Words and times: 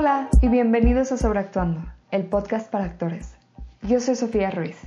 Hola 0.00 0.30
y 0.40 0.48
bienvenidos 0.48 1.12
a 1.12 1.18
Sobreactuando, 1.18 1.82
el 2.10 2.24
podcast 2.24 2.70
para 2.70 2.86
actores. 2.86 3.34
Yo 3.82 4.00
soy 4.00 4.16
Sofía 4.16 4.50
Ruiz. 4.50 4.78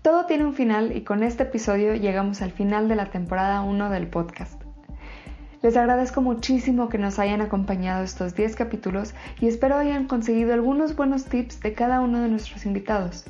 Todo 0.00 0.26
tiene 0.26 0.44
un 0.44 0.54
final 0.54 0.96
y 0.96 1.00
con 1.00 1.24
este 1.24 1.42
episodio 1.42 1.96
llegamos 1.96 2.40
al 2.40 2.52
final 2.52 2.86
de 2.86 2.94
la 2.94 3.06
temporada 3.06 3.62
1 3.62 3.90
del 3.90 4.06
podcast. 4.06 4.62
Les 5.60 5.76
agradezco 5.76 6.22
muchísimo 6.22 6.88
que 6.88 6.98
nos 6.98 7.18
hayan 7.18 7.40
acompañado 7.40 8.04
estos 8.04 8.36
10 8.36 8.54
capítulos 8.54 9.12
y 9.40 9.48
espero 9.48 9.74
hayan 9.74 10.06
conseguido 10.06 10.54
algunos 10.54 10.94
buenos 10.94 11.24
tips 11.24 11.58
de 11.58 11.72
cada 11.72 12.00
uno 12.00 12.20
de 12.20 12.28
nuestros 12.28 12.64
invitados. 12.64 13.24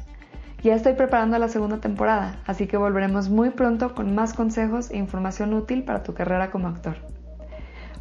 Ya 0.62 0.74
estoy 0.74 0.92
preparando 0.92 1.38
la 1.38 1.48
segunda 1.48 1.80
temporada, 1.80 2.36
así 2.44 2.66
que 2.66 2.76
volveremos 2.76 3.30
muy 3.30 3.48
pronto 3.48 3.94
con 3.94 4.14
más 4.14 4.34
consejos 4.34 4.90
e 4.90 4.98
información 4.98 5.54
útil 5.54 5.84
para 5.84 6.02
tu 6.02 6.12
carrera 6.12 6.50
como 6.50 6.68
actor. 6.68 7.15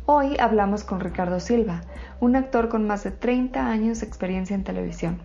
Hoy 0.07 0.37
hablamos 0.39 0.83
con 0.83 0.99
Ricardo 0.99 1.39
Silva, 1.39 1.81
un 2.19 2.35
actor 2.35 2.69
con 2.69 2.85
más 2.85 3.03
de 3.03 3.09
30 3.09 3.67
años 3.67 4.01
de 4.01 4.05
experiencia 4.05 4.53
en 4.53 4.63
televisión. 4.63 5.19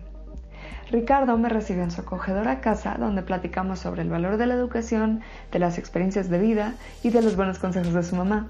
Ricardo 0.89 1.37
me 1.37 1.49
recibió 1.49 1.83
en 1.83 1.91
su 1.91 2.01
acogedora 2.01 2.61
casa 2.61 2.95
donde 2.97 3.21
platicamos 3.21 3.77
sobre 3.77 4.01
el 4.01 4.09
valor 4.09 4.37
de 4.37 4.47
la 4.47 4.55
educación, 4.55 5.21
de 5.51 5.59
las 5.59 5.77
experiencias 5.77 6.31
de 6.31 6.39
vida 6.39 6.73
y 7.03 7.11
de 7.11 7.21
los 7.21 7.35
buenos 7.35 7.59
consejos 7.59 7.93
de 7.93 8.01
su 8.01 8.15
mamá. 8.15 8.47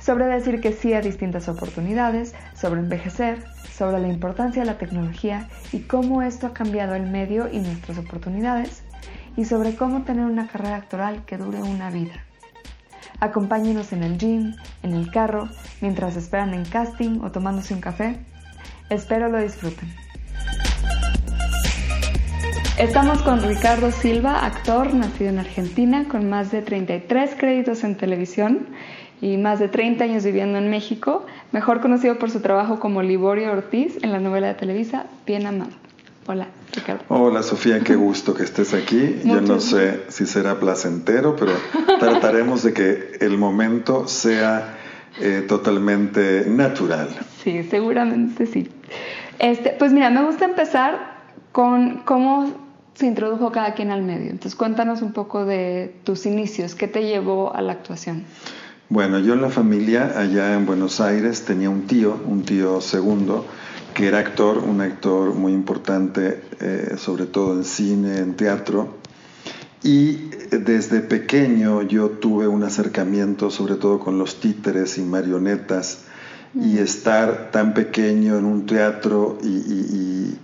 Sobre 0.00 0.24
decir 0.24 0.60
que 0.60 0.72
sí 0.72 0.94
a 0.94 1.00
distintas 1.00 1.48
oportunidades, 1.48 2.34
sobre 2.56 2.80
envejecer, 2.80 3.44
sobre 3.72 4.00
la 4.00 4.08
importancia 4.08 4.62
de 4.62 4.66
la 4.66 4.78
tecnología 4.78 5.48
y 5.72 5.82
cómo 5.82 6.22
esto 6.22 6.48
ha 6.48 6.54
cambiado 6.54 6.96
el 6.96 7.08
medio 7.08 7.48
y 7.48 7.60
nuestras 7.60 7.98
oportunidades, 7.98 8.82
y 9.36 9.44
sobre 9.44 9.76
cómo 9.76 10.02
tener 10.02 10.24
una 10.24 10.48
carrera 10.48 10.74
actoral 10.74 11.24
que 11.24 11.38
dure 11.38 11.62
una 11.62 11.88
vida. 11.90 12.14
Acompáñenos 13.22 13.92
en 13.92 14.02
el 14.02 14.18
gym, 14.18 14.56
en 14.82 14.94
el 14.94 15.12
carro, 15.12 15.48
mientras 15.80 16.16
esperan 16.16 16.54
en 16.54 16.64
casting 16.64 17.20
o 17.22 17.30
tomándose 17.30 17.72
un 17.72 17.80
café. 17.80 18.16
Espero 18.90 19.28
lo 19.28 19.40
disfruten. 19.40 19.88
Estamos 22.78 23.22
con 23.22 23.40
Ricardo 23.40 23.92
Silva, 23.92 24.44
actor 24.44 24.92
nacido 24.92 25.30
en 25.30 25.38
Argentina, 25.38 26.06
con 26.10 26.28
más 26.28 26.50
de 26.50 26.62
33 26.62 27.36
créditos 27.36 27.84
en 27.84 27.96
televisión 27.96 28.66
y 29.20 29.36
más 29.36 29.60
de 29.60 29.68
30 29.68 30.02
años 30.02 30.24
viviendo 30.24 30.58
en 30.58 30.68
México, 30.68 31.24
mejor 31.52 31.80
conocido 31.80 32.18
por 32.18 32.28
su 32.28 32.40
trabajo 32.40 32.80
como 32.80 33.02
Liborio 33.02 33.52
Ortiz 33.52 34.02
en 34.02 34.10
la 34.10 34.18
novela 34.18 34.48
de 34.48 34.54
Televisa 34.54 35.06
Bien 35.26 35.46
Amado. 35.46 35.81
Hola, 36.26 36.46
Ricardo. 36.72 37.02
Hola, 37.08 37.42
Sofía, 37.42 37.80
qué 37.80 37.96
gusto 37.96 38.32
que 38.34 38.44
estés 38.44 38.74
aquí. 38.74 39.20
Yo 39.24 39.40
no 39.40 39.58
sé 39.60 40.04
si 40.08 40.24
será 40.26 40.60
placentero, 40.60 41.34
pero 41.34 41.52
trataremos 41.98 42.62
de 42.62 42.72
que 42.72 43.16
el 43.20 43.38
momento 43.38 44.06
sea 44.06 44.78
eh, 45.20 45.44
totalmente 45.48 46.44
natural. 46.46 47.08
Sí, 47.42 47.64
seguramente 47.64 48.46
sí. 48.46 48.70
Este, 49.40 49.70
pues 49.78 49.92
mira, 49.92 50.10
me 50.10 50.24
gusta 50.24 50.44
empezar 50.44 51.22
con 51.50 51.98
cómo 52.04 52.52
se 52.94 53.06
introdujo 53.06 53.50
cada 53.50 53.74
quien 53.74 53.90
al 53.90 54.02
medio. 54.02 54.30
Entonces, 54.30 54.54
cuéntanos 54.54 55.02
un 55.02 55.12
poco 55.12 55.44
de 55.44 55.94
tus 56.04 56.26
inicios, 56.26 56.74
¿qué 56.74 56.86
te 56.86 57.02
llevó 57.02 57.54
a 57.54 57.62
la 57.62 57.72
actuación? 57.72 58.24
Bueno, 58.88 59.18
yo 59.18 59.32
en 59.32 59.42
la 59.42 59.48
familia 59.48 60.12
allá 60.16 60.54
en 60.54 60.66
Buenos 60.66 61.00
Aires 61.00 61.44
tenía 61.44 61.70
un 61.70 61.86
tío, 61.86 62.20
un 62.26 62.42
tío 62.42 62.80
segundo, 62.80 63.46
que 63.94 64.08
era 64.08 64.18
actor, 64.18 64.58
un 64.58 64.80
actor 64.80 65.34
muy 65.34 65.52
importante, 65.52 66.42
eh, 66.60 66.96
sobre 66.98 67.26
todo 67.26 67.54
en 67.54 67.64
cine, 67.64 68.18
en 68.18 68.34
teatro. 68.34 68.96
Y 69.82 70.30
desde 70.50 71.00
pequeño 71.00 71.82
yo 71.82 72.10
tuve 72.10 72.46
un 72.46 72.62
acercamiento 72.62 73.50
sobre 73.50 73.74
todo 73.74 73.98
con 73.98 74.18
los 74.18 74.38
títeres 74.40 74.98
y 74.98 75.02
marionetas 75.02 76.04
y 76.54 76.74
mm. 76.74 76.78
estar 76.78 77.50
tan 77.50 77.74
pequeño 77.74 78.36
en 78.38 78.44
un 78.44 78.66
teatro 78.66 79.38
y, 79.42 80.36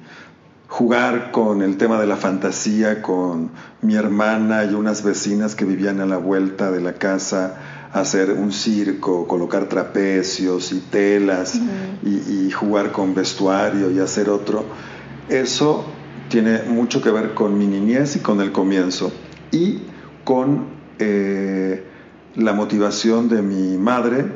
jugar 0.70 1.30
con 1.32 1.62
el 1.62 1.78
tema 1.78 1.98
de 1.98 2.06
la 2.06 2.16
fantasía 2.16 3.00
con 3.00 3.50
mi 3.80 3.94
hermana 3.94 4.66
y 4.66 4.74
unas 4.74 5.02
vecinas 5.02 5.54
que 5.54 5.64
vivían 5.64 5.98
a 6.00 6.06
la 6.06 6.18
vuelta 6.18 6.70
de 6.70 6.82
la 6.82 6.92
casa 6.92 7.56
hacer 7.92 8.32
un 8.32 8.52
circo, 8.52 9.26
colocar 9.26 9.68
trapecios 9.68 10.72
y 10.72 10.80
telas 10.80 11.60
y, 12.04 12.50
jugar 12.50 12.92
con 12.92 13.14
vestuario 13.14 13.90
y 13.90 14.00
hacer 14.00 14.28
otro, 14.28 14.64
eso 15.28 15.84
tiene 16.28 16.62
mucho 16.62 17.00
que 17.00 17.10
ver 17.10 17.34
con 17.34 17.56
mi 17.56 17.66
niñez 17.66 18.16
y 18.16 18.20
con 18.20 18.40
el 18.40 18.52
comienzo 18.52 19.12
y 19.52 19.82
con 20.24 20.66
eh, 20.98 21.84
la 22.34 22.52
motivación 22.52 23.28
de 23.28 23.42
mi 23.42 23.76
madre 23.76 24.26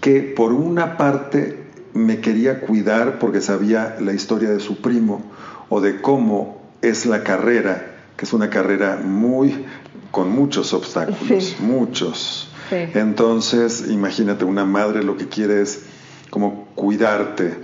que 0.00 0.20
por 0.20 0.52
una 0.52 0.96
parte 0.96 1.66
me 1.94 2.20
quería 2.20 2.60
cuidar 2.60 3.18
porque 3.18 3.40
sabía 3.40 3.96
la 4.00 4.12
historia 4.12 4.50
de 4.50 4.60
su 4.60 4.80
primo 4.80 5.22
o 5.68 5.80
de 5.80 6.00
cómo 6.00 6.62
es 6.80 7.06
la 7.06 7.24
carrera, 7.24 7.96
que 8.16 8.24
es 8.24 8.32
una 8.32 8.50
carrera 8.50 9.00
muy 9.02 9.64
con 10.10 10.30
muchos 10.30 10.72
obstáculos, 10.72 11.56
muchos 11.60 12.47
entonces, 12.70 13.86
imagínate, 13.88 14.44
una 14.44 14.64
madre 14.64 15.02
lo 15.02 15.16
que 15.16 15.28
quiere 15.28 15.62
es 15.62 15.82
como 16.30 16.66
cuidarte 16.74 17.58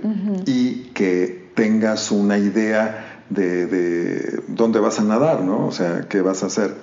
y 0.45 0.91
que 0.93 1.49
tengas 1.53 2.11
una 2.11 2.37
idea 2.37 3.23
de, 3.29 4.41
dónde 4.47 4.79
vas 4.79 4.99
a 4.99 5.03
nadar, 5.03 5.41
¿no? 5.41 5.67
O 5.67 5.71
sea, 5.71 6.07
qué 6.09 6.21
vas 6.21 6.43
a 6.43 6.47
hacer. 6.47 6.75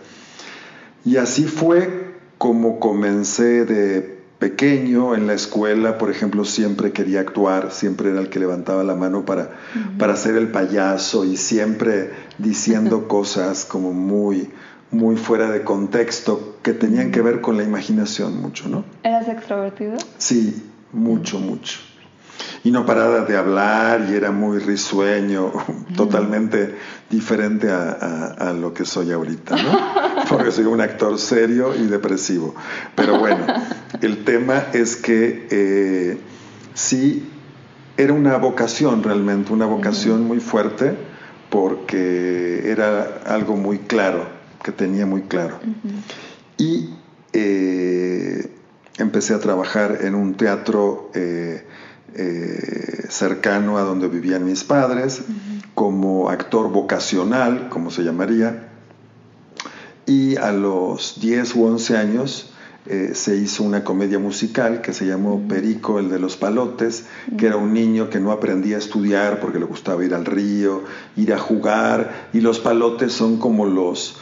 Y 1.04 1.16
así 1.16 1.44
fue 1.44 2.12
como 2.38 2.80
comencé 2.80 3.64
de 3.64 4.22
pequeño 4.38 5.14
en 5.14 5.28
la 5.28 5.34
escuela, 5.34 5.98
por 5.98 6.10
ejemplo, 6.10 6.44
siempre 6.44 6.90
quería 6.90 7.20
actuar, 7.20 7.70
siempre 7.70 8.10
era 8.10 8.20
el 8.20 8.28
que 8.28 8.40
levantaba 8.40 8.82
la 8.82 8.96
mano 8.96 9.24
para, 9.24 9.50
para 9.98 10.16
ser 10.16 10.34
el 10.34 10.48
payaso 10.48 11.24
y 11.24 11.36
siempre 11.36 12.10
diciendo 12.38 13.06
cosas 13.08 13.64
como 13.64 13.92
muy, 13.92 14.50
muy 14.92 15.16
fuera 15.16 15.50
de 15.50 15.62
contexto 15.64 16.58
que 16.62 16.74
tenían 16.74 17.10
que 17.10 17.22
ver 17.22 17.40
con 17.40 17.56
la 17.56 17.64
imaginación 17.64 18.40
mucho, 18.40 18.68
¿no? 18.68 18.84
¿Eras 19.02 19.26
extrovertido? 19.26 19.96
Sí, 20.18 20.70
mucho, 20.92 21.40
mucho. 21.40 21.80
Y 22.62 22.70
no 22.70 22.86
paraba 22.86 23.22
de 23.22 23.36
hablar 23.36 24.06
y 24.10 24.14
era 24.14 24.30
muy 24.30 24.58
risueño, 24.58 25.52
totalmente 25.96 26.76
diferente 27.10 27.70
a, 27.70 28.54
lo 28.58 28.72
que 28.74 28.84
soy 28.84 29.10
ahorita, 29.10 29.56
¿no? 29.56 30.24
Porque 30.28 30.52
soy 30.52 30.66
un 30.66 30.80
actor 30.80 31.18
serio 31.18 31.74
y 31.74 31.86
depresivo. 31.86 32.54
Pero 32.94 33.18
bueno, 33.18 33.46
el 34.00 34.24
tema 34.24 34.66
es 34.72 34.96
que 34.96 35.48
eh, 35.50 36.20
sí, 36.74 37.28
era 37.96 38.12
una 38.12 38.36
vocación 38.36 39.02
realmente, 39.02 39.52
una 39.52 39.66
vocación 39.66 40.24
muy 40.26 40.40
fuerte 40.40 40.96
porque 41.50 42.70
era 42.70 43.20
algo 43.26 43.56
muy 43.56 43.78
claro 43.78 44.41
que 44.62 44.72
tenía 44.72 45.06
muy 45.06 45.22
claro. 45.22 45.58
Y 46.56 46.90
eh, 47.32 48.50
empecé 48.98 49.34
a 49.34 49.40
trabajar 49.40 49.98
en 50.02 50.14
un 50.14 50.34
teatro 50.34 51.10
eh, 51.14 51.66
eh, 52.14 53.06
cercano 53.08 53.78
a 53.78 53.82
donde 53.82 54.08
vivían 54.08 54.44
mis 54.44 54.64
padres, 54.64 55.22
como 55.74 56.28
actor 56.28 56.70
vocacional, 56.70 57.68
como 57.68 57.90
se 57.90 58.02
llamaría. 58.02 58.68
Y 60.06 60.36
a 60.36 60.52
los 60.52 61.20
10 61.20 61.56
u 61.56 61.64
11 61.64 61.96
años 61.96 62.48
se 63.14 63.36
hizo 63.36 63.62
una 63.62 63.84
comedia 63.84 64.18
musical 64.18 64.80
que 64.80 64.92
se 64.92 65.06
llamó 65.06 65.46
Perico, 65.46 66.00
el 66.00 66.10
de 66.10 66.18
los 66.18 66.36
palotes, 66.36 67.06
que 67.38 67.46
era 67.46 67.56
un 67.56 67.72
niño 67.72 68.10
que 68.10 68.18
no 68.18 68.32
aprendía 68.32 68.74
a 68.74 68.80
estudiar 68.80 69.38
porque 69.38 69.60
le 69.60 69.66
gustaba 69.66 70.04
ir 70.04 70.12
al 70.12 70.24
río, 70.24 70.82
ir 71.16 71.32
a 71.32 71.38
jugar, 71.38 72.28
y 72.32 72.40
los 72.40 72.58
palotes 72.58 73.12
son 73.12 73.38
como 73.38 73.66
los, 73.66 74.16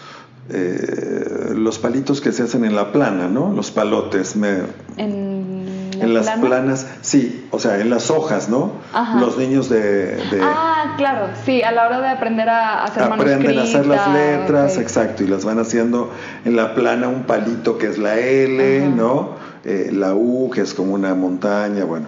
eh, 0.53 1.55
los 1.55 1.79
palitos 1.79 2.21
que 2.21 2.33
se 2.33 2.43
hacen 2.43 2.65
en 2.65 2.75
la 2.75 2.93
plana, 2.93 3.29
¿no? 3.29 3.53
Los 3.53 3.71
palotes. 3.71 4.37
Me, 4.37 4.63
¿En, 4.97 6.15
las 6.15 6.31
planas, 6.31 6.87
sí, 7.03 7.47
o 7.51 7.59
sea, 7.59 7.79
en 7.79 7.91
las 7.91 8.11
hojas, 8.11 8.49
¿no? 8.49 8.73
Los 9.21 9.37
niños 9.37 9.69
de, 9.69 10.19
Ah, 10.43 10.95
claro, 10.97 11.29
sí, 11.45 11.63
a 11.63 11.73
la 11.73 11.87
hora 11.87 12.01
de 12.01 12.09
aprender 12.09 12.49
a 12.49 12.85
hacer 12.85 13.03
Aprenden 13.03 13.59
a 13.59 13.63
hacer 13.63 13.87
las 13.87 14.09
letras, 14.09 14.79
exacto, 14.79 15.23
y 15.23 15.27
las 15.27 15.45
van 15.45 15.59
haciendo 15.59 16.11
en 16.45 16.57
la 16.57 16.75
plana 16.75 17.09
un 17.09 17.25
palito 17.25 17.77
que 17.77 17.89
es 17.89 17.99
la 17.99 18.19
L, 18.19 18.89
¿no? 18.89 19.35
Eh, 19.65 19.91
la 19.93 20.15
U, 20.15 20.51
que 20.51 20.63
es 20.63 20.73
como 20.73 20.95
una 20.95 21.15
montaña, 21.15 21.85
bueno. 21.85 22.07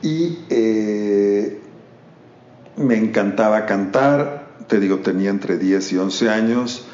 Y 0.00 0.38
eh, 0.48 1.60
me 2.76 2.96
encantaba 2.96 3.66
cantar, 3.66 4.46
te 4.68 4.78
digo, 4.78 4.98
tenía 4.98 5.30
entre 5.30 5.58
10 5.58 5.92
y 5.92 5.98
11 5.98 6.30
años 6.30 6.86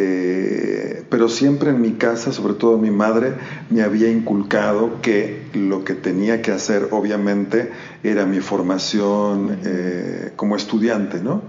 eh, 0.00 1.02
pero 1.10 1.28
siempre 1.28 1.70
en 1.70 1.80
mi 1.80 1.94
casa, 1.94 2.32
sobre 2.32 2.54
todo 2.54 2.78
mi 2.78 2.92
madre, 2.92 3.32
me 3.68 3.82
había 3.82 4.08
inculcado 4.08 5.02
que 5.02 5.42
lo 5.54 5.82
que 5.82 5.94
tenía 5.94 6.40
que 6.40 6.52
hacer, 6.52 6.88
obviamente, 6.92 7.72
era 8.04 8.24
mi 8.24 8.38
formación 8.38 9.58
eh, 9.64 10.32
como 10.36 10.54
estudiante, 10.54 11.20
¿no? 11.20 11.42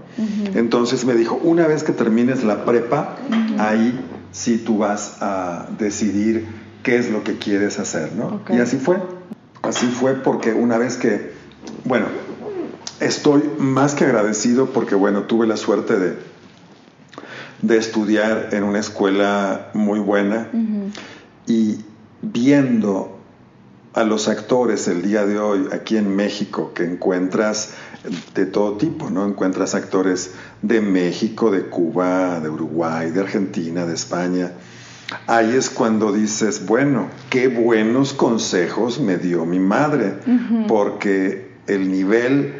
Entonces 0.56 1.04
me 1.04 1.14
dijo, 1.14 1.36
una 1.36 1.68
vez 1.68 1.84
que 1.84 1.92
termines 1.92 2.42
la 2.42 2.64
prepa, 2.64 3.16
ahí 3.58 4.00
sí 4.32 4.58
tú 4.58 4.78
vas 4.78 5.18
a 5.20 5.68
decidir 5.78 6.46
qué 6.82 6.96
es 6.96 7.08
lo 7.08 7.22
que 7.22 7.38
quieres 7.38 7.78
hacer, 7.78 8.12
¿no? 8.14 8.40
Y 8.48 8.58
así 8.58 8.78
fue. 8.78 8.96
Así 9.62 9.86
fue 9.86 10.14
porque 10.14 10.54
una 10.54 10.76
vez 10.76 10.96
que, 10.96 11.32
bueno, 11.84 12.06
estoy 12.98 13.42
más 13.58 13.94
que 13.94 14.06
agradecido 14.06 14.70
porque, 14.70 14.96
bueno, 14.96 15.22
tuve 15.24 15.46
la 15.46 15.56
suerte 15.56 15.98
de, 15.98 16.16
de 17.62 17.76
estudiar 17.76 18.48
en 18.52 18.64
una 18.64 18.78
escuela 18.78 19.70
muy 19.74 19.98
buena 19.98 20.48
y 21.46 21.78
viendo 22.22 23.18
a 23.92 24.04
los 24.04 24.28
actores 24.28 24.86
el 24.88 25.02
día 25.02 25.26
de 25.26 25.38
hoy 25.38 25.68
aquí 25.72 25.96
en 25.96 26.14
México 26.14 26.72
que 26.74 26.84
encuentras 26.84 27.74
de 28.34 28.46
todo 28.46 28.76
tipo, 28.76 29.10
¿no? 29.10 29.26
Encuentras 29.26 29.74
actores 29.74 30.32
de 30.62 30.80
México, 30.80 31.50
de 31.50 31.66
Cuba, 31.66 32.40
de 32.40 32.48
Uruguay, 32.48 33.10
de 33.10 33.20
Argentina, 33.20 33.84
de 33.84 33.94
España. 33.94 34.52
Ahí 35.26 35.54
es 35.56 35.70
cuando 35.70 36.12
dices, 36.12 36.66
bueno, 36.66 37.08
qué 37.30 37.48
buenos 37.48 38.12
consejos 38.12 39.00
me 39.00 39.16
dio 39.16 39.44
mi 39.44 39.58
madre, 39.58 40.14
porque 40.68 41.50
el 41.66 41.90
nivel 41.90 42.54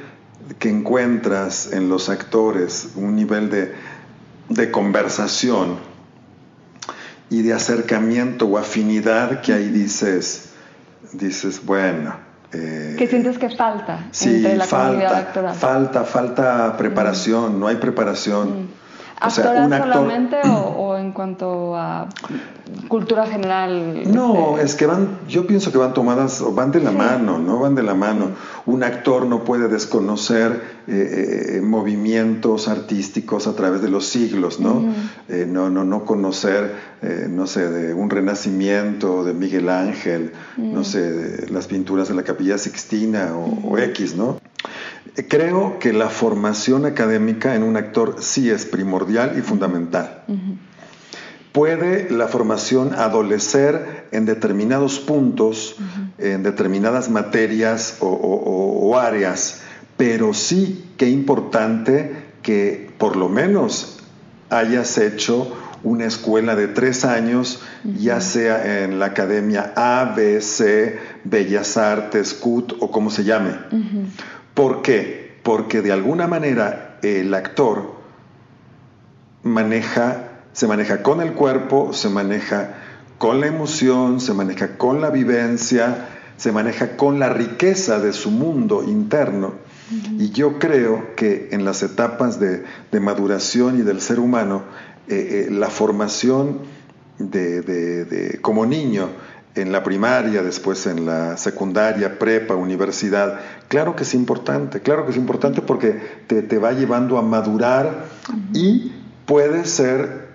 que 0.59 0.69
encuentras 0.69 1.73
en 1.73 1.89
los 1.89 2.09
actores, 2.09 2.91
un 2.97 3.15
nivel 3.15 3.51
de, 3.51 3.73
de 4.51 4.71
conversación 4.71 5.79
y 7.31 7.43
de 7.43 7.55
acercamiento 7.55 8.47
o 8.47 8.59
afinidad 8.59 9.41
que 9.41 9.53
ahí 9.53 9.69
dices, 9.69 10.51
dices, 11.13 11.65
bueno. 11.65 12.15
Eh, 12.53 12.97
¿Qué 12.99 13.07
sientes 13.07 13.39
que 13.39 13.49
falta 13.49 14.09
entre 14.23 14.57
la 14.57 14.67
falta, 14.67 14.87
comunidad 14.87 15.15
actoral? 15.15 15.55
Falta, 15.55 16.05
falta 16.05 16.77
preparación, 16.77 17.61
no 17.61 17.69
hay 17.69 17.77
preparación. 17.77 18.65
Mm. 18.65 18.69
¿Actoral 19.21 19.69
solamente 19.69 20.39
o, 20.49 20.97
en 20.97 21.13
cuanto 21.13 21.77
a 21.77 22.09
cultura 22.89 23.27
general? 23.27 24.03
No, 24.13 24.57
este? 24.57 24.67
es 24.67 24.75
que 24.75 24.87
van, 24.87 25.19
yo 25.29 25.47
pienso 25.47 25.73
que 25.73 25.79
van 25.79 25.95
tomadas, 25.95 26.43
van 26.55 26.73
de 26.73 26.81
la 26.81 26.91
mano, 26.91 27.39
¿no? 27.39 27.61
Van 27.61 27.75
de 27.75 27.83
la 27.83 27.95
mano. 27.95 28.31
Un 28.67 28.83
actor 28.83 29.27
no 29.27 29.45
puede 29.45 29.69
desconocer 29.69 30.81
eh, 30.87 31.57
eh, 31.57 31.61
movimientos 31.61 32.69
artísticos 32.69 33.47
a 33.47 33.55
través 33.55 33.83
de 33.83 33.89
los 33.89 34.07
siglos, 34.07 34.61
¿no? 34.61 34.85
Eh, 35.29 35.47
no, 35.49 35.71
no, 35.71 35.85
no 35.85 36.05
conocer, 36.05 36.91
no 37.31 37.47
sé, 37.47 37.69
de 37.71 37.95
un 37.95 38.11
renacimiento, 38.11 39.25
de 39.25 39.33
Miguel 39.33 39.69
Ángel, 39.69 40.33
no 40.57 40.85
sé, 40.85 41.13
de 41.13 41.51
las 41.51 41.67
pinturas 41.67 42.09
de 42.09 42.15
la 42.15 42.25
Capilla 42.25 42.59
Sixtina 42.59 43.35
o, 43.37 43.71
o 43.71 43.79
X, 43.79 44.17
¿no? 44.17 44.39
Creo 45.29 45.79
que 45.79 45.93
la 45.93 46.09
formación 46.09 46.87
académica 46.87 47.55
en 47.55 47.63
un 47.63 47.77
actor 47.77 48.17
sí 48.21 48.51
es 48.51 48.67
primordial 48.67 49.35
y 49.39 49.43
fundamental. 49.43 50.25
Puede 51.53 52.11
la 52.11 52.29
formación 52.29 52.95
adolecer 52.95 54.07
en 54.13 54.25
determinados 54.25 55.01
puntos, 55.01 55.77
en 56.19 56.43
determinadas 56.43 57.11
materias 57.11 57.97
o, 58.01 58.97
áreas, 58.99 59.63
pero 59.97 60.33
sí 60.35 60.93
que 60.97 61.09
importante 61.09 62.25
que 62.43 62.91
por 62.99 63.17
lo 63.17 63.29
menos 63.29 63.99
hayas 64.49 64.99
hecho 64.99 65.57
una 65.83 66.05
escuela 66.05 66.57
de 66.57 66.69
tres 66.69 67.05
años, 67.05 67.63
ya 67.85 68.21
sea 68.21 68.85
en 68.85 68.99
la 68.99 69.07
academia 69.07 69.73
A, 69.77 70.13
B, 70.15 70.41
C, 70.41 70.99
Bellas 71.25 71.77
Artes, 71.77 72.35
CUT 72.35 72.75
o 72.81 72.91
como 72.91 73.11
se 73.11 73.25
llame. 73.25 73.53
¿Por 74.55 74.83
qué? 74.83 75.39
Porque 75.43 75.81
de 75.83 75.93
alguna 75.93 76.27
manera 76.27 76.99
el 77.03 77.33
actor 77.33 77.95
maneja, 79.43 80.30
se 80.61 80.67
maneja 80.67 81.03
con 81.03 81.23
el 81.23 81.33
cuerpo, 81.33 81.95
se 81.95 82.11
maneja 82.11 82.75
con 83.17 83.41
la 83.41 83.47
emoción, 83.47 84.21
se 84.21 84.35
maneja 84.35 84.77
con 84.77 85.01
la 85.01 85.09
vivencia, 85.09 86.09
se 86.37 86.53
maneja 86.53 86.99
con 86.99 87.19
la 87.19 87.31
riqueza 87.31 87.99
de 87.99 88.13
su 88.13 88.31
mundo 88.31 88.85
interno. 88.87 89.55
Y 90.19 90.33
yo 90.33 90.59
creo 90.59 91.17
que 91.17 91.49
en 91.53 91.65
las 91.65 91.83
etapas 91.83 92.39
de, 92.39 92.63
maduración 93.01 93.79
y 93.79 93.83
del 93.85 94.03
ser 94.03 94.21
humano, 94.21 94.65
eh, 95.09 95.47
eh, 95.49 95.51
la 95.51 95.71
formación 95.71 96.59
de, 97.19 98.39
como 98.43 98.67
niño 98.67 99.09
en 99.55 99.73
la 99.73 99.83
primaria, 99.83 100.43
después 100.43 100.87
en 100.87 101.07
la 101.07 101.39
secundaria, 101.39 102.19
prepa, 102.19 102.55
universidad. 102.55 103.41
Claro 103.69 103.97
que 103.97 104.03
es 104.03 104.13
importante, 104.13 104.81
claro 104.81 105.07
que 105.07 105.13
es 105.13 105.17
importante 105.17 105.63
porque 105.63 105.99
te, 106.27 106.59
va 106.59 106.73
llevando 106.73 107.17
a 107.17 107.23
madurar 107.23 108.05
y 108.53 108.93
puede 109.25 109.65
ser 109.65 110.30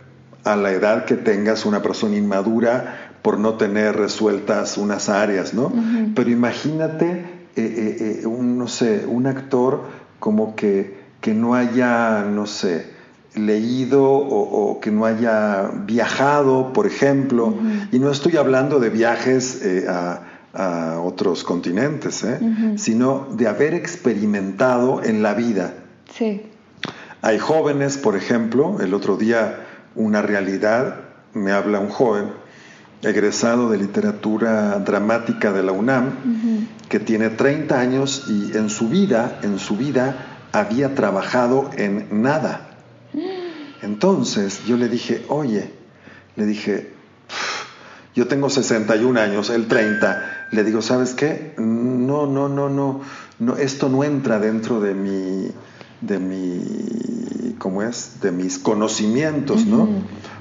a 0.46 0.56
la 0.56 0.72
edad 0.72 1.06
que 1.06 1.16
tengas 1.16 1.66
una 1.66 1.82
persona 1.82 2.16
inmadura 2.16 3.12
por 3.22 3.40
no 3.40 3.56
tener 3.56 3.98
resueltas 3.98 4.78
unas 4.78 5.10
áreas, 5.10 5.54
¿no? 5.54 5.74
Pero 6.16 6.30
imagínate, 6.30 7.10
eh, 7.10 7.26
eh, 7.56 8.20
eh, 8.22 8.26
un, 8.28 8.58
no 8.58 8.68
sé, 8.68 9.06
un 9.08 9.26
actor 9.26 9.82
como 10.20 10.56
que, 10.56 11.00
que 11.22 11.34
no 11.34 11.56
haya, 11.56 12.24
no 12.24 12.46
sé, 12.46 12.96
leído 13.36 14.04
o, 14.06 14.80
que 14.80 14.92
no 14.92 15.06
haya 15.06 15.72
viajado, 15.86 16.74
por 16.74 16.88
ejemplo, 16.88 17.54
y 17.92 18.00
no 18.00 18.12
estoy 18.12 18.38
hablando 18.38 18.80
de 18.80 18.90
viajes 18.90 19.62
eh, 19.64 19.88
a, 19.88 20.22
otros 21.04 21.44
continentes, 21.44 22.24
¿eh? 22.24 22.40
sino 22.78 23.28
de 23.32 23.48
haber 23.48 23.74
experimentado 23.74 25.04
en 25.04 25.22
la 25.22 25.34
vida. 25.34 25.74
Sí. 26.18 26.44
Hay 27.22 27.40
jóvenes, 27.40 27.98
por 27.98 28.16
ejemplo, 28.16 28.78
el 28.80 28.94
otro 28.94 29.18
día 29.18 29.65
una 29.96 30.22
realidad, 30.22 31.02
me 31.34 31.52
habla 31.52 31.80
un 31.80 31.90
joven, 31.90 32.32
egresado 33.02 33.70
de 33.70 33.78
literatura 33.78 34.80
dramática 34.80 35.52
de 35.52 35.64
la 35.64 35.72
UNAM, 35.72 36.68
que 36.90 37.00
tiene 37.00 37.30
30 37.30 37.80
años 37.80 38.26
y 38.28 38.58
en 38.58 38.70
su 38.70 38.90
vida, 38.90 39.40
en 39.44 39.60
su 39.60 39.78
vida, 39.78 40.48
había 40.52 40.96
trabajado 40.96 41.70
en 41.76 42.22
nada. 42.22 42.70
Entonces 43.82 44.66
yo 44.66 44.78
le 44.78 44.90
dije, 44.90 45.26
oye, 45.30 45.72
le 46.36 46.46
dije, 46.46 46.94
yo 48.16 48.28
tengo 48.28 48.50
61 48.50 49.20
años, 49.20 49.50
él 49.50 49.68
30. 49.68 50.48
Le 50.52 50.64
digo, 50.64 50.82
¿sabes 50.82 51.14
qué? 51.14 51.54
No, 51.58 52.26
no, 52.26 52.48
no, 52.48 52.70
no, 52.70 53.02
no 53.40 53.58
esto 53.58 53.90
no 53.90 54.04
entra 54.04 54.40
dentro 54.40 54.80
de 54.80 54.94
mi, 54.94 55.52
de 56.02 56.20
mi, 56.20 57.56
¿cómo 57.58 57.82
es? 57.82 58.22
De 58.22 58.32
mis 58.32 58.60
conocimientos, 58.60 59.66
¿no? 59.66 59.88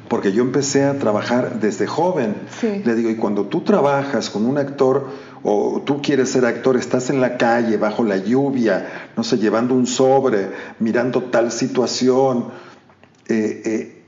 Porque 0.08 0.32
yo 0.32 0.42
empecé 0.42 0.84
a 0.84 0.98
trabajar 0.98 1.60
desde 1.60 1.86
joven. 1.86 2.34
Le 2.62 2.94
digo, 2.94 3.10
y 3.10 3.16
cuando 3.16 3.46
tú 3.46 3.62
trabajas 3.62 4.30
con 4.30 4.46
un 4.46 4.58
actor 4.58 5.08
o 5.42 5.82
tú 5.84 6.02
quieres 6.02 6.30
ser 6.30 6.44
actor, 6.46 6.76
estás 6.76 7.10
en 7.10 7.20
la 7.20 7.36
calle, 7.36 7.76
bajo 7.76 8.04
la 8.04 8.16
lluvia, 8.16 9.10
no 9.16 9.24
sé, 9.24 9.38
llevando 9.38 9.74
un 9.74 9.86
sobre, 9.86 10.50
mirando 10.78 11.24
tal 11.24 11.52
situación, 11.52 12.46
eh, 13.28 13.62
eh, 13.64 14.02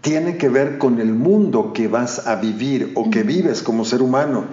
tiene 0.00 0.36
que 0.38 0.48
ver 0.48 0.78
con 0.78 1.00
el 1.00 1.12
mundo 1.12 1.72
que 1.72 1.88
vas 1.88 2.26
a 2.26 2.36
vivir 2.36 2.92
o 2.94 3.10
que 3.10 3.22
vives 3.22 3.62
como 3.62 3.84
ser 3.84 4.02
humano. 4.02 4.46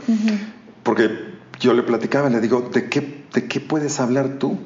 Porque 0.84 1.37
yo 1.60 1.74
le 1.74 1.84
platicaba, 1.84 2.30
le 2.30 2.42
digo, 2.42 2.70
¿de 2.74 2.90
qué, 2.90 3.26
¿de 3.34 3.48
qué 3.48 3.60
puedes 3.60 4.00
hablar 4.00 4.38
tú 4.40 4.58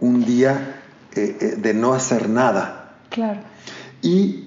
un 0.00 0.24
día 0.24 0.82
eh, 1.14 1.56
de 1.58 1.74
no 1.74 1.94
hacer 1.94 2.28
nada? 2.28 2.96
Claro. 3.10 3.40
Y 4.00 4.46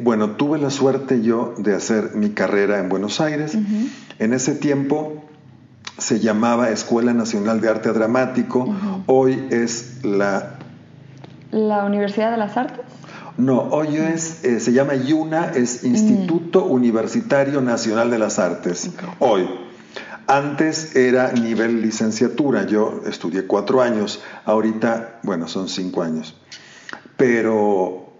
bueno, 0.00 0.36
tuve 0.36 0.58
la 0.58 0.70
suerte 0.70 1.22
yo 1.22 1.54
de 1.58 1.74
hacer 1.74 2.12
mi 2.14 2.30
carrera 2.30 2.78
en 2.78 2.88
Buenos 2.88 3.20
Aires. 3.20 3.56
En 4.20 4.32
ese 4.32 4.54
tiempo 4.54 5.24
se 5.98 6.20
llamaba 6.20 6.70
Escuela 6.70 7.12
Nacional 7.12 7.60
de 7.60 7.68
Arte 7.68 7.92
Dramático, 7.92 8.72
hoy 9.06 9.48
es 9.50 10.04
la 10.04 10.58
la 11.52 11.84
Universidad 11.84 12.30
de 12.30 12.38
las 12.38 12.56
Artes? 12.56 12.80
No, 13.36 13.60
hoy 13.60 13.96
es, 13.96 14.44
eh, 14.44 14.58
se 14.58 14.72
llama 14.72 14.94
IUNA, 14.94 15.52
es 15.54 15.84
Instituto 15.84 16.64
Universitario 16.64 17.60
Nacional 17.60 18.10
de 18.10 18.18
las 18.18 18.38
Artes. 18.38 18.90
Hoy. 19.18 19.48
Antes 20.26 20.96
era 20.96 21.32
nivel 21.32 21.82
licenciatura, 21.82 22.66
yo 22.66 23.02
estudié 23.06 23.46
cuatro 23.46 23.82
años, 23.82 24.22
ahorita, 24.44 25.20
bueno, 25.22 25.48
son 25.48 25.68
cinco 25.68 26.02
años. 26.02 26.36
Pero 27.16 28.12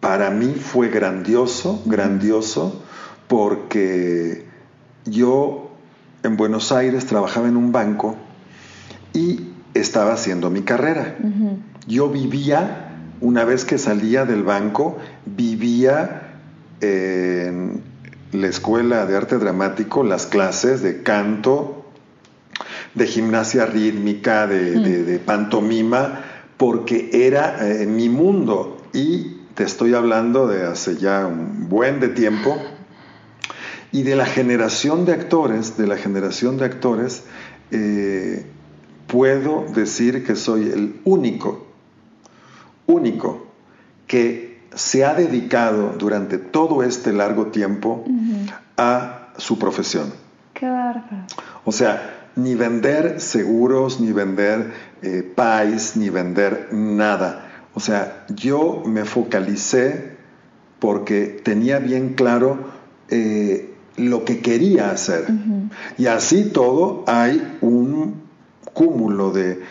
para 0.00 0.30
mí 0.30 0.54
fue 0.54 0.88
grandioso, 0.88 1.82
grandioso, 1.86 2.82
porque 3.28 4.46
yo 5.04 5.70
en 6.22 6.36
Buenos 6.36 6.72
Aires 6.72 7.06
trabajaba 7.06 7.48
en 7.48 7.56
un 7.56 7.72
banco 7.72 8.16
y 9.12 9.48
estaba 9.74 10.12
haciendo 10.12 10.50
mi 10.50 10.62
carrera. 10.62 11.16
Yo 11.86 12.08
vivía, 12.10 12.88
una 13.20 13.44
vez 13.44 13.64
que 13.64 13.78
salía 13.78 14.24
del 14.24 14.42
banco, 14.42 14.98
vivía 15.24 16.38
en 16.80 17.91
la 18.32 18.48
escuela 18.48 19.06
de 19.06 19.16
arte 19.16 19.38
dramático, 19.38 20.02
las 20.02 20.26
clases 20.26 20.82
de 20.82 21.02
canto, 21.02 21.84
de 22.94 23.06
gimnasia 23.06 23.66
rítmica, 23.66 24.46
de, 24.46 25.20
mm. 25.20 25.24
pantomima, 25.24 26.24
porque 26.56 27.10
era 27.12 27.68
eh, 27.68 27.86
mi 27.86 28.08
mundo. 28.08 28.78
Y 28.92 29.42
te 29.54 29.64
estoy 29.64 29.94
hablando 29.94 30.46
de 30.46 30.64
hace 30.64 30.96
ya 30.96 31.26
un 31.26 31.68
buen 31.68 32.00
de 32.00 32.08
tiempo. 32.08 32.56
Y 33.92 34.04
de 34.04 34.16
la 34.16 34.24
generación 34.24 35.04
de 35.04 35.12
actores, 35.12 35.76
de 35.76 35.86
la 35.86 35.98
generación 35.98 36.56
de 36.56 36.64
actores, 36.64 37.24
eh, 37.70 38.46
puedo 39.06 39.66
decir 39.74 40.24
que 40.24 40.34
soy 40.34 40.62
el 40.62 41.00
único, 41.04 41.66
único 42.86 43.46
que 44.06 44.51
se 44.74 45.04
ha 45.04 45.14
dedicado 45.14 45.94
durante 45.98 46.38
todo 46.38 46.82
este 46.82 47.12
largo 47.12 47.46
tiempo 47.48 48.04
a 48.76 49.28
su 49.36 49.58
profesión. 49.58 50.12
Qué 50.54 50.66
bárbaro. 50.66 51.26
O 51.64 51.72
sea, 51.72 52.28
ni 52.36 52.54
vender 52.54 53.20
seguros, 53.20 54.00
ni 54.00 54.12
vender 54.12 54.72
eh, 55.02 55.22
pais, 55.34 55.96
ni 55.96 56.10
vender 56.10 56.68
nada. 56.72 57.48
O 57.74 57.80
sea, 57.80 58.24
yo 58.28 58.82
me 58.86 59.04
focalicé 59.04 60.16
porque 60.78 61.40
tenía 61.42 61.78
bien 61.78 62.14
claro 62.14 62.58
eh, 63.08 63.74
lo 63.96 64.24
que 64.24 64.40
quería 64.40 64.90
hacer. 64.90 65.26
Y 65.98 66.06
así 66.06 66.44
todo 66.44 67.04
hay 67.06 67.58
un 67.60 68.22
cúmulo 68.72 69.32
de, 69.32 69.62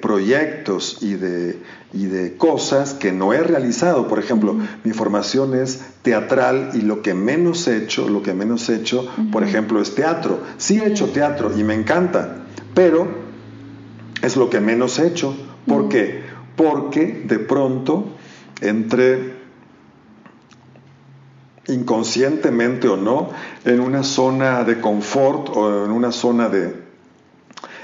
proyectos 0.00 0.98
y 1.00 1.14
de, 1.14 1.62
y 1.92 2.06
de, 2.06 2.36
cosas 2.36 2.94
que 2.94 3.12
no 3.12 3.32
he 3.32 3.42
realizado. 3.42 4.08
Por 4.08 4.18
ejemplo, 4.18 4.56
mi 4.82 4.92
formación 4.92 5.54
es 5.54 5.80
teatral 6.02 6.70
y 6.74 6.80
lo 6.80 7.02
que 7.02 7.14
menos 7.14 7.68
he 7.68 7.76
hecho, 7.76 8.08
lo 8.08 8.22
que 8.22 8.34
menos 8.34 8.68
he 8.68 8.76
hecho, 8.76 9.08
por 9.30 9.44
ejemplo, 9.44 9.80
es 9.80 9.94
teatro. 9.94 10.40
Sí 10.58 10.80
he 10.80 10.86
hecho 10.86 11.10
teatro 11.10 11.52
y 11.56 11.62
me 11.62 11.74
encanta, 11.74 12.44
pero 12.74 13.06
es 14.22 14.36
lo 14.36 14.50
que 14.50 14.60
menos 14.60 14.98
he 14.98 15.06
hecho. 15.06 15.36
¿Por 15.66 15.88
qué? 15.88 16.22
Porque 16.56 17.24
de 17.26 17.38
pronto 17.38 18.06
entre 18.60 19.38
inconscientemente 21.68 22.88
o 22.88 22.96
no, 22.96 23.30
en 23.64 23.78
una 23.78 24.02
zona 24.02 24.64
de 24.64 24.80
confort 24.80 25.50
o 25.54 25.84
en 25.84 25.92
una 25.92 26.10
zona 26.10 26.48
de 26.48 26.89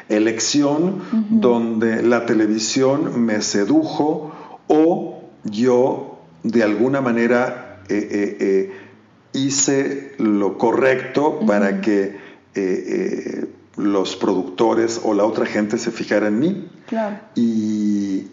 elección 0.08 1.02
donde 1.30 2.02
la 2.02 2.26
televisión 2.26 3.24
me 3.24 3.42
sedujo 3.42 4.32
o 4.68 5.22
yo 5.44 6.18
de 6.42 6.62
alguna 6.62 7.00
manera 7.00 7.80
eh, 7.88 8.08
eh, 8.10 8.36
eh, 8.40 8.72
hice 9.32 10.14
lo 10.18 10.58
correcto 10.58 11.40
para 11.46 11.80
que 11.80 12.24
los 13.76 14.16
productores 14.16 15.00
o 15.04 15.12
la 15.12 15.24
otra 15.24 15.44
gente 15.44 15.76
se 15.76 15.90
fijara 15.90 16.28
en 16.28 16.38
mí. 16.38 16.68
Y 17.34 18.28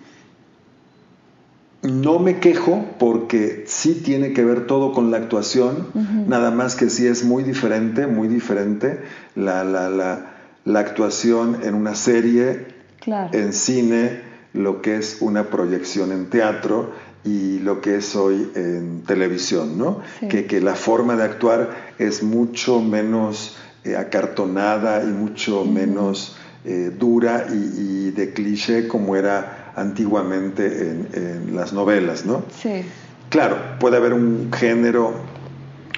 no 1.83 2.19
me 2.19 2.39
quejo 2.39 2.85
porque 2.97 3.65
sí 3.67 3.95
tiene 3.95 4.31
que 4.31 4.45
ver 4.45 4.65
todo 4.65 4.93
con 4.93 5.11
la 5.11 5.17
actuación, 5.17 5.87
nada 6.27 6.51
más 6.51 6.75
que 6.75 6.89
sí 6.89 7.05
es 7.05 7.25
muy 7.25 7.43
diferente, 7.43 8.07
muy 8.07 8.29
diferente 8.29 9.01
la, 9.35 9.65
la, 9.65 9.89
la, 9.89 10.32
actuación 10.79 11.59
en 11.63 11.75
una 11.75 11.95
serie, 11.95 12.67
en 13.05 13.53
cine, 13.53 14.21
lo 14.53 14.81
que 14.81 14.97
es 14.97 15.17
una 15.21 15.49
proyección 15.49 16.11
en 16.11 16.29
teatro 16.29 16.91
y 17.25 17.59
lo 17.59 17.81
que 17.81 17.97
es 17.97 18.15
hoy 18.15 18.49
en 18.55 19.03
televisión, 19.05 19.77
¿no? 19.77 20.01
Que, 20.29 20.45
que, 20.45 20.61
la 20.61 20.75
forma 20.75 21.15
de 21.15 21.23
actuar 21.23 21.93
es 21.97 22.21
mucho 22.21 22.81
menos 22.81 23.57
eh, 23.83 23.95
acartonada 23.95 25.03
y 25.03 25.07
mucho 25.07 25.65
menos 25.65 26.37
eh, 26.65 26.91
dura 26.97 27.47
y, 27.49 28.07
y 28.07 28.11
de 28.11 28.33
cliché 28.33 28.87
como 28.87 29.15
era 29.15 29.63
antiguamente 29.75 30.91
en, 31.13 31.55
las 31.55 31.73
novelas, 31.73 32.25
¿no? 32.25 32.43
Sí. 32.61 32.83
Claro, 33.29 33.57
puede 33.79 33.97
haber 33.97 34.13
un 34.13 34.51
género 34.53 35.13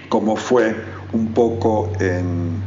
como 0.09 0.35
fue 0.35 0.75
un 1.13 1.33
poco 1.33 1.91
en, 1.99 2.61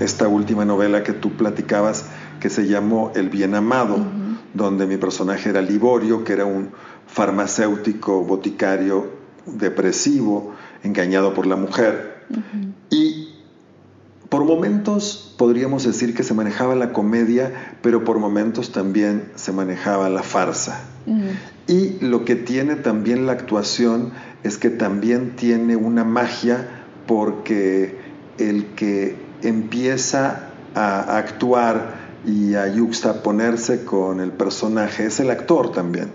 esta 0.00 0.28
última 0.28 0.64
novela 0.64 1.02
que 1.02 1.12
tú 1.12 1.32
platicabas 1.32 2.06
que 2.40 2.50
se 2.50 2.66
llamó 2.66 3.12
El 3.14 3.30
Bien 3.30 3.54
Amado, 3.54 3.98
donde 4.52 4.86
mi 4.86 4.96
personaje 4.96 5.50
era 5.50 5.62
Liborio, 5.62 6.24
que 6.24 6.32
era 6.32 6.44
un 6.44 6.70
farmacéutico 7.06 8.22
boticario 8.22 9.10
depresivo, 9.46 10.52
engañado 10.82 11.34
por 11.34 11.46
la 11.46 11.56
mujer. 11.56 12.24
Y 12.90 13.34
por 14.28 14.44
momentos 14.44 15.34
podríamos 15.38 15.84
decir 15.84 16.14
que 16.14 16.22
se 16.22 16.34
manejaba 16.34 16.74
la 16.74 16.92
comedia, 16.92 17.76
pero 17.82 18.04
por 18.04 18.18
momentos 18.18 18.72
también 18.72 19.30
se 19.36 19.52
manejaba 19.52 20.08
la 20.08 20.22
farsa. 20.22 20.80
Y 21.66 21.98
lo 22.00 22.24
que 22.24 22.34
tiene 22.34 22.76
también 22.76 23.26
la 23.26 23.32
actuación 23.32 24.12
es 24.42 24.58
que 24.58 24.70
también 24.70 25.36
tiene 25.36 25.76
una 25.76 26.04
magia 26.04 26.68
porque 27.06 27.98
el 28.38 28.66
que 28.74 29.23
empieza 29.42 30.50
a 30.74 31.16
actuar 31.16 32.04
y 32.26 32.54
a 32.54 32.68
yuxtaponerse 32.68 33.84
con 33.84 34.20
el 34.20 34.32
personaje 34.32 35.06
es 35.06 35.20
el 35.20 35.30
actor 35.30 35.72
también. 35.72 36.10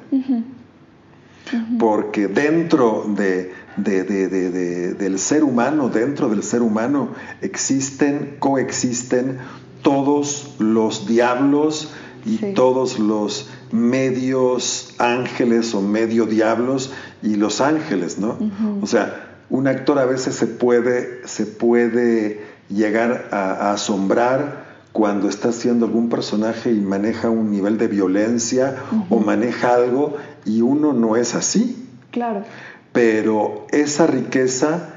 Porque 1.79 2.27
dentro 2.27 3.05
de, 3.07 3.53
del 3.77 5.19
ser 5.19 5.43
humano, 5.43 5.89
dentro 5.89 6.29
del 6.29 6.43
ser 6.43 6.61
humano, 6.61 7.09
existen, 7.41 8.35
coexisten 8.39 9.37
todos 9.81 10.55
los 10.59 11.07
diablos 11.07 11.91
y 12.25 12.53
todos 12.53 12.99
los 12.99 13.49
medios 13.71 14.93
ángeles 14.97 15.73
o 15.73 15.81
medio 15.81 16.25
diablos 16.25 16.91
y 17.23 17.35
los 17.35 17.61
ángeles, 17.61 18.19
¿no? 18.19 18.37
O 18.81 18.87
sea, 18.87 19.25
un 19.49 19.67
actor 19.67 19.97
a 19.97 20.05
veces 20.05 20.35
se 20.35 20.45
puede, 20.45 21.27
se 21.27 21.45
puede 21.45 22.48
llegar 22.69 23.29
a, 23.31 23.71
asombrar 23.71 24.69
cuando 24.91 25.29
está 25.29 25.49
haciendo 25.49 25.85
algún 25.85 26.09
personaje 26.09 26.71
y 26.71 26.79
maneja 26.79 27.29
un 27.29 27.51
nivel 27.51 27.77
de 27.77 27.87
violencia 27.87 28.75
o 29.09 29.19
maneja 29.19 29.75
algo 29.75 30.17
y 30.45 30.61
uno 30.61 30.93
no 30.93 31.15
es 31.15 31.35
así. 31.35 31.87
Claro 32.11 32.43
pero 32.91 33.67
esa 33.71 34.07
riqueza 34.07 34.95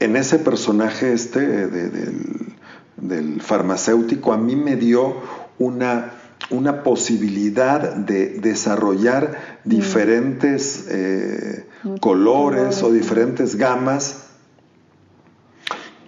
en 0.00 0.16
ese 0.16 0.38
personaje 0.38 1.12
este 1.12 1.66
del, 1.66 3.40
farmacéutico 3.40 4.32
a 4.32 4.36
mí 4.36 4.56
me 4.56 4.76
dio 4.76 5.16
una, 5.58 6.12
una 6.50 6.82
posibilidad 6.82 7.94
de 7.94 8.40
desarrollar 8.40 9.60
mm. 9.64 9.68
diferentes 9.68 10.86
eh, 10.90 11.66
colores 12.00 12.82
o 12.82 12.92
diferentes 12.92 13.56
gamas 13.56 14.24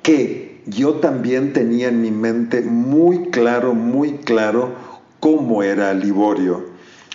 que 0.02 0.49
yo 0.70 0.94
también 0.94 1.52
tenía 1.52 1.88
en 1.88 2.00
mi 2.00 2.10
mente 2.10 2.62
muy 2.62 3.30
claro, 3.30 3.74
muy 3.74 4.18
claro 4.18 4.74
cómo 5.20 5.62
era 5.62 5.92
Liborio, 5.92 6.64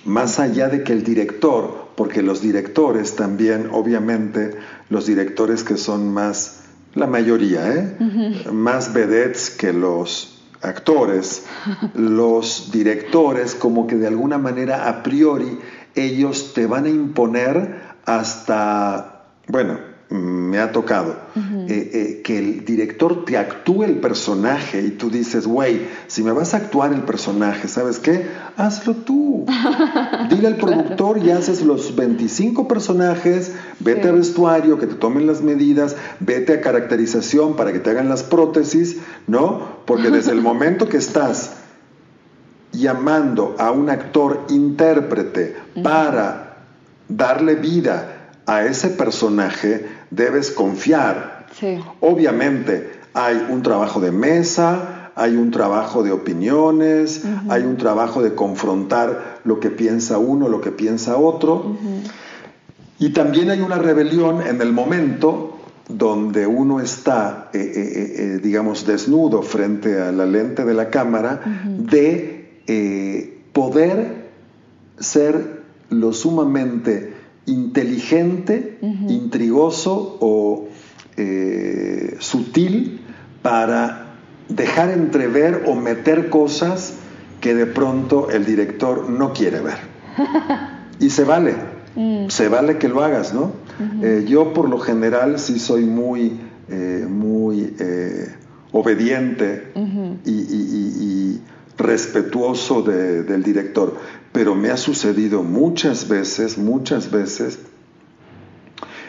más 0.06 0.40
allá 0.40 0.70
de 0.70 0.84
que 0.84 0.94
el 0.94 1.04
director 1.04 1.86
porque 1.96 2.22
los 2.22 2.42
directores 2.42 3.16
también, 3.16 3.70
obviamente, 3.72 4.56
los 4.90 5.06
directores 5.06 5.64
que 5.64 5.78
son 5.78 6.14
más, 6.14 6.64
la 6.94 7.08
mayoría, 7.08 7.74
¿eh? 7.74 8.46
más 8.52 8.94
vedettes 8.94 9.50
que 9.50 9.74
los 9.74 10.44
actores, 10.62 11.46
los 11.94 12.72
directores 12.72 13.56
como 13.56 13.88
que 13.88 13.96
de 13.96 14.08
alguna 14.08 14.38
manera 14.38 14.90
a 14.90 15.04
priori 15.04 15.60
ellos 15.96 16.54
te 16.54 16.66
van 16.68 16.86
a 16.86 16.90
imponer 16.90 17.96
hasta, 18.06 19.24
bueno, 19.48 19.80
me 20.10 20.60
ha 20.60 20.72
tocado, 20.72 21.16
eh, 21.36 21.90
eh, 21.94 22.22
que 22.24 22.38
el 22.38 22.64
director 22.64 23.26
te 23.26 23.38
actúe 23.38 23.84
el 23.84 23.96
personaje 23.96 24.82
y 24.82 24.92
tú 24.92 25.10
dices, 25.10 25.48
güey, 25.48 25.88
si 26.08 26.22
me 26.22 26.32
vas 26.32 26.54
a 26.54 26.58
actuar 26.58 26.94
el 26.94 27.02
personaje, 27.02 27.68
¿sabes 27.68 27.98
qué? 27.98 28.28
Hazlo 28.56 28.94
tú. 28.94 29.46
Dile 30.30 30.48
al 30.48 30.58
productor 30.58 31.18
y 31.18 31.32
haces 31.32 31.64
los 31.64 31.96
25 31.96 32.68
personajes, 32.68 33.54
vete 33.80 34.10
a 34.10 34.12
vestuario, 34.12 34.78
que 34.78 34.88
te 34.88 34.96
tomen 34.96 35.26
las 35.26 35.42
medidas, 35.42 35.96
vete 36.20 36.54
a 36.54 36.62
caracterización 36.62 37.56
para 37.56 37.74
que 37.74 37.80
te 37.80 37.90
hagan 37.90 38.08
las 38.08 38.22
prótesis, 38.22 38.98
¿no? 39.26 39.80
Porque 39.86 40.12
desde 40.12 40.34
el 40.34 40.42
momento 40.44 40.88
que 40.88 40.98
estás 40.98 41.54
llamando 42.72 43.56
a 43.58 43.72
un 43.72 43.90
actor 43.90 44.46
intérprete 44.50 45.56
para 45.82 46.58
darle 47.08 47.56
vida 47.56 48.16
a 48.46 48.66
ese 48.66 48.90
personaje, 48.90 49.86
debes 50.16 50.52
confiar. 50.52 51.48
Obviamente 52.00 52.92
hay 53.14 53.48
un 53.50 53.62
trabajo 53.62 54.00
de 54.00 54.12
mesa, 54.12 55.12
hay 55.16 55.38
un 55.38 55.52
trabajo 55.52 56.04
de 56.04 56.12
opiniones, 56.12 57.24
hay 57.50 57.64
un 57.64 57.78
trabajo 57.78 58.22
de 58.22 58.36
confrontar 58.36 59.40
lo 59.46 59.60
que 59.60 59.70
piensa 59.70 60.18
uno, 60.18 60.50
lo 60.50 60.62
que 60.62 60.72
piensa 60.72 61.18
otro. 61.18 61.78
Y 63.00 63.10
también 63.10 63.50
hay 63.50 63.62
una 63.62 63.78
rebelión 63.78 64.42
en 64.42 64.62
el 64.62 64.72
momento 64.74 65.52
donde 65.88 66.48
uno 66.48 66.80
está, 66.80 67.50
eh, 67.54 67.60
eh, 67.60 68.14
eh, 68.18 68.40
digamos, 68.42 68.86
desnudo 68.86 69.44
frente 69.44 70.02
a 70.02 70.12
la 70.12 70.26
lente 70.26 70.66
de 70.66 70.74
la 70.74 70.90
cámara, 70.90 71.42
de 71.66 73.44
poder 73.54 74.26
ser 75.00 75.64
lo 75.90 76.12
sumamente 76.14 77.15
inteligente, 77.46 78.78
intrigoso 78.82 80.18
o 80.20 80.68
eh, 81.18 82.18
sutil 82.20 83.02
para 83.42 84.18
dejar 84.50 84.90
entrever 84.90 85.64
o 85.68 85.76
meter 85.76 86.30
cosas 86.30 86.96
que 87.40 87.54
de 87.54 87.66
pronto 87.66 88.30
el 88.32 88.46
director 88.46 89.10
no 89.10 89.34
quiere 89.34 89.62
ver. 89.62 89.78
Y 90.98 91.10
se 91.10 91.26
vale, 91.26 91.56
mm. 91.98 92.30
se 92.30 92.48
vale 92.48 92.78
que 92.78 92.88
lo 92.88 93.04
hagas, 93.04 93.34
¿no? 93.34 93.52
Eh, 94.02 94.24
yo 94.26 94.54
por 94.54 94.70
lo 94.70 94.80
general 94.80 95.40
sí 95.40 95.60
soy 95.60 95.84
muy, 95.84 96.40
eh, 96.70 97.06
muy 97.10 97.76
obediente 98.72 99.74
y, 100.24 101.42
respetuoso 101.78 102.82
del 102.82 103.44
director, 103.44 103.98
pero 104.32 104.56
me 104.56 104.70
ha 104.70 104.78
sucedido 104.78 105.44
muchas 105.44 106.08
veces, 106.08 106.58
muchas 106.58 107.12
veces, 107.12 107.60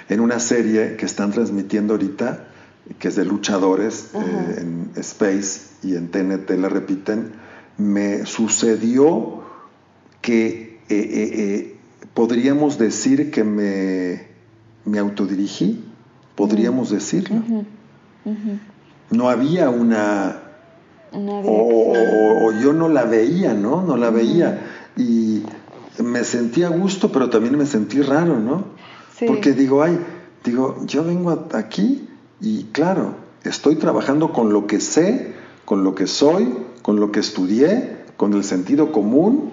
en 0.09 0.21
una 0.21 0.39
serie 0.41 0.97
que 0.97 1.07
están 1.07 1.33
transmitiendo 1.33 1.95
ahorita, 1.95 2.49
que 2.99 3.09
es 3.09 3.17
de 3.17 3.25
luchadores 3.25 4.11
en 4.15 4.91
Space 4.97 5.63
y 5.83 5.97
en 5.97 6.09
TNT 6.09 6.51
la 6.53 6.69
repiten, 6.69 7.33
me 7.79 8.25
sucedió 8.27 9.43
que 10.21 10.79
podríamos 12.15 12.79
decir 12.79 13.31
que 13.31 13.45
me 13.45 14.37
me 14.87 14.99
autodirigí, 14.99 15.85
podríamos 16.35 16.91
decirlo. 16.91 17.43
No 19.11 19.29
había 19.29 19.69
una... 19.69 20.43
o, 21.17 22.53
yo 22.63 22.73
no 22.73 22.89
la 22.89 23.05
veía, 23.05 23.55
¿no? 23.55 23.83
No 23.83 23.97
la 23.97 24.11
veía. 24.11 24.61
Y 24.97 25.43
me 26.03 26.25
sentí 26.25 26.63
a 26.63 26.69
gusto, 26.69 27.11
pero 27.11 27.31
también 27.31 27.57
me 27.57 27.67
sentí 27.67 28.01
raro, 28.03 28.39
¿no? 28.39 28.65
Porque 29.27 29.53
digo, 29.53 29.83
ay, 29.83 29.99
digo, 30.45 30.77
yo 30.87 31.05
vengo 31.05 31.47
aquí 31.53 32.09
y 32.41 32.65
claro, 32.65 33.15
estoy 33.45 33.77
trabajando 33.77 34.33
con 34.33 34.53
lo 34.53 34.67
que 34.67 34.81
sé, 34.81 35.33
con 35.65 35.85
lo 35.85 35.95
que 35.95 36.07
soy, 36.07 36.55
con 36.83 37.01
lo 37.01 37.13
que 37.13 37.21
estudié, 37.21 37.97
con 38.17 38.35
el 38.35 38.45
sentido 38.45 38.93
común, 38.93 39.53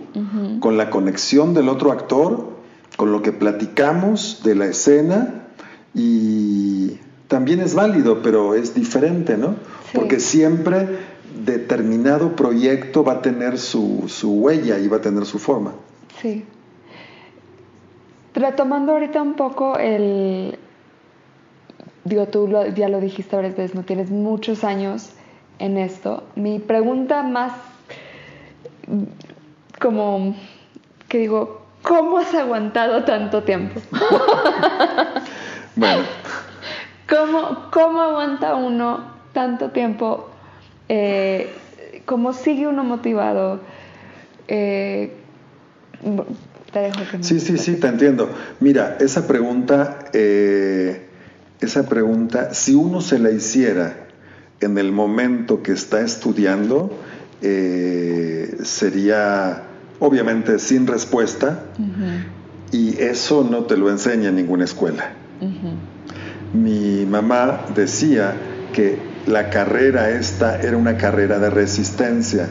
con 0.60 0.78
la 0.78 0.90
conexión 0.90 1.54
del 1.54 1.70
otro 1.70 1.92
actor, 1.92 2.50
con 2.98 3.12
lo 3.12 3.22
que 3.22 3.32
platicamos 3.32 4.42
de 4.44 4.56
la 4.56 4.66
escena 4.66 5.46
y 5.94 7.00
también 7.28 7.60
es 7.60 7.74
válido, 7.74 8.22
pero 8.22 8.54
es 8.54 8.76
diferente, 8.76 9.38
¿no? 9.38 9.56
Porque 9.94 10.20
siempre 10.20 11.13
determinado 11.36 12.36
proyecto 12.36 13.04
va 13.04 13.14
a 13.14 13.22
tener 13.22 13.58
su, 13.58 14.08
huella 14.24 14.80
y 14.80 14.88
va 14.88 14.98
a 14.98 15.02
tener 15.02 15.26
su 15.26 15.40
forma. 15.40 15.74
Sí. 16.22 16.46
Retomando 18.34 18.94
ahorita 18.94 19.22
un 19.22 19.36
poco 19.36 19.78
el... 19.78 20.58
Digo, 22.04 22.28
tú 22.28 22.50
ya 22.76 22.90
lo 22.90 23.00
dijiste 23.00 23.36
varias 23.36 23.56
veces, 23.56 23.76
no 23.76 23.84
tienes 23.84 24.10
muchos 24.10 24.64
años 24.64 25.12
en 25.60 25.78
esto. 25.78 26.24
Mi 26.36 26.60
pregunta 26.60 27.24
más 27.24 27.54
como 29.80 30.36
que 31.08 31.20
digo, 31.20 31.64
¿Cómo 31.84 32.18
has 32.18 32.34
aguantado 32.34 33.04
tanto 33.04 33.44
tiempo? 33.44 33.82
bueno. 35.76 36.04
¿Cómo, 37.10 37.70
¿Cómo, 37.72 38.02
aguanta 38.02 38.56
uno 38.56 39.02
tanto 39.34 39.70
tiempo? 39.70 40.30
Eh, 40.96 41.48
¿Cómo 42.06 42.34
sigue 42.34 42.68
uno 42.68 42.84
motivado? 42.84 43.62
Eh, 44.48 45.12
te 46.72 46.80
dejo 46.80 47.00
que 47.10 47.24
sí, 47.24 47.40
sí, 47.40 47.58
sí, 47.58 47.78
te 47.78 47.88
entiendo. 47.88 48.30
Mira, 48.60 48.98
esa 49.00 49.26
pregunta, 49.26 50.06
eh, 50.14 51.08
esa 51.62 51.90
pregunta, 51.90 52.54
si 52.54 52.76
uno 52.76 53.02
se 53.02 53.18
la 53.18 53.32
hiciera 53.32 54.06
en 54.60 54.78
el 54.78 54.92
momento 54.92 55.64
que 55.64 55.72
está 55.72 56.02
estudiando, 56.02 56.96
sería 58.62 59.64
obviamente 60.00 60.60
sin 60.60 60.86
respuesta, 60.86 61.64
y 62.72 63.02
eso 63.02 63.48
no 63.50 63.64
te 63.64 63.78
lo 63.78 63.90
enseña 63.90 64.30
en 64.30 64.36
ninguna 64.36 64.66
escuela. 64.66 65.12
Mi 66.54 67.08
mamá 67.08 67.66
decía 67.74 68.36
que 68.74 69.13
la 69.28 69.50
carrera 69.50 70.10
esta 70.10 70.62
era 70.62 70.78
una 70.78 70.98
carrera 70.98 71.40
de 71.40 71.50
resistencia. 71.50 72.50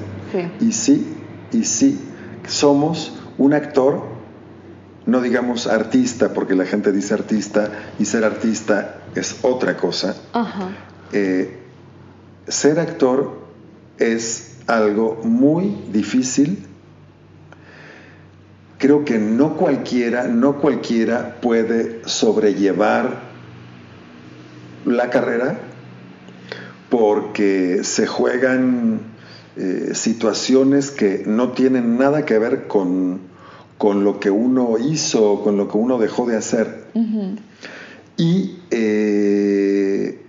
Y 0.60 0.72
sí, 0.72 1.14
y 1.52 1.64
sí, 1.64 2.00
somos 2.46 3.18
un 3.36 3.52
actor, 3.52 4.02
no 5.04 5.20
digamos 5.20 5.66
artista, 5.66 6.32
porque 6.32 6.54
la 6.54 6.64
gente 6.64 6.92
dice 6.92 7.14
artista 7.14 7.70
y 7.98 8.06
ser 8.06 8.24
artista 8.24 9.02
es 9.14 9.36
otra 9.42 9.76
cosa. 9.76 10.16
Eh, 11.12 11.58
ser 12.48 12.80
actor 12.80 13.42
es 13.98 14.56
algo 14.66 15.20
muy 15.22 15.76
difícil 15.92 16.66
creo 18.82 19.04
que 19.04 19.16
no 19.16 19.56
cualquiera, 19.56 20.26
no 20.26 20.58
cualquiera 20.58 21.36
puede 21.40 22.02
sobrellevar 22.04 23.20
la 24.84 25.08
carrera 25.08 25.56
porque 26.92 27.84
se 27.84 28.06
juegan 28.06 29.00
eh, 29.56 29.92
situaciones 29.94 30.90
que 30.90 31.22
no 31.26 31.52
tienen 31.52 31.96
nada 31.96 32.26
que 32.26 32.38
ver 32.38 32.66
con, 32.66 33.18
lo 33.80 34.20
que 34.20 34.30
uno 34.30 34.76
hizo, 34.76 35.42
con 35.42 35.56
lo 35.56 35.68
que 35.68 35.78
uno 35.78 35.96
dejó 35.96 36.26
de 36.26 36.36
hacer. 36.36 36.84
Y 38.18 38.58
eh, 38.70 40.22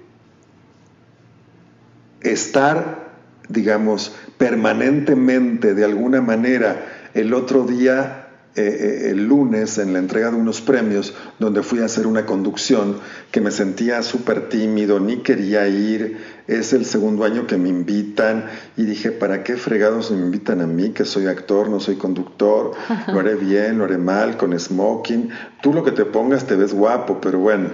estar, 2.21 3.11
digamos, 3.49 4.15
permanentemente, 4.37 5.73
de 5.73 5.83
alguna 5.83 6.21
manera, 6.21 7.09
el 7.13 7.33
otro 7.33 7.65
día 7.65 8.22
eh, 8.55 8.61
eh, 8.61 9.09
el 9.09 9.25
lunes 9.25 9.79
en 9.79 9.93
la 9.93 9.99
entrega 9.99 10.29
de 10.29 10.37
unos 10.37 10.61
premios 10.61 11.15
donde 11.39 11.63
fui 11.63 11.79
a 11.79 11.85
hacer 11.85 12.05
una 12.05 12.27
conducción 12.27 12.99
que 13.31 13.41
me 13.41 13.49
sentía 13.49 14.03
súper 14.03 14.47
tímido, 14.47 14.99
ni 14.99 15.23
quería 15.23 15.67
ir, 15.67 16.19
es 16.47 16.71
el 16.71 16.85
segundo 16.85 17.23
año 17.23 17.47
que 17.47 17.57
me 17.57 17.69
invitan 17.69 18.45
y 18.77 18.83
dije, 18.83 19.11
¿para 19.11 19.43
qué 19.43 19.55
fregados 19.55 20.11
me 20.11 20.19
invitan 20.19 20.61
a 20.61 20.67
mí 20.67 20.89
que 20.89 21.03
soy 21.03 21.25
actor, 21.25 21.67
no 21.67 21.79
soy 21.79 21.95
conductor? 21.95 22.73
Lo 23.07 23.21
haré 23.21 23.33
bien, 23.33 23.79
lo 23.79 23.85
haré 23.85 23.97
mal, 23.97 24.37
con 24.37 24.57
smoking, 24.59 25.29
tú 25.63 25.73
lo 25.73 25.83
que 25.83 25.91
te 25.91 26.05
pongas 26.05 26.45
te 26.45 26.55
ves 26.55 26.75
guapo, 26.75 27.19
pero 27.19 27.39
bueno, 27.39 27.69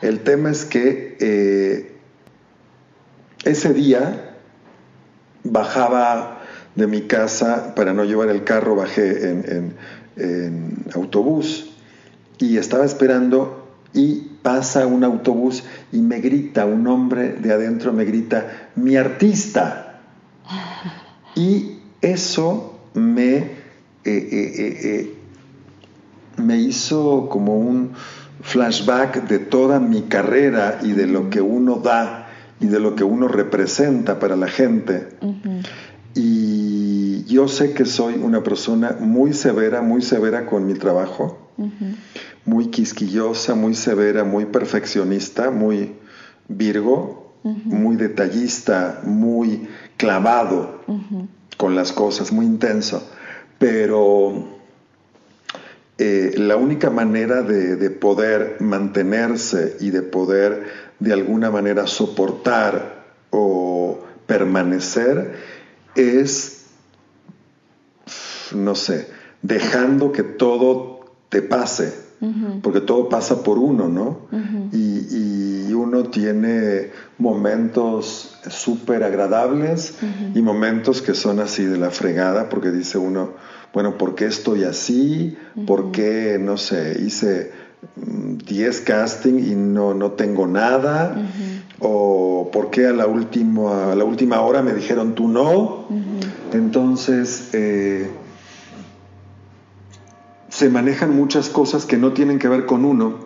el 0.00 0.20
tema 0.20 0.50
es 0.50 0.64
que 0.64 1.18
eh, 1.20 1.92
ese 3.44 3.74
día 3.74 4.36
bajaba 5.44 6.40
de 6.74 6.86
mi 6.86 7.02
casa 7.02 7.74
para 7.74 7.92
no 7.92 8.04
llevar 8.04 8.30
el 8.30 8.44
carro, 8.44 8.74
bajé 8.74 9.28
en 9.28 9.44
en 9.46 9.74
autobús 10.94 11.70
y 12.38 12.56
estaba 12.56 12.84
esperando 12.84 13.62
y 13.94 14.32
pasa 14.42 14.86
un 14.86 15.04
autobús 15.04 15.64
y 15.92 15.98
me 15.98 16.20
grita, 16.20 16.66
un 16.66 16.86
hombre 16.86 17.34
de 17.34 17.52
adentro 17.52 17.92
me 17.92 18.04
grita, 18.04 18.70
mi 18.76 18.96
artista. 18.96 20.00
Y 21.34 21.78
eso 22.00 22.80
me, 22.94 23.36
eh, 23.36 23.48
eh, 24.04 24.78
eh, 24.82 25.14
me 26.36 26.58
hizo 26.58 27.28
como 27.28 27.56
un 27.56 27.92
flashback 28.42 29.28
de 29.28 29.38
toda 29.38 29.78
mi 29.78 30.02
carrera 30.02 30.80
y 30.82 30.92
de 30.92 31.06
lo 31.06 31.30
que 31.30 31.40
uno 31.40 31.76
da 31.76 32.28
y 32.60 32.66
de 32.66 32.80
lo 32.80 32.96
que 32.96 33.04
uno 33.04 33.28
representa 33.28 34.18
para 34.18 34.36
la 34.36 34.48
gente. 34.48 35.08
Y 36.14 36.71
yo 37.26 37.48
sé 37.48 37.72
que 37.74 37.84
soy 37.84 38.14
una 38.14 38.42
persona 38.42 38.96
muy 38.98 39.32
severa, 39.32 39.82
muy 39.82 40.02
severa 40.02 40.46
con 40.46 40.66
mi 40.66 40.74
trabajo, 40.74 41.38
muy 42.44 42.68
quisquillosa, 42.68 43.54
muy 43.54 43.74
severa, 43.74 44.24
muy 44.24 44.46
perfeccionista, 44.46 45.50
muy 45.50 45.94
virgo, 46.48 47.34
muy 47.42 47.96
detallista, 47.96 49.00
muy 49.04 49.68
clavado 49.96 50.80
con 51.56 51.74
las 51.74 51.92
cosas, 51.92 52.32
muy 52.32 52.46
intenso. 52.46 53.08
Pero 53.58 54.48
eh, 55.98 56.34
la 56.36 56.56
única 56.56 56.90
manera 56.90 57.42
de, 57.42 57.76
de, 57.76 57.90
poder 57.90 58.56
mantenerse 58.60 59.76
y 59.80 59.90
de 59.90 60.02
poder 60.02 60.64
de 60.98 61.12
alguna 61.12 61.50
manera 61.50 61.86
soportar 61.86 63.04
o 63.30 64.00
permanecer 64.26 65.34
es, 65.94 66.51
no 68.54 68.74
sé, 68.74 69.08
dejando 69.42 70.12
que 70.12 70.22
todo 70.22 71.06
te 71.28 71.42
pase, 71.42 71.92
porque 72.62 72.80
todo 72.80 73.08
pasa 73.08 73.42
por 73.42 73.58
uno, 73.58 73.88
¿no? 73.88 74.28
y, 74.72 75.66
y, 75.68 75.72
uno 75.72 76.04
tiene 76.04 76.90
momentos 77.18 78.38
súper 78.48 79.02
agradables 79.02 79.96
y 80.34 80.40
momentos 80.40 81.02
que 81.02 81.14
son 81.14 81.40
así 81.40 81.64
de 81.64 81.78
la 81.78 81.90
fregada, 81.90 82.48
porque 82.48 82.70
dice 82.70 82.98
uno, 82.98 83.30
bueno, 83.72 83.98
¿por 83.98 84.14
qué 84.14 84.26
estoy 84.26 84.64
así? 84.64 85.36
¿Por 85.66 85.90
qué, 85.90 86.38
no 86.40 86.56
sé, 86.58 87.00
hice 87.04 87.50
10 87.96 88.80
mm, 88.80 88.84
casting 88.84 89.38
y 89.38 89.54
no, 89.54 89.94
no 89.94 90.12
tengo 90.12 90.46
nada? 90.46 91.16
o 91.84 92.48
por 92.52 92.70
qué 92.70 92.86
a 92.86 92.92
la 92.92 93.06
última, 93.06 93.92
a 93.92 93.94
la 93.96 94.04
última 94.04 94.40
hora 94.40 94.62
me 94.62 94.72
dijeron 94.72 95.14
tú 95.14 95.28
no. 95.28 95.86
Entonces, 96.52 97.50
eh, 97.52 98.08
se 100.52 100.68
manejan 100.68 101.16
muchas 101.16 101.48
cosas 101.48 101.86
que 101.86 101.96
no 101.96 102.12
tienen 102.12 102.38
que 102.38 102.46
ver 102.46 102.66
con 102.66 102.84
uno. 102.84 103.20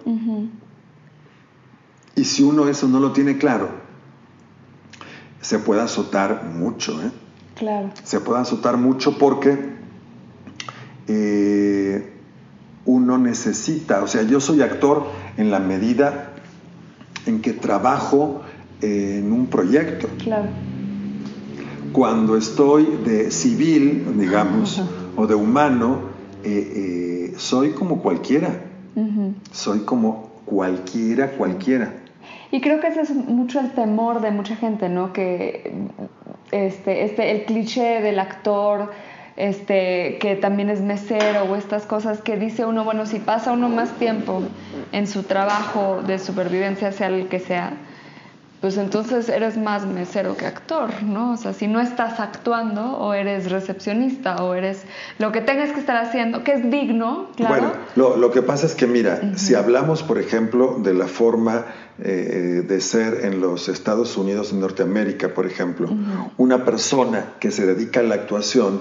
Y 2.14 2.22
si 2.22 2.44
uno 2.44 2.68
eso 2.68 2.86
no 2.86 3.00
lo 3.00 3.10
tiene 3.10 3.36
claro, 3.36 3.68
se 5.40 5.58
puede 5.58 5.80
azotar 5.80 6.44
mucho. 6.44 7.02
¿eh? 7.02 7.10
Claro. 7.56 7.90
Se 8.04 8.20
puede 8.20 8.40
azotar 8.40 8.76
mucho 8.76 9.18
porque 9.18 9.58
eh, 11.08 12.12
uno 12.84 13.18
necesita, 13.18 14.04
o 14.04 14.06
sea, 14.06 14.22
yo 14.22 14.38
soy 14.38 14.62
actor 14.62 15.06
en 15.36 15.50
la 15.50 15.58
medida 15.58 16.32
en 17.26 17.42
que 17.42 17.52
trabajo 17.52 18.42
en 18.80 19.32
un 19.32 19.48
proyecto. 19.48 20.08
Claro. 20.22 20.46
Cuando 21.92 22.36
estoy 22.36 22.84
de 23.04 23.32
civil, 23.32 24.14
digamos, 24.16 24.80
o 25.16 25.26
de 25.26 25.34
humano, 25.34 26.15
eh, 26.46 26.72
eh, 26.76 27.34
soy 27.38 27.70
como 27.70 28.00
cualquiera. 28.00 28.60
Soy 29.50 29.80
como 29.80 30.30
cualquiera, 30.46 31.32
cualquiera. 31.32 31.92
Y 32.50 32.60
creo 32.60 32.80
que 32.80 32.86
ese 32.86 33.02
es 33.02 33.10
mucho 33.10 33.60
el 33.60 33.72
temor 33.72 34.22
de 34.22 34.30
mucha 34.30 34.56
gente, 34.56 34.88
¿no? 34.88 35.12
Que 35.12 35.70
este, 36.52 37.04
este, 37.04 37.32
el 37.32 37.44
cliché 37.44 38.00
del 38.00 38.18
actor, 38.20 38.92
este, 39.36 40.18
que 40.18 40.36
también 40.36 40.70
es 40.70 40.80
mesero 40.80 41.44
o 41.50 41.56
estas 41.56 41.84
cosas 41.84 42.22
que 42.22 42.36
dice 42.36 42.64
uno, 42.64 42.84
bueno, 42.84 43.04
si 43.04 43.18
pasa 43.18 43.52
uno 43.52 43.68
más 43.68 43.90
tiempo 43.98 44.42
en 44.92 45.06
su 45.06 45.24
trabajo 45.24 46.02
de 46.06 46.18
supervivencia, 46.18 46.92
sea 46.92 47.08
el 47.08 47.28
que 47.28 47.40
sea, 47.40 47.74
pues 48.66 48.78
entonces 48.78 49.28
eres 49.28 49.56
más 49.56 49.86
mesero 49.86 50.36
que 50.36 50.44
actor, 50.44 50.90
¿no? 51.04 51.34
O 51.34 51.36
sea, 51.36 51.52
si 51.52 51.68
no 51.68 51.80
estás 51.80 52.18
actuando 52.18 52.98
o 52.98 53.14
eres 53.14 53.48
recepcionista 53.48 54.42
o 54.42 54.54
eres 54.54 54.82
lo 55.20 55.30
que 55.30 55.40
tengas 55.40 55.70
que 55.70 55.78
estar 55.78 55.96
haciendo, 55.96 56.42
que 56.42 56.54
es 56.54 56.68
digno, 56.68 57.28
claro. 57.36 57.74
Bueno, 57.94 58.16
lo, 58.16 58.32
que 58.32 58.42
pasa 58.42 58.66
es 58.66 58.74
que, 58.74 58.88
mira, 58.88 59.36
si 59.36 59.54
hablamos, 59.54 60.02
por 60.02 60.18
ejemplo, 60.18 60.80
de 60.82 60.94
la 60.94 61.06
forma 61.06 61.66
eh, 62.02 62.64
de 62.66 62.80
ser 62.80 63.24
en 63.24 63.40
los 63.40 63.68
Estados 63.68 64.16
Unidos 64.16 64.52
de 64.52 64.58
Norteamérica, 64.58 65.32
por 65.32 65.46
ejemplo, 65.46 65.88
una 66.36 66.64
persona 66.64 67.34
que 67.38 67.52
se 67.52 67.66
dedica 67.66 68.00
a 68.00 68.02
la 68.02 68.16
actuación, 68.16 68.80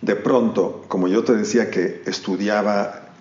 de 0.00 0.16
pronto, 0.16 0.84
como 0.88 1.06
yo 1.06 1.22
te 1.22 1.36
decía 1.36 1.70
que 1.70 2.02
estudiaba 2.06 3.11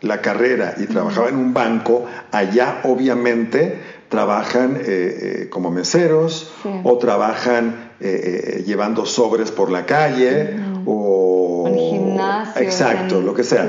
la 0.00 0.20
carrera 0.20 0.74
y 0.78 0.86
trabajaba 0.86 1.28
en 1.28 1.36
un 1.36 1.54
banco, 1.54 2.06
allá 2.30 2.80
obviamente 2.84 3.78
trabajan 4.08 4.76
eh, 4.76 4.82
eh, 4.86 5.48
como 5.50 5.70
meseros 5.70 6.52
o 6.82 6.98
trabajan 6.98 7.90
eh, 8.00 8.62
llevando 8.66 9.04
sobres 9.04 9.50
por 9.50 9.70
la 9.70 9.86
calle 9.86 10.56
o 10.86 11.64
en 11.68 11.78
gimnasio. 11.78 12.62
Exacto, 12.62 13.20
lo 13.20 13.34
que 13.34 13.44
sea. 13.44 13.68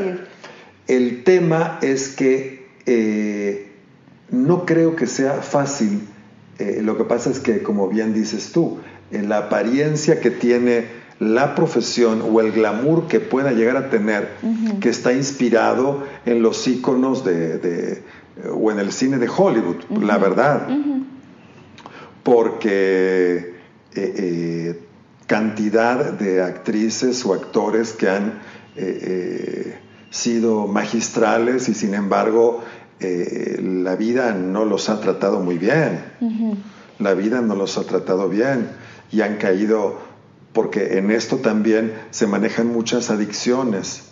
El 0.88 1.24
tema 1.24 1.80
es 1.82 2.10
que 2.16 2.60
no 4.32 4.66
creo 4.66 4.96
que 4.96 5.08
sea 5.08 5.42
fácil. 5.42 6.08
lo 6.60 6.98
que 6.98 7.04
pasa 7.04 7.30
es 7.30 7.40
que, 7.40 7.62
como 7.62 7.88
bien 7.88 8.14
dices 8.14 8.52
tú, 8.52 8.80
la 9.12 9.38
apariencia 9.38 10.20
que 10.20 10.32
tiene 10.32 10.99
la 11.20 11.54
profesión 11.54 12.22
o 12.22 12.40
el 12.40 12.54
glamour 12.54 13.08
que 13.08 13.20
pueda 13.20 13.52
llegar 13.52 13.76
a 13.76 13.90
tener, 13.90 14.30
que 14.80 14.90
está 14.90 15.12
inspirado 15.12 16.04
en 16.26 16.42
los 16.42 16.66
íconos 16.68 17.26
de, 17.26 18.04
o 18.50 18.72
en 18.72 18.80
el 18.80 18.92
cine 18.94 19.18
de 19.18 19.28
Hollywood, 19.28 19.84
la 20.02 20.18
verdad. 20.18 20.68
Porque 22.24 23.36
eh, 23.36 24.14
eh, 24.18 24.84
cantidad 25.28 26.14
de 26.14 26.42
actrices 26.42 27.26
o 27.26 27.34
actores 27.34 27.94
que 27.94 28.10
han 28.10 28.40
eh, 28.76 29.78
sido 30.10 30.68
magistrales 30.68 31.70
y 31.70 31.74
sin 31.74 31.94
embargo 31.94 32.64
la 33.02 33.96
vida 33.96 34.34
no 34.34 34.66
los 34.66 34.90
ha 34.90 35.00
tratado 35.00 35.40
muy 35.40 35.58
bien. 35.58 36.04
La 36.98 37.14
vida 37.14 37.42
no 37.42 37.56
los 37.56 37.78
ha 37.78 37.84
tratado 37.84 38.28
bien 38.28 38.70
y 39.12 39.22
han 39.22 39.38
caído 39.38 40.09
porque 40.54 40.98
en 40.98 41.12
esto 41.12 41.38
también 41.38 41.94
se 42.10 42.28
manejan 42.28 42.68
muchas 42.68 43.10
adicciones, 43.10 44.04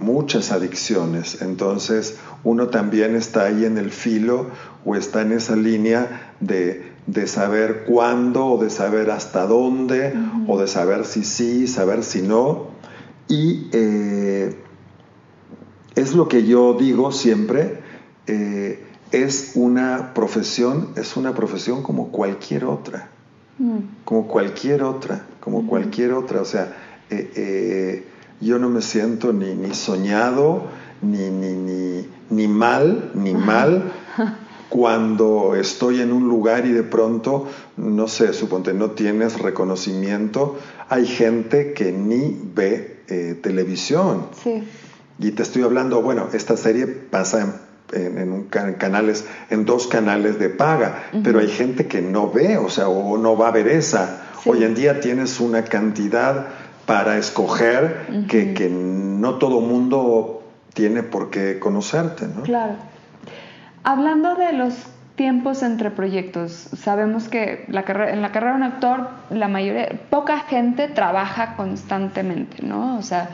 muchas 0.00 0.52
adicciones. 0.52 1.42
Entonces 1.42 2.16
uno 2.44 2.68
también 2.68 3.14
está 3.14 3.44
ahí 3.44 3.64
en 3.64 3.78
el 3.78 3.90
filo 3.90 4.50
o 4.84 4.96
está 4.96 5.22
en 5.22 5.32
esa 5.32 5.56
línea 5.56 6.34
de, 6.40 6.94
saber 7.26 7.84
cuándo 7.84 8.46
o 8.46 8.62
de 8.62 8.70
saber 8.70 9.10
hasta 9.10 9.46
dónde 9.46 10.12
o 10.48 10.58
de 10.58 10.66
saber 10.66 11.04
si 11.04 11.22
sí, 11.24 11.68
saber 11.68 12.02
si 12.02 12.22
no. 12.22 12.68
Y 13.28 13.68
eh, 13.72 14.56
es 15.94 16.14
lo 16.14 16.28
que 16.28 16.44
yo 16.44 16.74
digo 16.74 17.12
siempre, 17.12 17.80
eh, 18.26 18.84
es 19.12 19.52
una 19.54 20.14
profesión, 20.14 20.90
es 20.96 21.16
una 21.16 21.32
profesión 21.34 21.82
como 21.82 22.10
cualquier 22.10 22.64
otra, 22.64 23.08
mm. 23.58 23.78
como 24.04 24.26
cualquier 24.26 24.82
otra 24.82 25.24
como 25.46 25.64
cualquier 25.68 26.12
otra. 26.12 26.42
O 26.42 26.44
sea, 26.44 26.74
eh, 27.08 27.30
eh, 27.36 28.04
yo 28.40 28.58
no 28.58 28.68
me 28.68 28.82
siento 28.82 29.32
ni, 29.32 29.54
ni 29.54 29.72
soñado, 29.74 30.64
ni, 31.00 31.30
ni, 31.30 32.04
ni, 32.30 32.48
mal, 32.48 33.12
ni 33.14 33.32
mal 33.32 33.92
cuando 34.68 35.54
estoy 35.54 36.00
en 36.00 36.12
un 36.12 36.28
lugar 36.28 36.66
y 36.66 36.72
de 36.72 36.82
pronto, 36.82 37.46
no 37.76 38.08
sé, 38.08 38.32
suponte, 38.32 38.74
no 38.74 38.90
tienes 38.90 39.38
reconocimiento. 39.38 40.56
Hay 40.88 41.06
gente 41.06 41.74
que 41.74 41.92
ni 41.92 42.36
ve 42.52 43.04
eh, 43.06 43.38
televisión. 43.40 44.26
Sí. 44.42 44.64
Y 45.20 45.30
te 45.30 45.44
estoy 45.44 45.62
hablando, 45.62 46.02
bueno, 46.02 46.26
esta 46.32 46.56
serie 46.56 46.88
pasa 46.88 47.54
en, 47.92 48.18
en, 48.18 48.32
un, 48.32 48.44
canales, 48.46 49.26
en 49.50 49.64
dos 49.64 49.86
canales 49.86 50.40
de 50.40 50.48
paga, 50.48 51.04
pero 51.22 51.38
hay 51.38 51.48
gente 51.48 51.86
que 51.86 52.02
no 52.02 52.32
ve, 52.32 52.58
o 52.58 52.68
sea, 52.68 52.88
o 52.88 53.16
no 53.16 53.36
va 53.36 53.46
a 53.46 53.52
ver 53.52 53.68
esa. 53.68 54.25
Hoy 54.46 54.62
en 54.62 54.74
día 54.76 55.00
tienes 55.00 55.40
una 55.40 55.64
cantidad 55.64 56.46
para 56.86 57.18
escoger 57.18 58.06
que, 58.28 58.68
no 58.70 59.34
todo 59.38 59.60
mundo 59.60 60.44
tiene 60.72 61.02
por 61.02 61.30
qué 61.30 61.58
conocerte, 61.58 62.28
¿no? 62.28 62.42
Claro. 62.42 62.74
Hablando 63.82 64.36
de 64.36 64.52
los 64.52 64.74
tiempos 65.16 65.62
entre 65.64 65.90
proyectos, 65.90 66.52
sabemos 66.52 67.28
que 67.28 67.64
la 67.68 67.80
en 67.80 68.22
la 68.22 68.30
carrera 68.30 68.52
de 68.52 68.56
un 68.58 68.62
actor, 68.62 69.08
la 69.30 69.48
mayoría, 69.48 69.88
poca 70.10 70.40
gente 70.40 70.86
trabaja 70.86 71.56
constantemente, 71.56 72.62
¿no? 72.62 72.98
O 72.98 73.02
sea, 73.02 73.30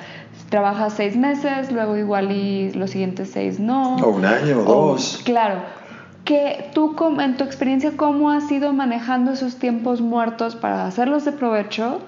trabaja 0.48 0.88
seis 0.88 1.16
meses, 1.16 1.72
luego 1.72 1.96
igual 1.96 2.32
y 2.32 2.72
los 2.72 2.90
siguientes 2.90 3.30
seis 3.30 3.60
no. 3.60 3.96
O 3.96 4.08
un 4.10 4.24
año 4.24 4.60
o 4.60 4.92
dos. 4.92 5.20
Claro 5.24 5.81
que 6.24 6.70
tú 6.74 6.94
en 7.20 7.36
tu 7.36 7.44
experiencia, 7.44 7.92
¿cómo 7.96 8.30
has 8.30 8.50
ido 8.50 8.72
manejando 8.72 9.32
esos 9.32 9.56
tiempos 9.56 10.00
muertos 10.00 10.56
para 10.56 10.86
hacerlos 10.86 11.24
de 11.24 11.32
provecho 11.32 12.00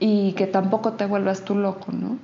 y 0.00 0.32
que 0.32 0.46
tampoco 0.46 0.94
te 0.94 1.06
vuelvas 1.06 1.44
tú 1.44 1.54
loco, 1.54 1.92
¿no? 1.92 2.18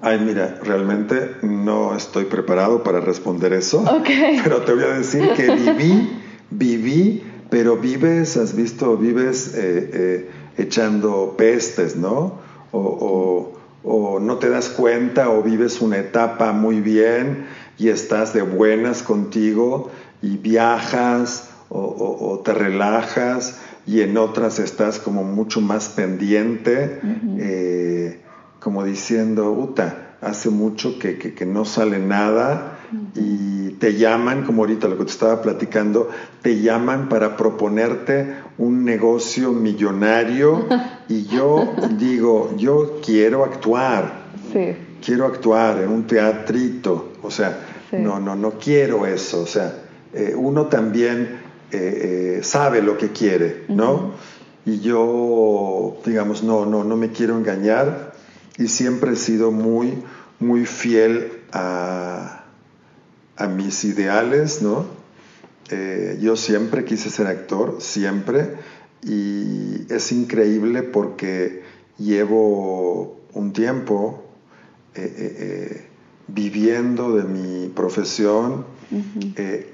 Ay, 0.00 0.20
mira, 0.20 0.58
realmente 0.62 1.36
no 1.42 1.96
estoy 1.96 2.24
preparado 2.24 2.84
para 2.84 3.00
responder 3.00 3.52
eso, 3.52 3.84
pero 4.44 4.62
te 4.62 4.72
voy 4.72 4.84
a 4.84 4.98
decir 4.98 5.32
que 5.34 5.50
viví, 5.50 6.20
viví, 6.50 7.22
pero 7.50 7.76
vives, 7.76 8.36
has 8.36 8.54
visto, 8.54 8.96
vives 8.96 9.54
eh, 9.56 9.90
eh, 9.92 10.30
echando 10.56 11.34
pestes, 11.36 11.96
¿no? 11.96 12.34
O, 12.70 13.54
o 13.82 14.20
no 14.20 14.36
te 14.36 14.50
das 14.50 14.68
cuenta 14.68 15.30
o 15.30 15.42
vives 15.42 15.80
una 15.80 15.98
etapa 15.98 16.52
muy 16.52 16.80
bien 16.80 17.46
y 17.78 17.88
estás 17.88 18.34
de 18.34 18.42
buenas 18.42 19.02
contigo 19.02 19.90
y 20.22 20.36
viajas 20.36 21.50
o, 21.70 22.40
te 22.44 22.54
relajas 22.54 23.60
y 23.86 24.00
en 24.00 24.16
otras 24.16 24.58
estás 24.58 24.98
como 24.98 25.24
mucho 25.24 25.60
más 25.60 25.88
pendiente, 25.88 27.00
eh, 27.38 28.20
como 28.60 28.84
diciendo, 28.84 29.52
Uta, 29.52 30.16
hace 30.20 30.50
mucho 30.50 30.98
que, 30.98 31.18
que, 31.18 31.46
no 31.46 31.64
sale 31.64 31.98
nada 31.98 32.78
y 33.14 33.70
te 33.78 33.96
llaman, 33.96 34.44
como 34.44 34.62
ahorita 34.62 34.88
lo 34.88 34.98
que 34.98 35.04
te 35.04 35.10
estaba 35.10 35.42
platicando, 35.42 36.10
te 36.42 36.60
llaman 36.60 37.08
para 37.08 37.36
proponerte 37.36 38.34
un 38.56 38.84
negocio 38.84 39.52
millonario 39.52 40.66
y 41.08 41.24
yo 41.24 41.74
digo, 41.98 42.54
yo 42.56 43.00
quiero 43.04 43.44
actuar, 43.44 44.24
quiero 45.04 45.26
actuar 45.26 45.82
en 45.82 45.90
un 45.90 46.06
teatrito, 46.06 47.12
o 47.22 47.30
sea, 47.30 47.58
no, 47.92 48.20
no, 48.20 48.36
no 48.36 48.52
quiero 48.52 49.06
eso, 49.06 49.42
o 49.42 49.46
sea, 49.46 49.87
eh, 50.14 50.34
uno 50.36 50.66
también 50.66 51.40
eh, 51.70 52.38
eh, 52.38 52.44
sabe 52.44 52.82
lo 52.82 52.96
que 52.96 53.10
quiere, 53.10 53.64
¿no? 53.68 54.12
Y 54.64 54.80
yo, 54.80 55.98
digamos, 56.04 56.42
no, 56.42 56.64
no, 56.64 56.84
no 56.84 56.96
me 56.96 57.10
quiero 57.10 57.36
engañar 57.36 58.14
y 58.56 58.68
siempre 58.68 59.12
he 59.12 59.16
sido 59.16 59.50
muy, 59.50 60.02
muy 60.40 60.64
fiel 60.64 61.42
a, 61.52 62.44
a 63.36 63.46
mis 63.48 63.84
ideales, 63.84 64.62
¿no? 64.62 64.86
Eh, 65.70 66.18
yo 66.20 66.36
siempre 66.36 66.84
quise 66.84 67.10
ser 67.10 67.26
actor, 67.26 67.76
siempre, 67.80 68.56
y 69.02 69.86
es 69.92 70.10
increíble 70.12 70.82
porque 70.82 71.62
llevo 71.98 73.20
un 73.34 73.52
tiempo 73.52 74.24
eh, 74.94 75.87
viviendo 76.28 77.16
de 77.16 77.24
mi 77.24 77.68
profesión, 77.68 78.64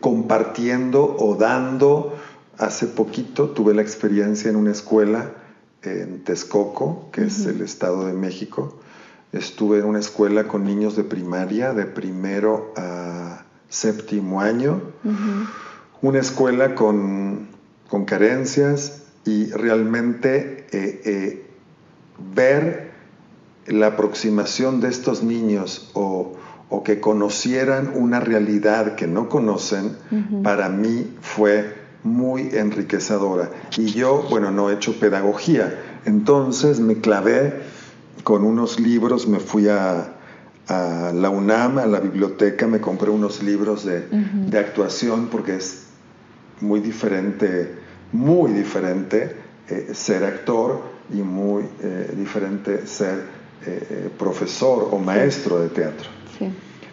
compartiendo 0.01 1.17
o 1.19 1.37
dando. 1.37 2.15
Hace 2.57 2.87
poquito 2.87 3.51
tuve 3.51 3.75
la 3.75 3.83
experiencia 3.83 4.51
en 4.51 4.57
una 4.57 4.73
escuela 4.73 5.33
en 5.83 6.25
Texcoco, 6.25 7.11
que 7.13 7.25
es 7.25 7.45
el 7.47 7.61
Estado 7.61 8.07
de 8.07 8.15
México. 8.15 8.79
Estuve 9.33 9.81
en 9.81 9.85
una 9.85 9.99
escuela 9.99 10.47
con 10.47 10.65
niños 10.65 10.97
de 10.97 11.05
primaria, 11.05 11.75
de 11.75 11.87
primero 11.87 12.73
a 12.77 13.45
séptimo 13.69 14.41
año. 14.41 14.81
Una 16.03 16.21
escuela 16.21 16.75
con, 16.75 17.49
carencias 18.07 19.03
y 19.25 19.47
realmente 19.53 20.67
eh, 20.73 21.01
eh, 21.05 21.47
ver 22.35 22.91
la 23.67 23.89
aproximación 23.89 24.81
de 24.81 24.89
estos 24.89 25.23
niños 25.23 25.91
o, 25.95 26.35
que 26.85 27.01
conocieran 27.01 27.93
una 27.95 28.21
realidad 28.21 28.95
que 28.95 29.07
no 29.07 29.29
conocen, 29.29 29.97
para 30.43 30.69
mí 30.69 31.17
fue 31.21 31.75
muy 32.05 32.51
enriquecedora. 32.53 33.51
Y 33.77 33.87
yo, 33.87 34.27
bueno, 34.31 34.53
no 34.53 34.71
he 34.71 34.75
hecho 34.75 35.01
pedagogía, 35.01 35.75
entonces 36.05 36.79
me 36.79 36.97
clavé 37.01 37.63
con 38.23 38.45
unos 38.45 38.79
libros, 38.79 39.27
me 39.27 39.41
fui 39.41 39.69
a, 39.69 40.11
la 40.67 41.29
UNAM, 41.29 41.79
a 41.79 41.87
la 41.87 42.01
biblioteca, 42.01 42.67
me 42.67 42.81
compré 42.81 43.11
unos 43.11 43.43
libros 43.43 43.85
de, 43.85 44.59
actuación 44.59 45.29
porque 45.31 45.57
es 45.57 45.89
muy 46.61 46.81
diferente, 46.81 47.75
muy 48.13 48.53
diferente 48.53 49.37
eh, 49.69 49.91
ser 49.93 50.25
actor 50.25 50.81
y 51.13 51.21
muy 51.21 51.65
eh, 51.83 52.15
diferente 52.17 52.87
ser 52.87 53.25
eh, 53.67 54.09
profesor 54.19 54.89
o 54.91 54.99
maestro 54.99 55.61
de 55.61 55.69
teatro. 55.69 56.24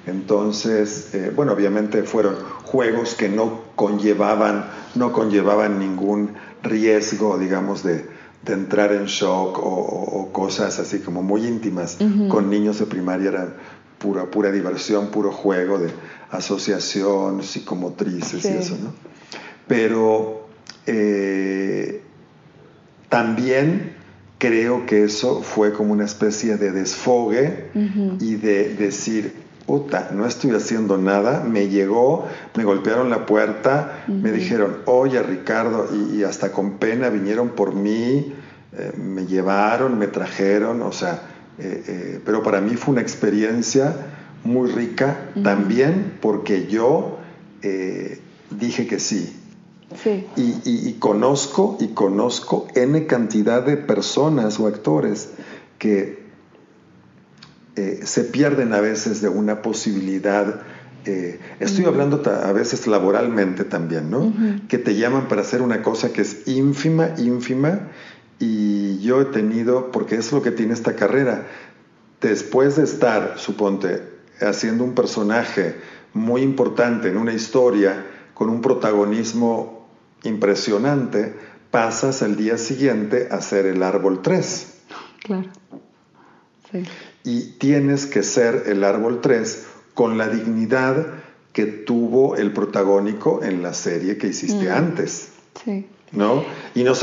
Entonces, 0.08 1.12
bueno, 1.36 1.54
obviamente 1.54 2.04
fueron 2.04 2.36
juegos 2.63 3.13
que 3.13 3.30
no 3.30 3.62
conllevaban, 3.75 4.65
no 4.95 5.12
conllevaban 5.12 5.80
ningún 5.80 6.34
riesgo, 6.63 7.38
digamos, 7.38 7.84
de, 7.84 8.06
de 8.43 8.54
entrar 8.54 8.93
en 8.93 9.06
shock 9.06 9.60
o, 9.62 10.30
cosas 10.32 10.80
así 10.80 10.99
como 10.99 11.21
muy 11.21 11.45
íntimas 11.45 11.97
con 12.30 12.49
niños 12.49 12.80
de 12.80 12.86
primaria. 12.86 13.30
Eran 13.30 13.54
pura, 13.99 14.25
pura 14.25 14.51
diversión, 14.51 15.08
puro 15.08 15.32
juego 15.32 15.77
de 15.77 15.91
asociación, 16.32 17.43
psicomotrices 17.43 18.45
y 18.45 18.47
eso, 18.47 18.77
¿no? 18.82 18.93
Pero 19.67 20.47
eh, 20.86 22.01
también 23.10 23.90
creo 24.41 24.88
que 24.88 25.04
eso 25.04 25.43
fue 25.43 25.71
como 25.71 25.93
una 25.93 26.04
especie 26.04 26.58
de 26.58 26.71
desfogue 26.71 27.69
y 28.19 28.36
de 28.38 28.73
decir, 28.73 29.36
puta, 29.67 30.10
no 30.15 30.25
estoy 30.25 30.49
haciendo 30.56 30.97
nada, 30.97 31.43
me 31.43 31.69
llegó, 31.69 32.27
me 32.56 32.63
golpearon 32.63 33.12
la 33.12 33.27
puerta, 33.27 34.04
me 34.08 34.32
dijeron, 34.32 34.77
oye 34.86 35.21
Ricardo, 35.21 35.88
y, 36.12 36.23
hasta 36.23 36.51
con 36.51 36.80
pena 36.80 37.10
vinieron 37.10 37.49
por 37.49 37.75
mí, 37.75 38.34
eh, 38.75 38.91
me 38.97 39.27
llevaron, 39.27 39.99
me 39.99 40.08
trajeron, 40.08 40.82
o 40.82 40.91
sea, 40.91 41.21
eh, 41.60 41.84
eh, 41.88 42.19
pero 42.25 42.41
para 42.41 42.62
mí 42.62 42.75
fue 42.75 42.93
una 42.93 43.01
experiencia 43.01 43.93
muy 44.43 44.71
rica 44.71 45.19
también 45.43 46.13
porque 46.19 46.65
yo 46.65 47.19
dije 48.49 48.88
que 48.88 48.99
sí. 48.99 49.40
Sí. 49.95 50.27
Y, 50.36 50.60
y 50.65 50.93
conozco, 50.99 51.77
y 51.80 51.89
conozco 51.89 52.67
N 52.75 53.06
cantidad 53.08 53.63
de 53.63 53.77
personas 53.77 54.60
o 54.60 54.67
actores 54.67 55.30
que 55.80 56.21
eh, 57.75 58.01
se 58.04 58.25
pierden 58.25 58.73
a 58.73 58.82
veces 58.82 59.21
de 59.21 59.30
una 59.30 59.62
posibilidad. 59.62 60.62
Eh, 61.06 61.39
estoy 61.60 61.86
hablando 61.86 62.21
a 62.30 62.51
veces 62.51 62.86
laboralmente 62.86 63.63
también, 63.63 64.12
¿no? 64.12 64.34
Que 64.67 64.77
te 64.77 64.95
llaman 64.95 65.27
para 65.27 65.41
hacer 65.41 65.62
una 65.62 65.82
cosa 65.82 66.13
que 66.13 66.21
es 66.21 66.47
ínfima, 66.47 67.15
ínfima, 67.17 67.89
y 68.38 68.99
yo 68.99 69.21
he 69.21 69.25
tenido, 69.25 69.91
porque 69.91 70.15
es 70.15 70.32
lo 70.32 70.43
que 70.43 70.51
tiene 70.51 70.73
esta 70.73 70.95
carrera, 70.95 71.47
después 72.19 72.75
de 72.75 72.84
estar, 72.84 73.36
suponte, 73.38 74.04
haciendo 74.41 74.84
un 74.84 74.93
personaje 74.93 75.75
muy 76.13 76.41
importante 76.41 77.08
en 77.08 77.17
una 77.17 77.34
historia, 77.34 78.06
con 78.36 78.49
un 78.49 78.62
protagonismo 78.62 79.81
impresionante, 80.23 81.34
pasas 81.71 82.21
al 82.21 82.36
día 82.36 82.57
siguiente 82.57 83.29
a 83.31 83.41
ser 83.41 83.65
el 83.65 83.84
árbol 83.84 84.21
3. 84.21 84.67
Claro. 85.23 85.49
Sí 86.71 86.84
y 87.23 87.53
tienes 87.57 88.05
que 88.05 88.23
ser 88.23 88.63
el 88.67 88.84
árbol 88.84 89.21
3 89.21 89.65
con 89.93 90.17
la 90.17 90.27
dignidad 90.27 91.07
que 91.53 91.65
tuvo 91.65 92.36
el 92.36 92.53
protagónico 92.53 93.43
en 93.43 93.62
la 93.62 93.73
serie 93.73 94.17
que 94.17 94.27
hiciste 94.27 94.69
mm. 94.69 94.73
antes. 94.73 95.29
Sí. 95.63 95.86
¿No? 96.12 96.43
Y 96.75 96.84
no, 96.84 96.93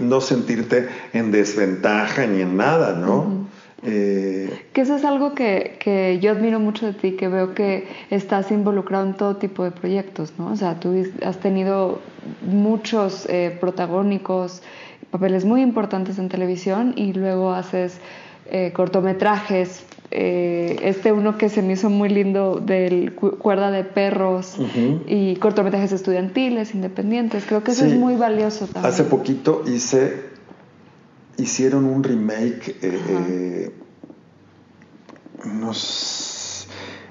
no 0.00 0.20
sentirte 0.20 0.88
en 1.12 1.30
desventaja 1.30 2.26
ni 2.26 2.40
en 2.40 2.56
nada, 2.56 2.94
¿no? 2.94 3.43
Eh, 3.84 4.50
que 4.72 4.80
eso 4.80 4.96
es 4.96 5.04
algo 5.04 5.34
que, 5.34 6.18
yo 6.22 6.30
admiro 6.30 6.60
mucho 6.60 6.86
de 6.86 6.92
ti, 6.92 7.12
que 7.12 7.28
veo 7.28 7.54
que 7.54 7.86
estás 8.10 8.50
involucrado 8.50 9.06
en 9.06 9.14
todo 9.14 9.36
tipo 9.36 9.64
de 9.64 9.70
proyectos, 9.70 10.32
¿no? 10.38 10.52
O 10.52 10.56
sea, 10.56 10.80
tú 10.80 10.94
has 11.24 11.38
tenido 11.38 12.00
muchos 12.42 13.26
eh, 13.28 13.56
protagónicos, 13.60 14.62
papeles 15.10 15.44
muy 15.44 15.62
importantes 15.62 16.18
en 16.18 16.28
televisión 16.28 16.94
y 16.96 17.12
luego 17.12 17.52
haces 17.52 17.98
eh, 18.50 18.72
cortometrajes. 18.74 19.84
Eh, 20.10 20.76
este 20.82 21.12
uno 21.12 21.38
que 21.38 21.48
se 21.48 21.62
me 21.62 21.72
hizo 21.72 21.88
muy 21.88 22.08
lindo 22.08 22.60
del 22.64 23.14
Cuerda 23.14 23.70
de 23.70 23.84
Perros 23.84 24.56
y 25.06 25.36
cortometrajes 25.36 25.92
estudiantiles, 25.92 26.74
independientes. 26.74 27.44
Creo 27.46 27.64
que 27.64 27.72
eso 27.72 27.84
es 27.86 27.94
muy 27.94 28.14
valioso 28.16 28.66
también. 28.66 28.92
Hace 28.92 29.04
poquito 29.04 29.62
hice, 29.66 30.33
hicieron 31.38 31.84
un 31.84 32.02
remake, 32.02 32.76
eh, 32.82 33.70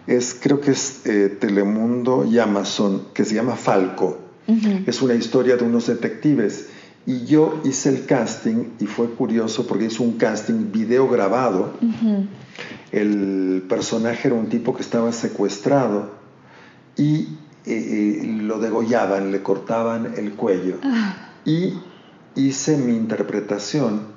es, 0.07 0.37
creo 0.41 0.59
que 0.59 0.71
es 0.71 1.01
Telemundo 1.39 2.25
y 2.25 2.39
Amazon, 2.39 3.07
que 3.13 3.25
se 3.25 3.35
llama 3.35 3.55
Falco. 3.55 4.19
Es 4.85 5.01
una 5.01 5.13
historia 5.13 5.55
de 5.55 5.63
unos 5.63 5.87
detectives 5.87 6.67
y 7.05 7.25
yo 7.25 7.61
hice 7.65 7.89
el 7.89 8.05
casting 8.05 8.71
y 8.79 8.85
fue 8.85 9.09
curioso 9.09 9.67
porque 9.67 9.85
hice 9.85 10.01
un 10.01 10.13
casting 10.13 10.71
video 10.71 11.09
grabado. 11.09 11.73
El 12.91 13.65
personaje 13.67 14.27
era 14.29 14.35
un 14.35 14.47
tipo 14.47 14.73
que 14.75 14.81
estaba 14.81 15.11
secuestrado 15.11 16.11
y 16.95 17.27
eh, 17.65 18.19
eh, 18.21 18.37
lo 18.41 18.59
degollaban, 18.59 19.31
le 19.31 19.41
cortaban 19.41 20.13
el 20.17 20.33
cuello. 20.33 20.77
Ah. 20.83 21.31
Y 21.43 21.73
hice 22.35 22.77
mi 22.77 22.95
interpretación. 22.95 24.12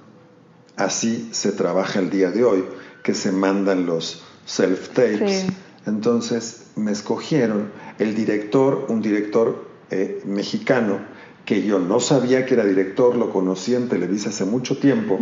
Así 0.76 1.28
se 1.32 1.52
trabaja 1.52 1.98
el 1.98 2.10
día 2.10 2.30
de 2.30 2.44
hoy, 2.44 2.64
que 3.02 3.14
se 3.14 3.32
mandan 3.32 3.86
los 3.86 4.22
self-tapes. 4.46 5.46
Entonces 5.86 6.66
me 6.76 6.92
escogieron 6.92 7.70
el 7.98 8.14
director, 8.14 8.86
un 8.88 9.00
director 9.00 9.66
eh, 9.90 10.22
mexicano, 10.24 10.98
que 11.44 11.62
yo 11.62 11.78
no 11.78 12.00
sabía 12.00 12.44
que 12.44 12.54
era 12.54 12.64
director, 12.64 13.14
lo 13.16 13.32
conocí 13.32 13.74
en 13.74 13.88
Televisa 13.88 14.30
hace 14.30 14.44
mucho 14.44 14.78
tiempo 14.78 15.18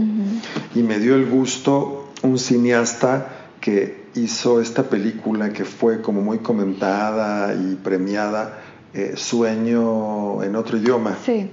y 0.75 0.83
me 0.83 0.99
dio 0.99 1.17
el 1.17 1.27
gusto 1.27 2.13
un 2.23 2.39
cineasta 2.39 3.51
que 3.61 4.05
hizo 4.15 4.61
esta 4.61 4.85
película 4.85 5.53
que 5.53 5.65
fue 5.65 6.01
como 6.01 6.23
muy 6.23 6.39
comentada 6.39 7.55
y 7.55 7.75
premiada, 7.77 8.59
eh, 8.95 9.15
Sueño 9.17 10.43
en 10.43 10.57
otro 10.57 10.79
idioma, 10.79 11.19
sí. 11.25 11.51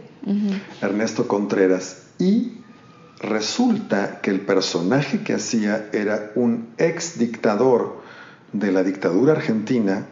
Ernesto 0.82 1.28
Contreras. 1.28 2.04
Y 2.20 2.61
resulta 3.22 4.20
que 4.22 4.32
el 4.32 4.42
personaje 4.42 5.24
que 5.24 5.36
hacía 5.36 5.90
era 5.94 6.32
un 6.36 6.70
ex 6.78 7.20
dictador 7.20 8.02
de 8.52 8.72
la 8.72 8.84
dictadura 8.84 9.34
argentina. 9.34 10.08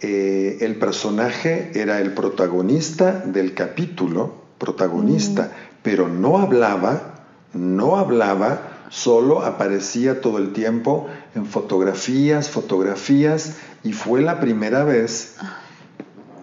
Eh, 0.00 0.58
el 0.60 0.76
personaje 0.76 1.70
era 1.74 2.00
el 2.00 2.12
protagonista 2.12 3.12
del 3.12 3.54
capítulo, 3.54 4.34
protagonista, 4.58 5.42
mm. 5.42 5.76
pero 5.82 6.08
no 6.08 6.38
hablaba, 6.38 7.14
no 7.54 7.96
hablaba, 7.96 8.86
solo 8.88 9.42
aparecía 9.42 10.20
todo 10.20 10.38
el 10.38 10.52
tiempo 10.52 11.06
en 11.36 11.46
fotografías, 11.46 12.50
fotografías, 12.50 13.56
y 13.84 13.92
fue 13.92 14.20
la 14.20 14.40
primera 14.40 14.82
vez, 14.82 15.36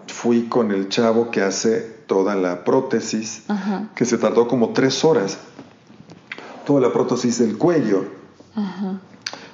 fui 0.06 0.44
con 0.44 0.72
el 0.72 0.88
chavo 0.88 1.30
que 1.30 1.42
hace 1.42 1.98
toda 2.06 2.34
la 2.36 2.64
prótesis, 2.64 3.42
que 3.94 4.06
se 4.06 4.16
tardó 4.16 4.48
como 4.48 4.72
tres 4.72 5.04
horas, 5.04 5.38
toda 6.68 6.82
la 6.82 6.92
prótesis 6.92 7.38
del 7.38 7.56
cuello, 7.56 8.04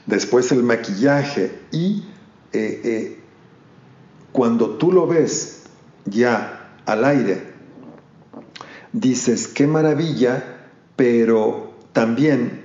después 0.06 0.50
el 0.52 0.64
maquillaje 0.64 1.60
y... 1.70 2.04
Eh, 2.52 2.80
eh, 2.84 3.20
cuando 4.34 4.70
tú 4.70 4.90
lo 4.90 5.06
ves 5.06 5.62
ya 6.06 6.72
al 6.86 7.04
aire, 7.04 7.40
dices, 8.92 9.46
qué 9.46 9.68
maravilla, 9.68 10.42
pero 10.96 11.72
también 11.92 12.64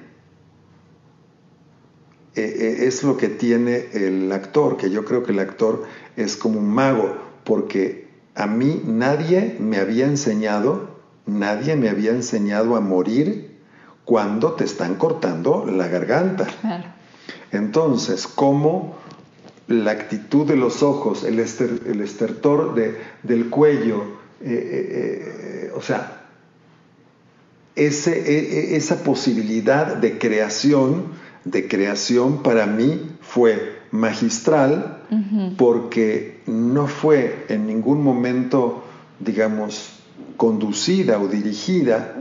eh, 2.34 2.42
eh, 2.42 2.88
es 2.88 3.04
lo 3.04 3.18
que 3.18 3.28
tiene 3.28 3.86
el 3.94 4.32
actor, 4.32 4.78
que 4.78 4.90
yo 4.90 5.06
creo 5.06 5.22
que 5.22 5.32
el 5.32 5.38
actor 5.38 5.84
es 6.16 6.38
como 6.38 6.58
un 6.58 6.70
mago, 6.70 7.16
porque 7.44 8.08
a 8.34 8.48
mí 8.48 8.82
nadie 8.84 9.56
me 9.60 9.78
había 9.78 10.08
enseñado, 10.08 10.98
nadie 11.28 11.76
me 11.76 11.90
había 11.90 12.14
enseñado 12.14 12.78
a 12.78 12.82
morir 12.82 13.49
cuando 14.10 14.54
te 14.54 14.64
están 14.64 14.96
cortando 14.96 15.68
la 15.68 15.88
garganta. 15.88 16.48
Entonces, 17.52 18.26
¿cómo 18.26 18.96
la 19.68 19.92
actitud 19.92 20.48
de 20.48 20.56
los 20.56 20.82
ojos, 20.82 21.24
el, 21.24 21.38
estertor 21.38 22.74
del 23.22 23.50
cuello, 23.52 24.04
eh, 24.42 25.72
o 25.76 25.82
sea, 25.84 26.24
ese, 27.76 28.18
e, 28.20 28.72
e, 28.72 28.78
esa 28.78 29.04
posibilidad 29.04 29.96
de 29.96 30.18
creación, 30.18 31.12
de 31.46 31.68
creación 31.68 32.42
para 32.42 32.66
mí 32.66 33.12
fue 33.22 33.78
magistral 33.92 35.04
porque 35.56 36.42
no 36.48 36.88
fue 36.88 37.46
en 37.48 37.68
ningún 37.68 38.04
momento, 38.04 38.86
digamos, 39.20 40.00
conducida 40.36 41.20
o 41.20 41.28
dirigida 41.28 42.16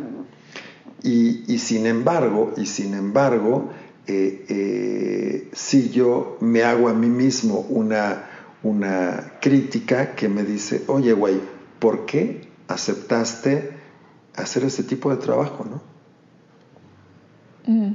y, 1.03 1.59
sin 1.59 1.87
embargo, 1.87 2.53
y 2.57 2.67
sin 2.67 2.95
embargo, 2.95 3.71
eh, 4.07 4.45
eh, 4.49 5.49
si 5.53 5.91
yo 5.91 6.39
me 6.41 6.63
hago 6.63 6.89
a 6.89 6.95
mí 6.95 7.09
mismo 7.09 7.67
una, 7.69 8.29
una 8.63 9.35
crítica 9.41 10.15
que 10.15 10.29
me 10.29 10.43
dice, 10.43 10.85
oye, 10.89 11.13
güey, 11.13 11.41
¿por 11.79 12.07
qué 12.07 12.49
aceptaste 12.67 13.71
hacer 14.35 14.65
ese 14.65 14.83
tipo 14.83 15.11
de 15.11 15.17
trabajo, 15.17 15.65
¿no? 15.65 15.83
Mm. 17.73 17.95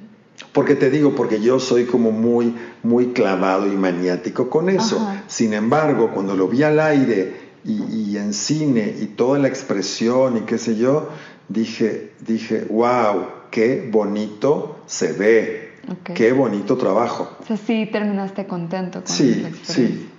Porque 0.52 0.76
te 0.76 0.90
digo, 0.90 1.16
porque 1.16 1.42
yo 1.42 1.60
soy 1.60 1.86
como 1.86 2.12
muy, 2.12 2.56
muy 2.84 3.08
clavado 3.08 3.68
y 3.68 3.76
maniático 3.76 4.50
con 4.50 4.70
eso. 4.70 5.08
Sin 5.28 5.54
embargo, 5.54 6.12
cuando 6.14 6.36
lo 6.36 6.48
vi 6.48 6.64
al 6.64 6.80
aire 6.80 7.36
y, 7.66 8.18
en 8.18 8.34
cine 8.34 8.96
y 9.00 9.06
toda 9.06 9.40
la 9.40 9.48
expresión 9.48 10.38
y 10.38 10.42
qué 10.42 10.58
sé 10.58 10.76
yo, 10.76 11.10
dije, 11.50 12.12
dije, 12.26 12.66
wow, 12.70 13.26
qué 13.52 13.90
bonito 13.92 14.80
se 14.86 15.14
ve, 15.14 15.72
qué 16.16 16.32
bonito 16.32 16.78
trabajo. 16.78 17.38
O 17.42 17.46
sea, 17.46 17.58
sí 17.58 17.90
terminaste 17.92 18.46
contento 18.46 19.04
con 19.04 19.16
sí, 19.16 19.46
Sí, 19.64 20.10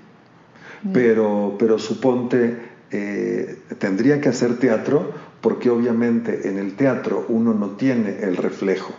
pero, 0.93 1.57
pero 1.59 1.79
suponte, 1.79 2.59
eh, 2.91 3.59
tendría 3.79 4.21
que 4.21 4.29
hacer 4.29 4.59
teatro 4.59 5.13
porque 5.41 5.69
obviamente 5.69 6.49
en 6.49 6.59
el 6.59 6.75
teatro 6.75 7.27
uno 7.29 7.53
no 7.53 7.71
tiene 7.71 8.21
el 8.23 8.37
reflejo. 8.37 8.95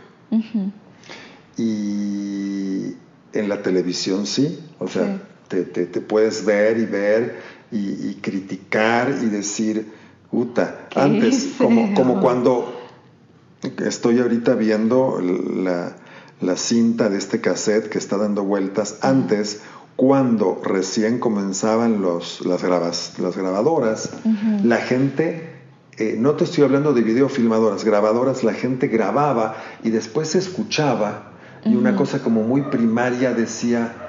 Y 1.58 2.94
en 3.34 3.50
la 3.50 3.62
televisión 3.62 4.28
sí, 4.28 4.60
o 4.80 4.88
sea, 4.88 5.22
te, 5.48 5.86
puedes 6.02 6.46
ver 6.46 6.78
y 6.78 6.86
ver 6.86 7.36
y, 7.72 8.16
criticar 8.22 9.10
y 9.24 9.26
decir, 9.26 9.88
antes, 10.96 11.54
como, 11.58 11.94
como, 11.94 12.22
cuando 12.22 12.74
estoy 13.84 14.20
ahorita 14.20 14.56
viendo 14.56 15.20
la, 15.22 15.96
cinta 16.56 17.10
de 17.10 17.18
este 17.18 17.42
cassette 17.42 17.90
que 17.90 17.98
está 17.98 18.18
dando 18.18 18.44
vueltas, 18.44 19.00
antes 19.02 19.62
cuando 19.96 20.62
recién 20.64 21.20
comenzaban 21.20 22.02
los, 22.02 22.46
las, 22.46 22.62
las 22.64 23.38
grabadoras, 23.38 24.12
la 24.64 24.78
gente 24.78 25.56
eh, 25.98 26.18
no 26.20 26.34
te 26.34 26.44
estoy 26.44 26.66
hablando 26.66 26.94
de 26.94 27.02
videofilmadoras, 27.02 27.86
grabadoras, 27.86 28.44
la 28.44 28.54
gente 28.54 28.88
grababa 28.88 29.56
y 29.84 29.92
después 29.92 30.30
se 30.30 30.40
escuchaba 30.40 31.32
y 31.64 31.76
una 31.76 31.96
cosa 31.96 32.22
como 32.22 32.44
muy 32.44 32.64
primaria 32.64 33.34
decía, 33.34 34.05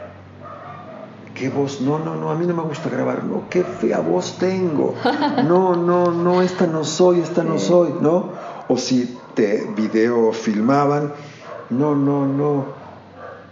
qué 1.39 1.49
voz, 1.49 1.81
no, 1.81 1.99
no, 1.99 2.17
no, 2.17 2.31
a 2.31 2.35
mí 2.35 2.47
no 2.47 2.55
me 2.55 2.63
gusta 2.63 2.89
grabar, 2.89 3.25
no, 3.25 3.45
qué 3.51 3.63
fea 3.63 4.01
voz 4.01 4.39
tengo, 4.39 4.95
no, 5.47 5.77
no, 5.77 6.11
no, 6.11 6.43
esta 6.43 6.67
no 6.67 6.85
soy, 6.85 7.21
esta 7.21 7.45
no 7.45 7.59
soy, 7.59 7.95
¿no? 8.01 8.31
O 8.69 8.77
si 8.77 9.19
te 9.35 9.69
videofilmaban, 9.77 11.13
no, 11.71 11.95
no, 11.95 12.27
no, 12.27 12.65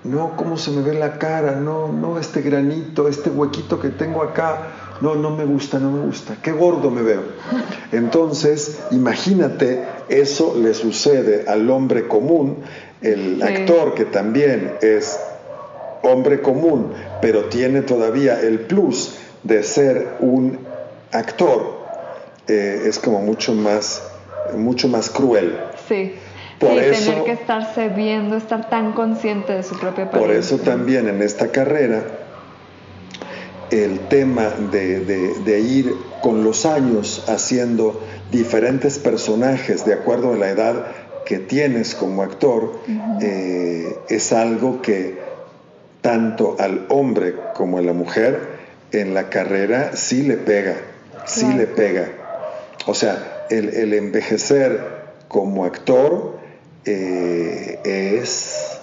no, 0.04 0.36
cómo 0.36 0.56
se 0.56 0.70
me 0.70 0.82
ve 0.82 0.94
la 0.94 1.18
cara, 1.18 1.52
no, 1.52 1.92
no, 1.92 2.18
este 2.18 2.40
granito, 2.40 3.06
este 3.06 3.30
huequito 3.30 3.78
que 3.78 3.90
tengo 3.90 4.22
acá, 4.22 4.68
no, 5.00 5.14
no 5.14 5.30
me 5.30 5.44
gusta, 5.44 5.78
no 5.78 5.90
me 5.90 6.04
gusta, 6.06 6.36
qué 6.42 6.52
gordo 6.52 6.90
me 6.90 7.02
veo. 7.02 7.22
Entonces, 7.92 8.80
imagínate, 8.92 9.84
eso 10.08 10.54
le 10.56 10.72
sucede 10.74 11.44
al 11.48 11.68
hombre 11.68 12.08
común, 12.08 12.58
el 13.02 13.42
actor 13.42 13.94
que 13.94 14.06
también 14.06 14.74
es 14.80 15.18
hombre 16.04 16.40
común, 16.40 16.92
pero 17.20 17.46
tiene 17.46 17.82
todavía 17.82 18.40
el 18.40 18.60
plus 18.60 19.16
de 19.42 19.62
ser 19.62 20.16
un 20.20 20.58
actor, 21.12 21.84
eh, 22.48 22.82
es 22.86 22.98
como 22.98 23.20
mucho 23.20 23.54
más, 23.54 24.02
mucho 24.54 24.88
más 24.88 25.10
cruel. 25.10 25.58
Sí. 25.88 26.14
Por 26.58 26.78
eso, 26.78 27.10
tener 27.10 27.24
que 27.24 27.32
estarse 27.32 27.88
viendo, 27.88 28.36
estar 28.36 28.70
tan 28.70 28.92
consciente 28.92 29.52
de 29.52 29.62
su 29.62 29.78
propia 29.78 30.10
Por 30.10 30.30
eso 30.30 30.58
también 30.58 31.08
en 31.08 31.20
esta 31.20 31.48
carrera 31.48 32.04
el 33.70 34.00
tema 34.08 34.50
de, 34.70 35.60
ir 35.60 35.94
con 36.22 36.44
los 36.44 36.64
años 36.64 37.24
haciendo 37.28 38.00
diferentes 38.30 38.98
personajes 38.98 39.84
de 39.84 39.94
acuerdo 39.94 40.32
a 40.32 40.36
la 40.36 40.48
edad 40.48 40.86
que 41.24 41.38
tienes 41.38 41.94
como 41.94 42.22
actor 42.22 42.78
eh, 43.20 43.98
es 44.08 44.32
algo 44.32 44.80
que 44.80 45.18
tanto 46.04 46.56
al 46.58 46.84
hombre 46.90 47.34
como 47.54 47.78
a 47.78 47.80
la 47.80 47.94
mujer 47.94 48.38
en 48.92 49.14
la 49.14 49.30
carrera 49.30 49.96
sí 49.96 50.22
le 50.22 50.36
pega, 50.36 50.76
sí 51.24 51.50
le 51.54 51.66
pega. 51.66 52.10
O 52.84 52.92
sea, 52.92 53.46
el, 53.48 53.94
envejecer 53.94 54.84
como 55.28 55.64
actor 55.64 56.38
eh, 56.84 57.80
es 57.84 58.80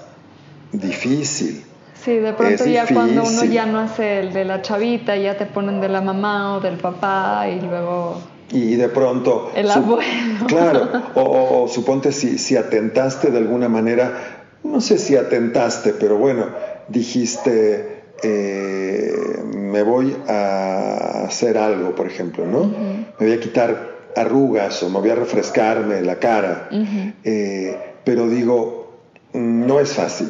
difícil. 0.71 1.63
Sí, 2.03 2.15
de 2.17 2.33
pronto 2.33 2.65
ya 2.65 2.87
cuando 2.91 3.23
uno 3.23 3.43
ya 3.43 3.67
no 3.67 3.77
hace 3.77 4.21
el 4.21 4.33
de 4.33 4.43
la 4.43 4.63
chavita, 4.63 5.15
ya 5.15 5.37
te 5.37 5.45
ponen 5.45 5.79
de 5.79 5.89
la 5.89 6.01
mamá 6.01 6.55
o 6.55 6.59
del 6.59 6.77
papá 6.77 7.47
y 7.47 7.61
luego... 7.61 8.19
Y 8.49 8.77
de 8.77 8.89
pronto... 8.89 9.51
El 9.53 9.69
abuelo. 9.69 10.47
Claro, 10.47 10.89
o, 11.13 11.67
suponte 11.67 12.11
si, 12.11 12.39
si 12.39 12.57
atentaste 12.57 13.29
de 13.29 13.37
alguna 13.37 13.69
manera, 13.69 14.39
no 14.63 14.81
sé 14.81 14.97
si 14.97 15.15
atentaste, 15.15 15.93
pero 15.93 16.17
bueno, 16.17 16.47
dijiste, 16.91 18.03
eh, 18.23 19.13
me 19.53 19.83
voy 19.83 20.15
a 20.27 21.25
hacer 21.25 21.57
algo, 21.57 21.95
por 21.95 22.07
ejemplo, 22.07 22.45
¿no? 22.45 22.65
Me 23.19 23.27
voy 23.27 23.33
a 23.33 23.39
quitar 23.39 23.91
arrugas 24.15 24.83
o 24.83 24.89
me 24.89 24.99
voy 24.99 25.09
a 25.09 25.15
refrescarme 25.15 26.01
la 26.01 26.19
cara, 26.19 26.69
eh, 27.23 27.77
pero 28.03 28.27
digo, 28.27 28.99
no 29.33 29.79
es 29.79 29.93
fácil. 29.93 30.29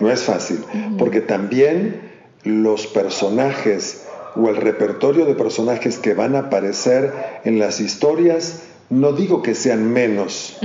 No 0.00 0.10
es 0.10 0.22
fácil, 0.22 0.64
porque 0.96 1.20
también 1.20 2.00
los 2.44 2.86
personajes 2.86 4.06
o 4.36 4.48
el 4.48 4.56
repertorio 4.56 5.24
de 5.24 5.34
personajes 5.34 5.98
que 5.98 6.14
van 6.14 6.36
a 6.36 6.40
aparecer 6.40 7.12
en 7.44 7.58
las 7.58 7.80
historias, 7.80 8.62
no 8.90 9.12
digo 9.12 9.42
que 9.42 9.56
sean 9.56 9.92
menos, 9.92 10.56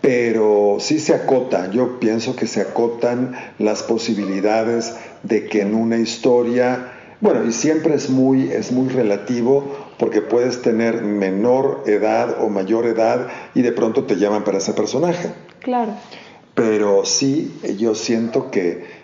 pero 0.00 0.78
sí 0.80 0.98
se 0.98 1.14
acota, 1.14 1.70
yo 1.70 2.00
pienso 2.00 2.34
que 2.34 2.46
se 2.46 2.60
acotan 2.60 3.36
las 3.58 3.82
posibilidades 3.82 4.94
de 5.22 5.46
que 5.46 5.60
en 5.60 5.74
una 5.74 5.98
historia, 5.98 6.92
bueno, 7.20 7.44
y 7.44 7.52
siempre 7.52 7.94
es 7.94 8.08
muy, 8.08 8.50
es 8.50 8.72
muy 8.72 8.88
relativo 8.88 9.76
porque 9.98 10.22
puedes 10.22 10.62
tener 10.62 11.02
menor 11.02 11.84
edad 11.86 12.42
o 12.42 12.48
mayor 12.48 12.86
edad 12.86 13.28
y 13.54 13.60
de 13.60 13.72
pronto 13.72 14.04
te 14.04 14.16
llaman 14.16 14.44
para 14.44 14.58
ese 14.58 14.72
personaje. 14.72 15.30
Claro. 15.60 15.92
Pero 16.54 17.04
sí 17.04 17.54
yo 17.78 17.94
siento 17.94 18.50
que, 18.50 19.00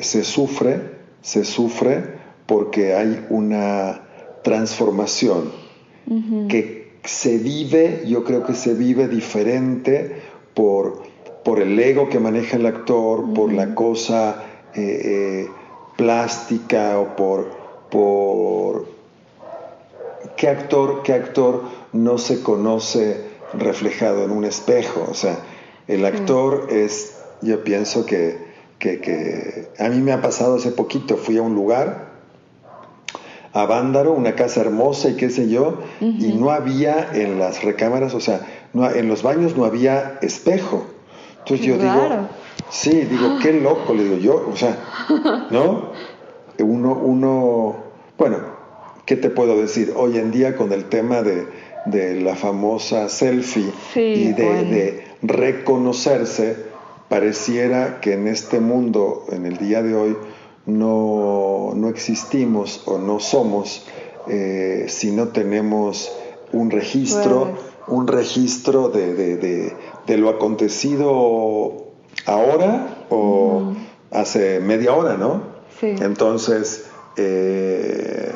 se 0.00 0.24
sufre, 0.24 0.80
se 1.20 1.44
sufre 1.44 2.04
porque 2.46 2.94
hay 2.94 3.26
una 3.28 4.00
transformación 4.42 5.52
que 6.48 6.78
se 7.04 7.36
vive, 7.36 8.04
yo 8.06 8.24
creo 8.24 8.44
que 8.44 8.54
se 8.54 8.72
vive 8.72 9.08
diferente 9.08 10.22
por, 10.58 11.04
por 11.44 11.60
el 11.60 11.78
ego 11.78 12.08
que 12.08 12.18
maneja 12.18 12.56
el 12.56 12.66
actor, 12.66 13.32
por 13.32 13.52
la 13.52 13.76
cosa 13.76 14.42
eh, 14.74 14.80
eh, 15.04 15.48
plástica 15.96 16.98
o 16.98 17.14
por, 17.14 17.48
por 17.88 18.88
qué 20.36 20.48
actor, 20.48 21.04
qué 21.04 21.12
actor 21.12 21.62
no 21.92 22.18
se 22.18 22.42
conoce 22.42 23.18
reflejado 23.54 24.24
en 24.24 24.32
un 24.32 24.44
espejo, 24.44 25.06
o 25.08 25.14
sea, 25.14 25.38
el 25.86 26.04
actor 26.04 26.66
es, 26.70 27.20
yo 27.40 27.62
pienso 27.62 28.04
que, 28.04 28.48
a 29.78 29.88
mí 29.90 29.98
me 29.98 30.10
ha 30.10 30.20
pasado 30.20 30.56
hace 30.56 30.72
poquito, 30.72 31.16
fui 31.16 31.38
a 31.38 31.42
un 31.42 31.54
lugar 31.54 32.08
a 33.52 33.64
Vándaro, 33.64 34.12
una 34.12 34.34
casa 34.34 34.60
hermosa 34.62 35.10
y 35.10 35.14
qué 35.14 35.30
sé 35.30 35.48
yo, 35.48 35.78
y 36.00 36.32
no 36.32 36.50
había 36.50 37.10
en 37.14 37.38
las 37.38 37.62
recámaras, 37.62 38.12
o 38.14 38.20
sea, 38.20 38.40
no, 38.72 38.90
en 38.90 39.08
los 39.08 39.22
baños 39.22 39.56
no 39.56 39.64
había 39.64 40.18
espejo. 40.22 40.86
Entonces 41.38 41.66
yo 41.66 41.78
digo, 41.78 42.28
sí, 42.70 42.90
digo, 42.90 43.38
qué 43.42 43.52
loco, 43.52 43.94
le 43.94 44.04
digo 44.04 44.16
yo, 44.18 44.48
o 44.52 44.56
sea, 44.56 44.78
¿no? 45.50 45.92
Uno, 46.58 46.92
uno, 46.92 47.76
bueno, 48.18 48.38
¿qué 49.06 49.16
te 49.16 49.30
puedo 49.30 49.56
decir? 49.60 49.92
Hoy 49.96 50.18
en 50.18 50.30
día 50.30 50.56
con 50.56 50.72
el 50.72 50.86
tema 50.86 51.22
de, 51.22 51.46
de 51.86 52.20
la 52.20 52.34
famosa 52.34 53.08
selfie 53.08 53.72
y 53.94 54.32
de, 54.32 54.64
de 54.64 55.04
reconocerse, 55.22 56.56
pareciera 57.08 58.00
que 58.00 58.14
en 58.14 58.26
este 58.26 58.60
mundo, 58.60 59.24
en 59.30 59.46
el 59.46 59.56
día 59.56 59.82
de 59.82 59.94
hoy, 59.94 60.16
no, 60.66 61.72
no 61.74 61.88
existimos 61.88 62.82
o 62.84 62.98
no 62.98 63.20
somos 63.20 63.86
eh, 64.28 64.84
si 64.88 65.10
no 65.10 65.28
tenemos 65.28 66.12
un 66.52 66.70
registro, 66.70 67.54
un 67.88 68.06
registro 68.06 68.88
de, 68.88 69.14
de, 69.14 69.76
de, 70.06 70.16
lo 70.16 70.28
acontecido 70.28 71.88
ahora 72.26 73.04
o 73.10 73.74
hace 74.10 74.60
media 74.60 74.94
hora, 74.94 75.16
¿no? 75.16 75.42
Sí. 75.80 75.94
Entonces, 76.00 76.86
eh, 77.16 78.32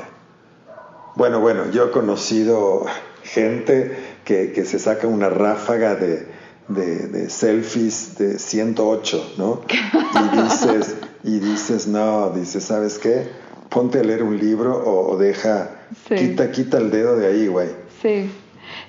bueno, 1.14 1.40
bueno, 1.40 1.70
yo 1.70 1.86
he 1.86 1.90
conocido 1.90 2.84
gente 3.22 3.96
que, 4.24 4.52
que 4.52 4.64
se 4.64 4.78
saca 4.78 5.06
una 5.06 5.28
ráfaga 5.28 5.94
de, 5.94 6.26
de, 6.68 7.30
selfies 7.30 8.18
de 8.18 8.38
108, 8.38 9.34
¿no? 9.38 9.60
Y 10.14 10.42
dices, 10.42 10.96
y 11.24 11.38
dices, 11.38 11.86
no, 11.86 12.30
dices, 12.30 12.64
¿sabes 12.64 12.98
qué? 12.98 13.26
Ponte 13.68 14.00
a 14.00 14.02
leer 14.02 14.22
un 14.22 14.38
libro 14.38 14.82
o, 14.84 15.16
deja, 15.16 15.70
quita, 16.08 16.50
quita 16.50 16.78
el 16.78 16.90
dedo 16.90 17.16
de 17.16 17.26
ahí, 17.26 17.46
güey. 17.46 17.68
Sí. 18.02 18.30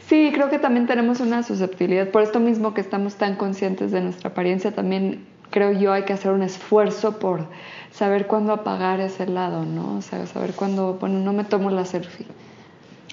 Sí, 0.08 0.32
creo 0.34 0.50
que 0.50 0.60
también 0.60 0.88
tenemos 0.88 1.20
una 1.20 1.44
susceptibilidad. 1.44 2.10
Por 2.10 2.22
esto 2.22 2.40
mismo 2.40 2.74
que 2.74 2.82
estamos 2.82 3.16
tan 3.16 3.36
conscientes 3.36 3.92
de 3.92 4.02
nuestra 4.02 4.30
apariencia, 4.30 4.72
también 4.72 5.26
creo 5.50 5.72
yo 5.72 5.94
hay 5.94 6.04
que 6.04 6.14
hacer 6.14 6.32
un 6.32 6.42
esfuerzo 6.42 7.20
por 7.20 7.48
saber 7.92 8.28
cuándo 8.28 8.54
apagar 8.54 9.00
ese 9.00 9.28
lado, 9.28 9.66
¿no? 9.66 9.98
O 9.98 10.02
sea, 10.02 10.26
saber 10.26 10.54
cuándo, 10.54 10.98
bueno, 11.00 11.20
no 11.20 11.32
me 11.32 11.44
tomo 11.44 11.70
la 11.70 11.86
selfie. 11.86 12.26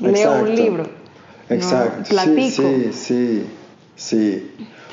Leo 0.01 0.43
un 0.43 0.55
libro. 0.55 0.85
Exacto. 1.51 2.09
Platico. 2.09 2.62
Sí, 2.62 2.91
sí, 2.93 3.47
sí. 3.95 4.51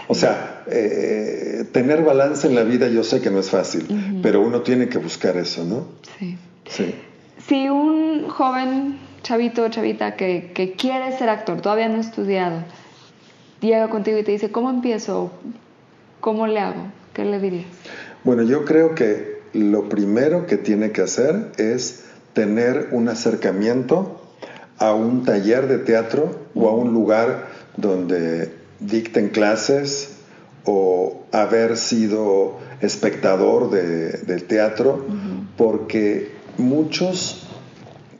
O 0.10 0.16
sea, 0.16 0.64
eh, 0.68 1.66
tener 1.72 2.04
balance 2.04 2.48
en 2.48 2.56
la 2.56 2.64
vida 2.64 2.88
yo 2.90 3.04
sé 3.04 3.22
que 3.22 3.30
no 3.30 3.40
es 3.40 3.50
fácil, 3.50 4.20
pero 4.22 4.42
uno 4.42 4.62
tiene 4.62 4.90
que 4.90 4.98
buscar 4.98 5.38
eso, 5.38 5.64
¿no? 5.64 5.88
Sí. 6.18 6.38
Sí. 6.66 6.96
Si 7.48 7.70
un 7.70 8.28
joven 8.28 8.98
chavito 9.28 9.64
o 9.64 9.70
chavita 9.70 10.16
que, 10.16 10.52
que 10.54 10.72
quiere 10.72 11.18
ser 11.18 11.28
actor, 11.28 11.60
todavía 11.60 11.90
no 11.90 11.98
ha 11.98 12.00
estudiado, 12.00 12.64
llega 13.60 13.90
contigo 13.90 14.18
y 14.18 14.24
te 14.24 14.32
dice, 14.32 14.52
¿cómo 14.52 14.70
empiezo? 14.70 15.32
¿Cómo 16.22 16.48
le 16.48 16.62
hago? 16.62 16.88
¿Qué 17.14 17.26
le 17.26 17.38
dirías? 17.40 17.66
Bueno, 18.24 18.44
yo 18.44 18.64
creo 18.64 18.96
que 18.96 19.42
lo 19.52 19.90
primero 19.90 20.46
que 20.46 20.56
tiene 20.56 20.94
que 20.94 21.02
hacer 21.02 21.52
es 21.58 22.06
tener 22.32 22.88
un 22.92 23.10
acercamiento 23.10 24.22
a 24.78 24.94
un 24.94 25.26
taller 25.26 25.68
de 25.68 25.80
teatro 25.80 26.48
o 26.56 26.70
a 26.70 26.74
un 26.74 26.94
lugar 26.94 27.48
donde 27.76 28.54
dicten 28.80 29.28
clases 29.28 30.20
o 30.64 31.24
haber 31.34 31.76
sido 31.76 32.60
espectador 32.80 33.72
de, 33.72 34.20
del 34.20 34.46
teatro, 34.46 35.06
porque 35.58 36.32
muchos 36.58 37.46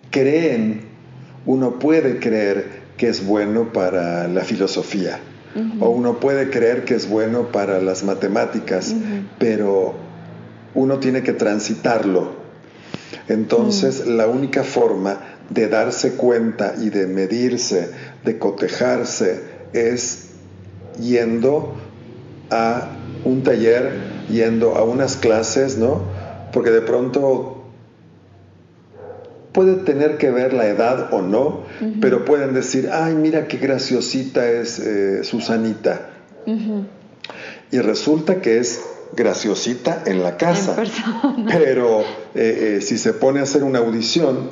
creen, 0.10 0.87
uno 1.48 1.80
puede 1.80 2.20
creer 2.20 2.66
que 2.98 3.08
es 3.08 3.26
bueno 3.26 3.74
para 3.74 4.28
la 4.28 4.42
filosofía, 4.42 5.20
o 5.80 5.90
uno 5.90 6.20
puede 6.20 6.52
creer 6.52 6.86
que 6.86 6.94
es 6.94 7.10
bueno 7.10 7.52
para 7.52 7.82
las 7.82 8.04
matemáticas, 8.04 8.94
pero 9.40 9.96
uno 10.76 11.00
tiene 11.00 11.24
que 11.24 11.34
transitarlo. 11.34 12.36
Entonces, 13.28 14.06
la 14.06 14.28
única 14.28 14.64
forma 14.64 15.20
de 15.50 15.68
darse 15.68 16.14
cuenta 16.14 16.76
y 16.78 16.90
de 16.90 17.08
medirse, 17.08 17.90
de 18.24 18.38
cotejarse, 18.38 19.42
es 19.74 20.26
yendo 21.00 21.76
a 22.50 22.90
un 23.24 23.42
taller, 23.44 23.94
yendo 24.30 24.76
a 24.76 24.84
unas 24.84 25.16
clases, 25.16 25.78
¿no? 25.78 26.02
Porque 26.52 26.72
de 26.72 26.82
pronto 26.82 27.57
puede 29.58 29.78
tener 29.78 30.20
que 30.20 30.30
ver 30.30 30.54
la 30.54 30.68
edad 30.68 31.12
o 31.12 31.24
no, 31.24 31.64
pero 32.00 32.26
pueden 32.26 32.54
decir, 32.54 32.92
ay, 32.94 33.16
mira 33.16 33.48
qué 33.48 33.58
graciosita 33.58 34.48
es 34.48 34.78
eh, 34.78 35.24
Susanita. 35.24 36.12
Y 37.72 37.80
resulta 37.80 38.40
que 38.40 38.60
es 38.60 38.80
graciosita 39.16 40.04
en 40.06 40.22
la 40.22 40.38
casa, 40.38 40.76
pero 41.48 42.02
eh, 42.36 42.76
eh, 42.78 42.82
si 42.82 43.00
se 43.00 43.14
pone 43.14 43.40
a 43.40 43.44
hacer 43.44 43.64
una 43.64 43.80
audición, 43.80 44.52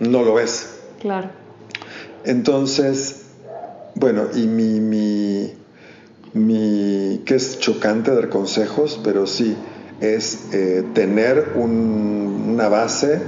no 0.00 0.24
lo 0.24 0.40
es. 0.40 0.70
Claro. 1.00 1.30
Entonces, 2.24 3.26
bueno, 3.94 4.24
y 4.34 4.48
mi, 4.48 4.80
mi, 4.80 5.52
mi, 6.32 7.22
que 7.24 7.36
es 7.36 7.60
chocante 7.60 8.12
dar 8.12 8.28
consejos, 8.28 8.98
pero 9.04 9.28
sí, 9.28 9.56
es 10.00 10.48
tener 10.94 11.52
una 11.54 12.66
base, 12.66 13.20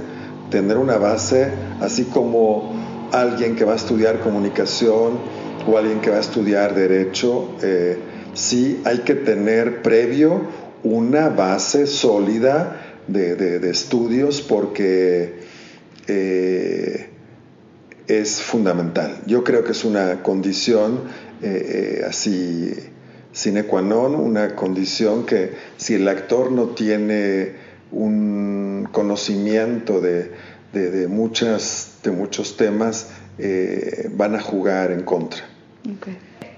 tener 0.49 0.77
una 0.77 0.97
base, 0.97 1.51
así 1.81 2.05
como 2.05 2.73
alguien 3.11 3.55
que 3.55 3.65
va 3.65 3.73
a 3.73 3.75
estudiar 3.75 4.19
comunicación 4.19 5.19
o 5.67 5.77
alguien 5.77 6.01
que 6.01 6.09
va 6.09 6.17
a 6.17 6.21
estudiar 6.21 6.75
derecho, 6.75 7.55
eh, 7.61 7.97
sí 8.33 8.81
hay 8.85 8.99
que 8.99 9.15
tener 9.15 9.81
previo 9.81 10.41
una 10.83 11.29
base 11.29 11.87
sólida 11.87 12.81
de, 13.07 13.69
estudios 13.69 14.41
porque 14.41 15.39
eh, 16.07 17.09
es 18.07 18.41
fundamental. 18.41 19.21
Yo 19.25 19.43
creo 19.43 19.63
que 19.63 19.71
es 19.71 19.83
una 19.83 20.21
condición 20.21 21.01
así 22.07 22.71
sine 23.35 23.65
qua 23.65 23.81
non, 23.81 24.15
una 24.15 24.55
condición 24.55 25.25
que 25.25 25.51
si 25.75 25.95
el 25.95 26.07
actor 26.07 26.51
no 26.53 26.69
tiene 26.69 27.51
un 27.95 28.87
conocimiento 28.91 30.01
de, 30.01 30.31
de, 30.73 31.07
muchas, 31.07 31.99
de 32.03 32.11
muchos 32.11 32.57
temas, 32.57 33.11
eh, 33.37 34.09
van 34.13 34.35
a 34.35 34.41
jugar 34.41 34.91
en 34.91 35.03
contra. 35.03 35.41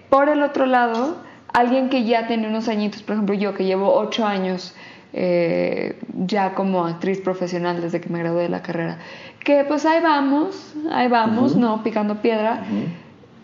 Por 0.09 0.29
el 0.29 0.41
otro 0.41 0.65
lado, 0.65 1.17
alguien 1.53 1.89
que 1.89 2.03
ya 2.03 2.27
tiene 2.27 2.47
unos 2.47 2.67
añitos, 2.67 3.03
por 3.03 3.13
ejemplo 3.13 3.35
yo 3.35 3.53
que 3.53 3.65
llevo 3.65 3.93
ocho 3.93 4.25
años 4.25 4.73
eh, 5.13 5.97
ya 6.25 6.53
como 6.53 6.85
actriz 6.85 7.19
profesional 7.21 7.81
desde 7.81 8.01
que 8.01 8.09
me 8.09 8.19
gradué 8.19 8.43
de 8.43 8.49
la 8.49 8.61
carrera, 8.61 8.97
que 9.43 9.63
pues 9.63 9.85
ahí 9.85 10.01
vamos, 10.01 10.73
ahí 10.91 11.07
vamos, 11.07 11.55
¿no? 11.55 11.83
Picando 11.83 12.21
piedra. 12.21 12.63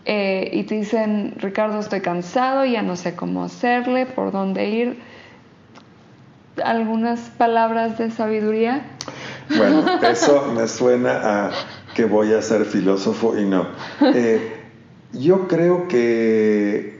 Eh, 0.06 0.50
y 0.52 0.64
te 0.64 0.74
dicen, 0.74 1.34
Ricardo, 1.38 1.80
estoy 1.80 2.00
cansado, 2.00 2.64
ya 2.66 2.82
no 2.82 2.96
sé 2.96 3.14
cómo 3.14 3.42
hacerle, 3.44 4.04
por 4.04 4.32
dónde 4.32 4.68
ir. 4.68 4.98
¿Algunas 6.62 7.20
palabras 7.30 7.98
de 7.98 8.10
sabiduría? 8.10 8.84
Bueno, 9.56 9.84
eso 10.02 10.52
me 10.54 10.68
suena 10.68 11.46
a 11.46 11.50
que 11.94 12.04
voy 12.04 12.32
a 12.32 12.42
ser 12.42 12.64
filósofo 12.64 13.38
y 13.38 13.44
no. 13.44 13.66
Eh, 14.02 14.60
yo 15.12 15.48
creo 15.48 15.88
que 15.88 16.98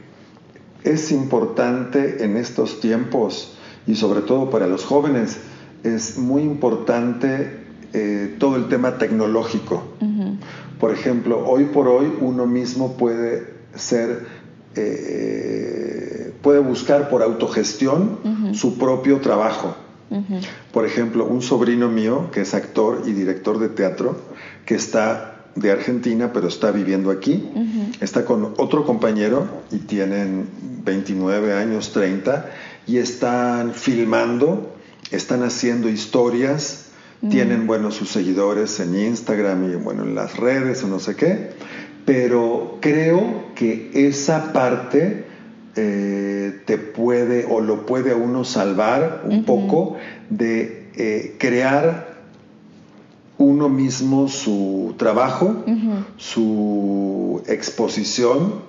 es 0.84 1.11
importante 1.12 2.24
en 2.24 2.36
estos 2.36 2.80
tiempos 2.80 3.57
y 3.86 3.96
sobre 3.96 4.20
todo 4.20 4.50
para 4.50 4.66
los 4.66 4.84
jóvenes, 4.84 5.38
es 5.82 6.16
muy 6.16 6.42
importante 6.42 7.64
eh, 7.92 8.36
todo 8.38 8.57
el 8.57 8.68
tema 8.68 8.98
tecnológico. 8.98 9.84
Por 10.80 10.90
ejemplo, 10.90 11.46
hoy 11.46 11.64
por 11.66 11.88
hoy 11.88 12.12
uno 12.20 12.46
mismo 12.46 12.96
puede 12.96 13.55
ser, 13.74 14.26
eh, 14.77 16.33
puede 16.43 16.59
buscar 16.59 17.09
por 17.09 17.22
autogestión 17.22 18.18
su 18.55 18.79
propio 18.79 19.20
trabajo. 19.20 19.77
Por 20.72 20.87
ejemplo, 20.87 21.27
un 21.27 21.43
sobrino 21.43 21.89
mío, 21.89 22.31
que 22.33 22.43
es 22.43 22.55
actor 22.55 23.03
y 23.07 23.12
director 23.12 23.59
de 23.59 23.68
teatro, 23.68 24.16
que 24.64 24.75
está 24.75 25.47
de 25.57 25.70
Argentina, 25.72 26.33
pero 26.33 26.49
está 26.49 26.70
viviendo 26.70 27.11
aquí, 27.11 27.51
está 28.01 28.25
con 28.25 28.55
otro 28.59 28.85
compañero 28.85 29.47
y 29.72 29.79
tienen 29.79 30.49
29 30.85 31.55
años, 31.55 31.93
30, 31.93 32.51
y 32.87 32.99
están 32.99 33.72
filmando, 33.72 34.75
están 35.11 35.43
haciendo 35.43 35.89
historias 35.89 36.85
tienen, 37.31 37.66
bueno, 37.66 37.91
sus 37.91 38.11
seguidores 38.11 38.81
en 38.81 38.99
Instagram 38.99 39.70
y, 39.70 39.77
bueno, 39.77 40.03
en 40.03 40.14
las 40.14 40.37
redes 40.37 40.83
o 40.85 40.89
no 40.89 40.99
sé 40.99 41.16
qué. 41.16 41.53
Pero 42.05 42.78
creo 42.80 43.55
que 43.55 43.90
esa 43.94 44.52
parte 44.52 45.24
eh, 45.76 46.61
te 46.66 46.78
puede 46.78 47.46
o 47.46 47.61
lo 47.61 47.86
puede 47.86 48.12
a 48.12 48.16
uno 48.16 48.44
salvar 48.44 49.22
un 49.24 49.44
poco 49.44 49.96
de 50.30 50.90
eh, 50.96 51.36
crear 51.38 52.14
uno 53.38 53.68
mismo 53.68 54.28
su 54.28 54.94
trabajo, 54.96 55.64
su 56.16 57.42
exposición 57.48 58.62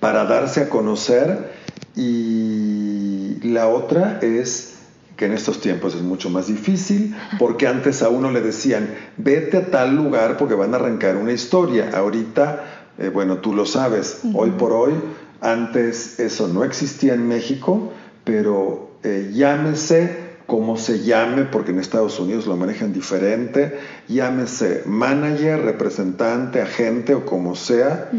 para 0.00 0.24
darse 0.24 0.62
a 0.62 0.68
conocer 0.68 1.52
y 1.96 3.36
la 3.42 3.68
otra 3.68 4.18
es 4.20 4.73
que 5.16 5.26
en 5.26 5.32
estos 5.32 5.60
tiempos 5.60 5.94
es 5.94 6.02
mucho 6.02 6.30
más 6.30 6.48
difícil, 6.48 7.14
porque 7.38 7.66
antes 7.66 8.02
a 8.02 8.08
uno 8.08 8.30
le 8.30 8.40
decían, 8.40 8.94
vete 9.16 9.58
a 9.58 9.70
tal 9.70 9.94
lugar 9.94 10.36
porque 10.36 10.54
van 10.54 10.74
a 10.74 10.76
arrancar 10.76 11.16
una 11.16 11.32
historia. 11.32 11.90
Ahorita, 11.94 12.64
eh, 12.98 13.08
bueno, 13.08 13.38
tú 13.38 13.54
lo 13.54 13.66
sabes, 13.66 14.20
hoy 14.34 14.50
por 14.50 14.72
hoy, 14.72 14.94
antes 15.40 16.18
eso 16.18 16.48
no 16.48 16.64
existía 16.64 17.14
en 17.14 17.28
México, 17.28 17.92
pero 18.24 18.90
eh, 19.02 19.30
llámese 19.32 20.24
como 20.46 20.76
se 20.76 21.02
llame, 21.02 21.44
porque 21.44 21.70
en 21.70 21.78
Estados 21.78 22.20
Unidos 22.20 22.46
lo 22.46 22.56
manejan 22.56 22.92
diferente, 22.92 23.78
llámese 24.08 24.82
manager, 24.84 25.62
representante, 25.62 26.60
agente 26.60 27.14
o 27.14 27.24
como 27.24 27.54
sea, 27.54 28.10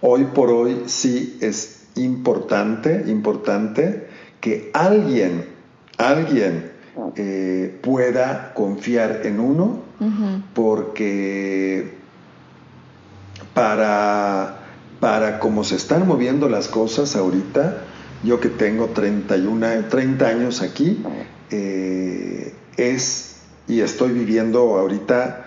hoy 0.00 0.24
por 0.34 0.50
hoy 0.50 0.82
sí 0.86 1.38
es 1.40 1.82
importante, 1.94 3.04
importante 3.06 4.08
que 4.40 4.70
alguien 4.74 5.46
alguien 5.98 6.72
eh, 7.16 7.78
pueda 7.82 8.52
confiar 8.54 9.22
en 9.24 9.40
uno, 9.40 9.80
porque 10.52 11.94
para, 13.54 14.58
para 15.00 15.38
cómo 15.38 15.64
se 15.64 15.76
están 15.76 16.06
moviendo 16.06 16.48
las 16.48 16.68
cosas 16.68 17.16
ahorita, 17.16 17.78
yo 18.24 18.40
que 18.40 18.48
tengo 18.48 18.88
31, 18.88 19.86
30 19.88 20.26
años 20.26 20.60
aquí, 20.60 21.02
eh, 21.50 22.52
es, 22.76 23.36
y 23.68 23.80
estoy 23.80 24.12
viviendo 24.12 24.76
ahorita 24.76 25.46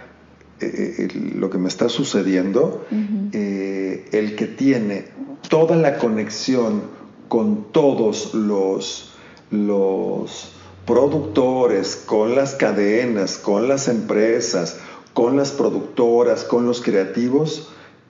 eh, 0.61 1.09
lo 1.35 1.49
que 1.49 1.57
me 1.57 1.67
está 1.67 1.89
sucediendo, 1.89 2.85
el 2.91 4.35
que 4.35 4.47
tiene 4.47 5.05
toda 5.49 5.75
la 5.75 5.97
conexión 5.97 6.83
con 7.27 7.71
todos 7.71 8.33
los 8.33 9.14
los 9.51 10.51
productores, 10.85 11.95
con 11.95 12.35
las 12.35 12.55
cadenas, 12.55 13.37
con 13.37 13.67
las 13.67 13.87
empresas, 13.87 14.77
con 15.13 15.35
las 15.37 15.51
productoras, 15.51 16.43
con 16.43 16.65
los 16.65 16.81
creativos, 16.81 17.69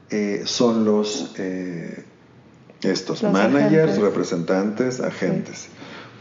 eh, 0.09 0.41
son 0.45 0.85
los 0.85 1.33
eh, 1.37 2.03
estos 2.81 3.23
managers, 3.23 3.97
representantes, 3.97 4.99
agentes. 4.99 5.67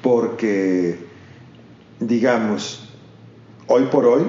Porque, 0.02 0.98
digamos, 2.00 2.88
hoy 3.66 3.84
por 3.84 4.06
hoy, 4.06 4.24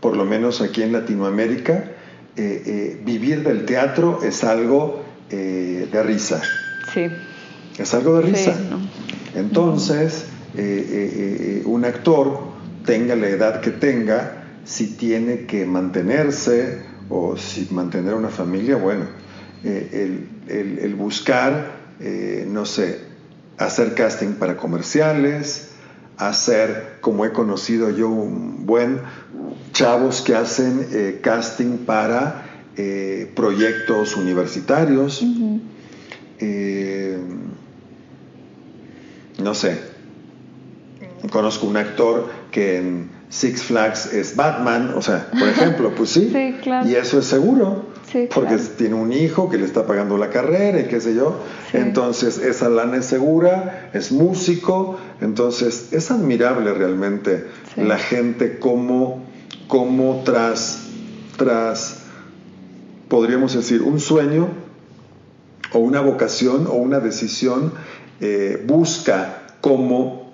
por 0.00 0.16
lo 0.16 0.24
menos 0.24 0.60
aquí 0.60 0.82
en 0.82 0.92
Latinoamérica, 0.92 1.92
eh, 2.36 3.00
vivir 3.04 3.42
del 3.44 3.64
teatro 3.64 4.20
es 4.22 4.44
algo 4.44 5.02
de 5.30 6.02
risa. 6.04 6.42
Sí. 6.92 7.06
Es 7.78 7.94
algo 7.94 8.16
de 8.16 8.22
risa. 8.22 8.54
Entonces, 9.34 10.26
eh, 10.56 10.86
eh, 10.88 11.60
eh, 11.60 11.62
un 11.66 11.84
actor, 11.84 12.38
tenga 12.84 13.16
la 13.16 13.28
edad 13.28 13.60
que 13.60 13.70
tenga, 13.70 14.44
si 14.64 14.96
tiene 14.96 15.46
que 15.46 15.66
mantenerse 15.66 16.82
o 17.08 17.36
si 17.36 17.68
mantener 17.70 18.14
una 18.14 18.28
familia, 18.28 18.76
bueno, 18.76 19.06
el, 19.64 20.94
buscar, 20.96 21.72
no 22.48 22.64
sé, 22.64 23.00
hacer 23.58 23.94
casting 23.94 24.34
para 24.34 24.56
comerciales, 24.56 25.70
hacer, 26.16 26.98
como 27.00 27.24
he 27.24 27.32
conocido 27.32 27.90
yo, 27.90 28.08
un 28.08 28.64
buen 28.64 29.00
chavos 29.72 30.22
que 30.22 30.34
hacen 30.34 31.18
casting 31.22 31.78
para 31.84 32.46
proyectos 33.34 34.16
universitarios 34.16 35.22
no 39.38 39.54
sé, 39.54 39.80
conozco 41.30 41.66
un 41.66 41.76
actor 41.76 42.28
que 42.50 42.78
en 42.78 43.10
Six 43.28 43.64
Flags 43.64 44.12
es 44.12 44.36
Batman, 44.36 44.94
o 44.96 45.02
sea, 45.02 45.28
por 45.30 45.48
ejemplo, 45.48 45.94
pues 45.94 46.10
sí, 46.10 46.32
y 46.84 46.94
eso 46.94 47.18
es 47.18 47.26
seguro, 47.26 47.86
porque 48.32 48.56
tiene 48.78 48.94
un 48.94 49.12
hijo 49.12 49.50
que 49.50 49.58
le 49.58 49.64
está 49.64 49.86
pagando 49.86 50.16
la 50.18 50.30
carrera 50.30 50.80
y 50.80 50.84
qué 50.84 51.00
sé 51.00 51.14
yo, 51.14 51.40
entonces 51.72 52.38
esa 52.38 52.68
lana 52.68 52.98
es 52.98 53.06
segura, 53.06 53.90
es 53.92 54.12
músico, 54.12 54.98
entonces 55.20 55.92
es 55.92 56.10
admirable 56.10 56.72
realmente 56.74 57.46
la 57.76 57.98
gente 57.98 58.58
como, 58.58 59.24
como 59.66 60.22
tras, 60.24 60.86
tras, 61.36 62.02
podríamos 63.08 63.54
decir, 63.54 63.82
un 63.82 63.98
sueño 63.98 64.48
o 65.72 65.80
una 65.80 66.00
vocación 66.00 66.68
o 66.68 66.74
una 66.74 67.00
decisión, 67.00 67.72
eh, 68.20 68.62
busca 68.66 69.46
cómo 69.60 70.32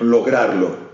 lograrlo. 0.00 0.84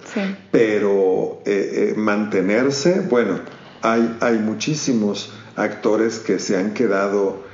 Pero 0.50 1.40
eh, 1.44 1.92
eh, 1.92 1.94
mantenerse, 1.96 3.00
bueno, 3.08 3.38
hay, 3.82 4.16
hay, 4.20 4.38
muchísimos 4.38 5.32
actores 5.56 6.18
que 6.18 6.38
se 6.38 6.56
han 6.56 6.74
quedado 6.74 7.48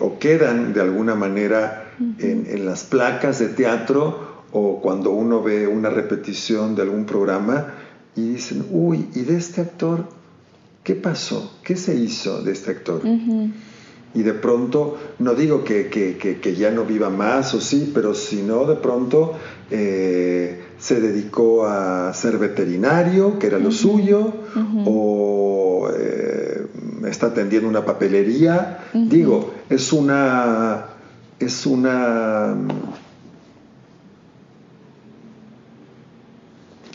o 0.00 0.18
quedan 0.18 0.72
de 0.72 0.80
alguna 0.80 1.14
manera 1.16 1.92
en, 2.18 2.64
las 2.64 2.84
placas 2.84 3.38
de 3.40 3.48
teatro 3.48 4.44
o 4.52 4.80
cuando 4.80 5.10
uno 5.10 5.42
ve 5.42 5.66
una 5.66 5.90
repetición 5.90 6.76
de 6.76 6.82
algún 6.82 7.06
programa 7.06 7.74
y 8.14 8.30
dicen, 8.30 8.66
uy, 8.70 9.08
¿y 9.14 9.22
de 9.22 9.36
este 9.36 9.60
actor 9.60 10.04
qué 10.84 10.94
pasó? 10.94 11.58
¿Qué 11.64 11.76
se 11.76 11.96
hizo 11.96 12.42
de 12.42 12.52
este 12.52 12.70
actor? 12.70 13.02
Y 14.14 14.22
de 14.22 14.32
pronto, 14.32 14.98
no 15.18 15.34
digo 15.34 15.64
que, 15.64 15.88
que, 15.88 16.54
ya 16.56 16.70
no 16.70 16.84
viva 16.84 17.10
más 17.10 17.54
o 17.54 17.60
sí, 17.60 17.90
pero 17.94 18.14
si 18.14 18.42
no, 18.42 18.64
de 18.64 18.76
pronto 18.76 19.34
eh, 19.70 20.64
se 20.78 21.00
dedicó 21.00 21.66
a 21.66 22.12
ser 22.14 22.38
veterinario, 22.38 23.38
que 23.38 23.48
era 23.48 23.58
lo 23.58 23.70
suyo, 23.70 24.32
o 24.86 25.90
eh, 25.94 26.66
está 27.06 27.26
atendiendo 27.26 27.68
una 27.68 27.84
papelería. 27.84 28.78
Digo, 28.94 29.54
es 29.68 29.92
una... 29.92 30.86
Es 31.38 31.66
una 31.66 32.56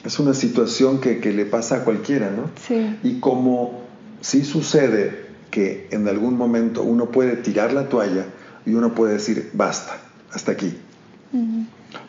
es 0.03 0.19
una 0.19 0.33
situación 0.33 0.99
que, 0.99 1.19
que, 1.19 1.31
le 1.31 1.45
pasa 1.45 1.77
a 1.77 1.83
cualquiera, 1.85 2.29
¿no? 2.29 2.49
Sí. 2.67 2.97
Y 3.03 3.21
como 3.21 3.83
sí 4.19 4.43
sucede 4.43 5.22
que 5.53 5.87
en 5.91 6.07
algún 6.07 6.35
momento 6.35 6.81
uno 6.81 7.11
puede 7.11 7.35
tirar 7.35 7.73
la 7.73 7.87
toalla 7.87 8.25
y 8.65 8.73
uno 8.73 8.95
puede 8.95 9.13
decir, 9.13 9.51
basta, 9.53 9.99
hasta 10.31 10.51
aquí. 10.51 10.75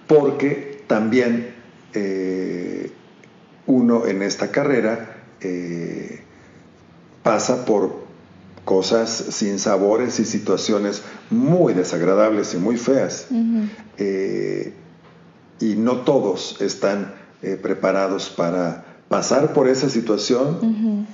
Porque 0.07 0.82
también 0.86 1.55
eh, 1.92 2.90
uno 3.66 4.07
en 4.07 4.22
esta 4.22 4.51
carrera 4.51 5.24
eh, 5.42 6.22
pasa 7.22 7.66
por 7.66 8.05
cosas 8.64 9.11
sin 9.11 9.59
sabores 9.59 10.20
y 10.20 10.24
situaciones 10.24 11.03
muy 11.28 11.74
desagradables 11.74 12.55
y 12.55 12.57
muy 12.57 12.78
feas. 12.78 13.26
Eh, 13.99 14.72
y 15.61 15.74
no 15.74 15.99
todos 15.99 16.62
están 16.62 17.14
preparados 17.62 18.30
para 18.30 18.86
pasar 19.11 19.53
por 19.53 19.68
esa 19.68 19.90
situación. 19.90 21.07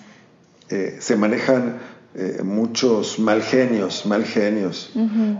se 0.69 1.17
manejan 1.17 1.81
eh, 2.13 2.43
muchos 2.43 3.21
mal 3.21 3.41
genios, 3.41 4.05
mal 4.05 4.25
genios. 4.25 4.93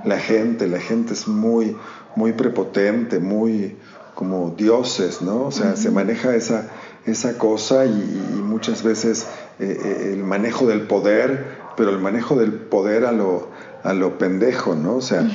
La 0.05 0.19
gente, 0.19 0.69
la 0.69 0.79
gente 0.79 1.15
es 1.15 1.27
muy, 1.27 1.77
muy 2.15 2.33
prepotente, 2.33 3.19
muy 3.19 3.77
como 4.15 4.51
dioses, 4.57 5.21
¿no? 5.21 5.47
O 5.47 5.51
sea, 5.51 5.75
se 5.75 5.91
maneja 5.91 6.35
esa, 6.37 6.69
esa 7.07 7.39
cosa 7.39 7.87
y, 7.87 8.41
muchas 8.45 8.83
veces 8.83 9.27
eh, 9.59 9.79
eh, 9.83 10.13
el 10.13 10.23
manejo 10.23 10.67
del 10.67 10.83
poder, 10.83 11.57
pero 11.77 11.91
el 11.91 11.99
manejo 11.99 12.37
del 12.37 12.53
poder 12.53 13.05
a 13.05 13.13
lo, 13.13 13.49
a 13.83 13.93
lo 13.93 14.19
pendejo, 14.19 14.75
¿no? 14.75 14.97
O 14.97 15.01
sea, 15.01 15.29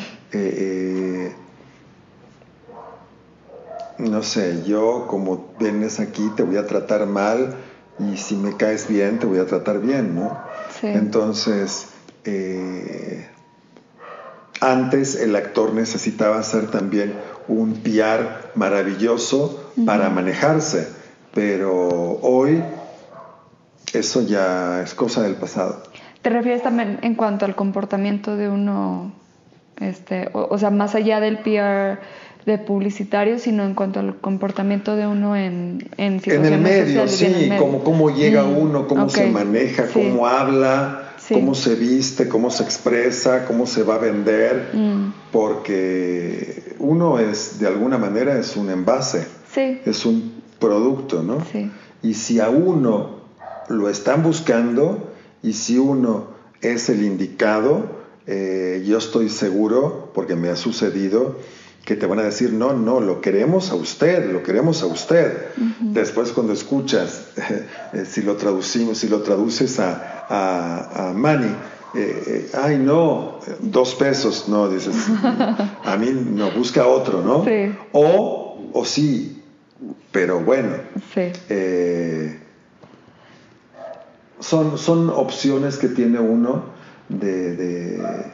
no 3.97 4.23
sé, 4.23 4.63
yo 4.65 5.05
como 5.07 5.53
vienes 5.59 5.99
aquí 5.99 6.29
te 6.35 6.43
voy 6.43 6.57
a 6.57 6.65
tratar 6.65 7.05
mal 7.05 7.55
y 7.99 8.17
si 8.17 8.35
me 8.35 8.55
caes 8.55 8.87
bien 8.87 9.19
te 9.19 9.25
voy 9.25 9.39
a 9.39 9.45
tratar 9.45 9.79
bien, 9.79 10.15
¿no? 10.15 10.37
Entonces, 10.93 11.87
eh, 12.23 13.27
antes 14.61 15.15
el 15.15 15.35
actor 15.35 15.73
necesitaba 15.73 16.39
hacer 16.39 16.71
también 16.71 17.13
un 17.47 17.73
PR 17.75 18.51
maravilloso 18.55 19.71
para 19.85 20.09
manejarse, 20.09 20.87
pero 21.33 22.19
hoy 22.21 22.63
eso 23.93 24.21
ya 24.23 24.81
es 24.81 24.93
cosa 24.93 25.21
del 25.23 25.35
pasado. 25.35 25.83
¿Te 26.21 26.29
refieres 26.29 26.63
también 26.63 26.99
en 27.03 27.15
cuanto 27.15 27.45
al 27.45 27.55
comportamiento 27.55 28.35
de 28.35 28.49
uno, 28.49 29.13
este, 29.79 30.29
o, 30.33 30.57
sea, 30.57 30.71
más 30.71 30.95
allá 30.95 31.19
del 31.19 31.39
PR, 31.39 31.99
de 32.45 32.57
publicitario, 32.59 33.39
sino 33.39 33.63
en 33.63 33.73
cuanto 33.73 33.99
al 33.99 34.17
comportamiento 34.17 34.95
de 34.95 35.07
uno 35.07 35.35
en, 35.35 35.89
en 35.97 36.21
En 36.25 36.45
el 36.45 36.59
medio, 36.61 37.07
sí, 37.07 37.49
Cómo, 37.57 37.83
cómo 37.83 38.09
llega 38.15 38.43
Mm, 38.43 38.57
uno, 38.57 38.87
cómo 38.87 39.09
se 39.09 39.29
maneja, 39.31 39.87
Sí. 39.87 39.93
cómo 39.93 40.27
habla, 40.27 41.13
Sí. 41.17 41.33
cómo 41.33 41.55
se 41.55 41.73
viste, 41.75 42.27
cómo 42.27 42.51
se 42.51 42.61
expresa, 42.63 43.45
cómo 43.45 43.65
se 43.65 43.81
va 43.81 43.95
a 43.95 43.97
vender, 43.97 44.69
Mm, 44.73 45.11
porque 45.31 46.75
uno 46.79 47.19
es, 47.19 47.59
de 47.59 47.67
alguna 47.67 47.97
manera, 47.97 48.37
es 48.37 48.55
un 48.55 48.69
envase, 48.69 49.25
sí, 49.51 49.79
es 49.85 50.05
un 50.05 50.33
producto, 50.59 51.23
¿no? 51.23 51.37
Y 52.03 52.13
si 52.13 52.39
a 52.39 52.49
uno 52.49 53.21
lo 53.69 53.89
están 53.89 54.21
buscando 54.21 55.11
y 55.41 55.53
si 55.53 55.77
uno 55.79 56.27
es 56.61 56.89
el 56.89 57.03
indicado, 57.03 57.85
eh, 58.27 58.83
yo 58.85 58.97
estoy 58.99 59.29
seguro, 59.29 60.11
porque 60.13 60.35
me 60.35 60.49
ha 60.49 60.55
sucedido, 60.55 61.37
que 61.85 61.95
te 61.95 62.07
van 62.07 62.19
a 62.19 62.23
decir, 62.23 62.51
no, 62.51 62.73
no, 62.73 62.99
lo 62.99 63.21
queremos 63.21 63.69
a 63.69 63.75
usted, 63.75 64.31
lo 64.31 64.41
queremos 64.41 64.81
a 64.81 64.87
usted. 64.87 65.49
Después 65.79 66.31
cuando 66.31 66.51
escuchas, 66.51 67.27
eh, 67.93 68.05
si 68.05 68.23
lo 68.23 68.35
traducimos, 68.35 68.97
si 68.97 69.07
lo 69.07 69.21
traduces 69.21 69.79
a, 69.79 70.25
a, 70.27 71.09
a 71.09 71.13
Manny, 71.13 71.53
eh, 71.95 72.23
eh, 72.27 72.49
ay 72.61 72.77
no, 72.77 73.39
dos 73.61 73.95
pesos, 73.95 74.49
no, 74.49 74.67
dices, 74.67 74.95
a 75.85 75.95
mí 75.97 76.11
no, 76.11 76.51
busca 76.51 76.87
otro, 76.87 77.21
¿no? 77.21 77.45
Sí. 77.45 77.73
O, 77.93 78.71
o 78.73 78.83
sí, 78.83 79.43
pero 80.11 80.39
bueno, 80.39 80.71
sí. 81.13 81.31
eh, 81.49 82.39
son, 84.39 84.77
son 84.77 85.09
opciones 85.09 85.77
que 85.77 85.87
tiene 85.87 86.19
uno 86.19 86.65
de, 87.09 87.55
de, 87.55 88.25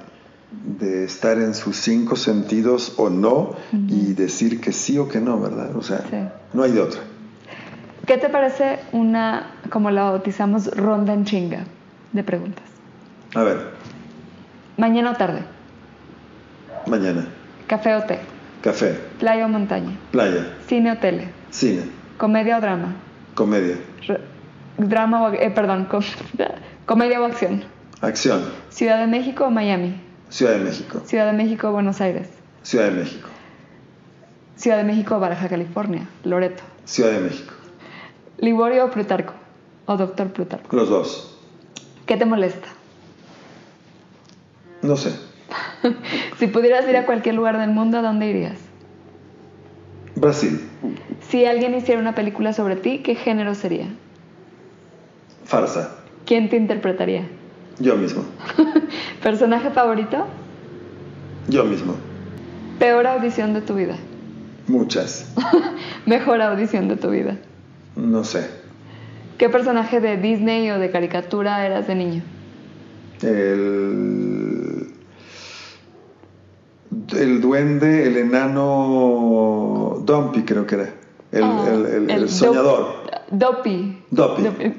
de 0.52 1.06
estar 1.06 1.38
en 1.38 1.54
sus 1.54 1.78
cinco 1.78 2.16
sentidos 2.16 2.94
o 2.98 3.10
no 3.10 3.56
y 3.88 4.14
decir 4.14 4.60
que 4.60 4.72
sí 4.74 4.98
o 4.98 5.08
que 5.08 5.20
no, 5.22 5.40
¿verdad? 5.40 5.76
O 5.76 5.82
sea, 5.82 6.00
Sí. 6.10 6.18
no 6.54 6.64
hay 6.64 6.72
de 6.72 6.82
otra. 6.82 7.02
¿Qué 8.06 8.18
te 8.18 8.30
parece 8.30 8.80
una, 8.92 9.52
como 9.70 9.92
la 9.92 10.04
bautizamos, 10.04 10.68
ronda 10.76 11.14
en 11.14 11.24
chinga 11.26 11.64
de 12.12 12.24
preguntas? 12.24 12.66
A 13.36 13.44
ver, 13.44 13.72
Mañana 14.78 15.12
o 15.12 15.16
tarde, 15.16 15.44
mañana, 16.88 17.28
café 17.68 17.94
o 17.96 18.02
té, 18.04 18.20
café, 18.64 18.98
playa 19.20 19.46
o 19.46 19.50
montaña, 19.50 19.92
playa, 20.12 20.58
cine 20.68 20.92
o 20.92 20.98
tele, 20.98 21.28
cine, 21.52 21.84
comedia 22.18 22.58
o 22.58 22.62
drama, 22.62 22.96
comedia, 23.36 23.78
Re- 24.08 24.22
drama 24.78 25.24
o, 25.24 25.34
eh, 25.34 25.52
perdón, 25.52 25.86
com- 25.86 26.02
comedia 26.86 27.22
o 27.22 27.26
acción, 27.26 27.64
acción, 28.02 28.42
Ciudad 28.70 29.00
de 29.00 29.08
México 29.08 29.46
o 29.46 29.52
Miami, 29.52 29.94
Ciudad 30.32 30.54
de 30.54 30.60
México, 30.64 31.02
Ciudad 31.06 31.26
de 31.28 31.34
México 31.34 31.72
Buenos 31.72 32.02
Aires, 32.02 32.28
Ciudad 32.64 32.86
de 32.86 32.92
México, 32.92 33.28
Ciudad 34.56 34.78
de 34.78 34.84
México 34.84 35.16
o 35.18 35.20
Baja 35.20 35.48
California, 35.50 36.08
Loreto, 36.24 36.64
Ciudad 36.86 37.12
de 37.12 37.20
México, 37.20 37.54
Liborio 38.40 38.86
o 38.86 38.90
Plutarco, 38.92 39.34
o 39.86 39.98
Doctor 39.98 40.32
Plutarco. 40.32 40.76
los 40.76 40.90
dos. 40.90 41.38
¿Qué 42.06 42.18
te 42.18 42.26
molesta? 42.26 42.68
No 44.82 44.96
sé, 44.98 45.14
Si 46.40 46.48
pudieras 46.48 46.88
ir 46.90 46.98
a 46.98 47.06
cualquier 47.06 47.36
lugar 47.36 47.60
del 47.60 47.70
mundo, 47.70 48.00
¿a 48.00 48.02
dónde 48.02 48.28
irías? 48.28 48.58
Brasil, 50.16 50.60
Si 51.30 51.46
alguien 51.46 51.76
hiciera 51.76 52.00
una 52.02 52.16
película 52.16 52.54
sobre 52.54 52.76
ti, 52.78 53.00
¿qué 53.00 53.16
género 53.16 53.54
sería? 53.54 53.88
farsa, 55.46 55.98
¿Quién 56.26 56.50
te 56.50 56.56
interpretaría? 56.56 57.28
Yo 57.82 57.96
mismo, 57.98 58.24
¿Personaje 59.24 59.70
favorito? 59.72 60.26
yo 61.48 61.64
mismo, 61.66 61.96
Peor 62.80 63.06
audición 63.08 63.54
de 63.54 63.62
tu 63.62 63.76
vida. 63.76 63.96
muchas, 64.68 65.32
Mejor 66.06 66.42
audición 66.42 66.88
de 66.88 66.96
tu 66.96 67.10
vida. 67.10 67.38
no 67.96 68.24
sé. 68.24 68.50
¿Qué 69.38 69.50
personaje 69.50 70.00
de 70.00 70.18
Disney 70.18 70.70
o 70.70 70.78
de 70.80 70.92
caricatura 70.92 71.66
eras 71.66 71.88
de 71.88 71.96
niño? 71.96 72.22
El, 73.24 74.88
el 77.18 77.42
duende, 77.42 78.06
el 78.08 78.18
enano 78.18 80.04
Dumpy 80.06 80.44
creo 80.44 80.66
que 80.68 80.76
era. 80.76 80.90
El, 81.32 81.44
Ah, 81.44 81.66
el- 81.74 81.86
el- 81.86 82.10
el 82.12 82.24
Dop- 82.26 82.28
soñador. 82.28 82.94
Dopey. 83.32 84.04
Dopey. 84.12 84.76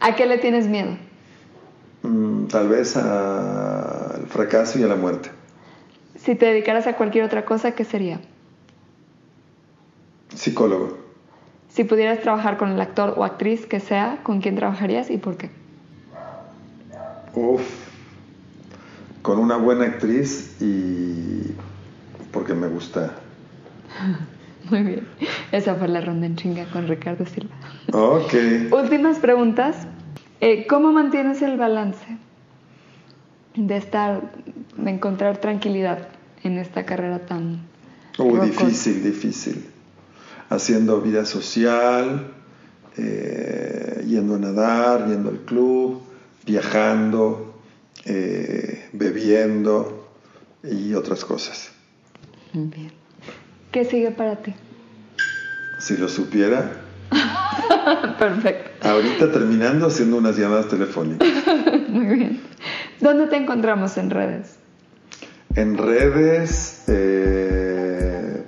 ¿A 0.00 0.14
qué 0.16 0.26
le 0.26 0.38
tienes 0.38 0.66
miedo? 0.66 0.96
Mm, 2.02 2.46
tal 2.46 2.68
vez 2.68 2.96
al 2.96 4.26
fracaso 4.28 4.78
y 4.78 4.82
a 4.82 4.88
la 4.88 4.96
muerte. 4.96 5.30
Si 6.16 6.34
te 6.34 6.46
dedicaras 6.46 6.86
a 6.86 6.94
cualquier 6.96 7.24
otra 7.24 7.44
cosa, 7.44 7.72
¿qué 7.72 7.84
sería? 7.84 8.20
Psicólogo. 10.34 10.98
Si 11.68 11.84
pudieras 11.84 12.20
trabajar 12.20 12.58
con 12.58 12.70
el 12.70 12.80
actor 12.80 13.14
o 13.16 13.24
actriz 13.24 13.66
que 13.66 13.80
sea, 13.80 14.18
¿con 14.22 14.40
quién 14.40 14.56
trabajarías 14.56 15.10
y 15.10 15.16
por 15.16 15.36
qué? 15.36 15.50
Uf. 17.34 17.62
Con 19.22 19.38
una 19.38 19.56
buena 19.56 19.86
actriz 19.86 20.56
y 20.60 21.54
porque 22.30 22.54
me 22.54 22.66
gusta. 22.66 23.14
Muy 24.70 24.82
bien. 24.82 25.08
Esa 25.50 25.74
fue 25.74 25.88
la 25.88 26.00
ronda 26.00 26.26
en 26.26 26.36
chinga 26.36 26.66
con 26.66 26.88
Ricardo 26.88 27.24
Silva. 27.26 27.54
Ok. 27.92 28.34
Últimas 28.72 29.18
preguntas. 29.18 29.86
Eh, 30.42 30.66
¿Cómo 30.66 30.90
mantienes 30.90 31.40
el 31.42 31.56
balance 31.56 32.04
de 33.54 33.76
estar, 33.76 34.32
de 34.76 34.90
encontrar 34.90 35.38
tranquilidad 35.38 36.08
en 36.42 36.58
esta 36.58 36.84
carrera 36.84 37.20
tan 37.20 37.60
rocosa? 38.18 38.46
difícil, 38.46 39.04
difícil. 39.04 39.70
Haciendo 40.50 41.00
vida 41.00 41.26
social, 41.26 42.32
eh, 42.96 44.04
yendo 44.04 44.34
a 44.34 44.38
nadar, 44.38 45.06
yendo 45.06 45.30
al 45.30 45.38
club, 45.42 46.02
viajando, 46.44 47.54
eh, 48.04 48.88
bebiendo 48.92 50.10
y 50.64 50.94
otras 50.94 51.24
cosas. 51.24 51.70
Muy 52.52 52.66
bien. 52.66 52.90
¿Qué 53.70 53.84
sigue 53.84 54.10
para 54.10 54.34
ti? 54.42 54.52
Si 55.78 55.96
lo 55.96 56.08
supiera, 56.08 56.82
Perfecto. 58.18 58.71
Ahorita 58.82 59.30
terminando 59.32 59.86
haciendo 59.86 60.16
unas 60.16 60.36
llamadas 60.36 60.68
telefónicas. 60.68 61.28
Muy 61.88 62.06
bien. 62.16 62.40
¿Dónde 63.00 63.26
te 63.26 63.36
encontramos 63.36 63.96
en 63.98 64.10
redes? 64.10 64.56
En 65.54 65.76
redes, 65.76 66.84
eh, 66.88 68.44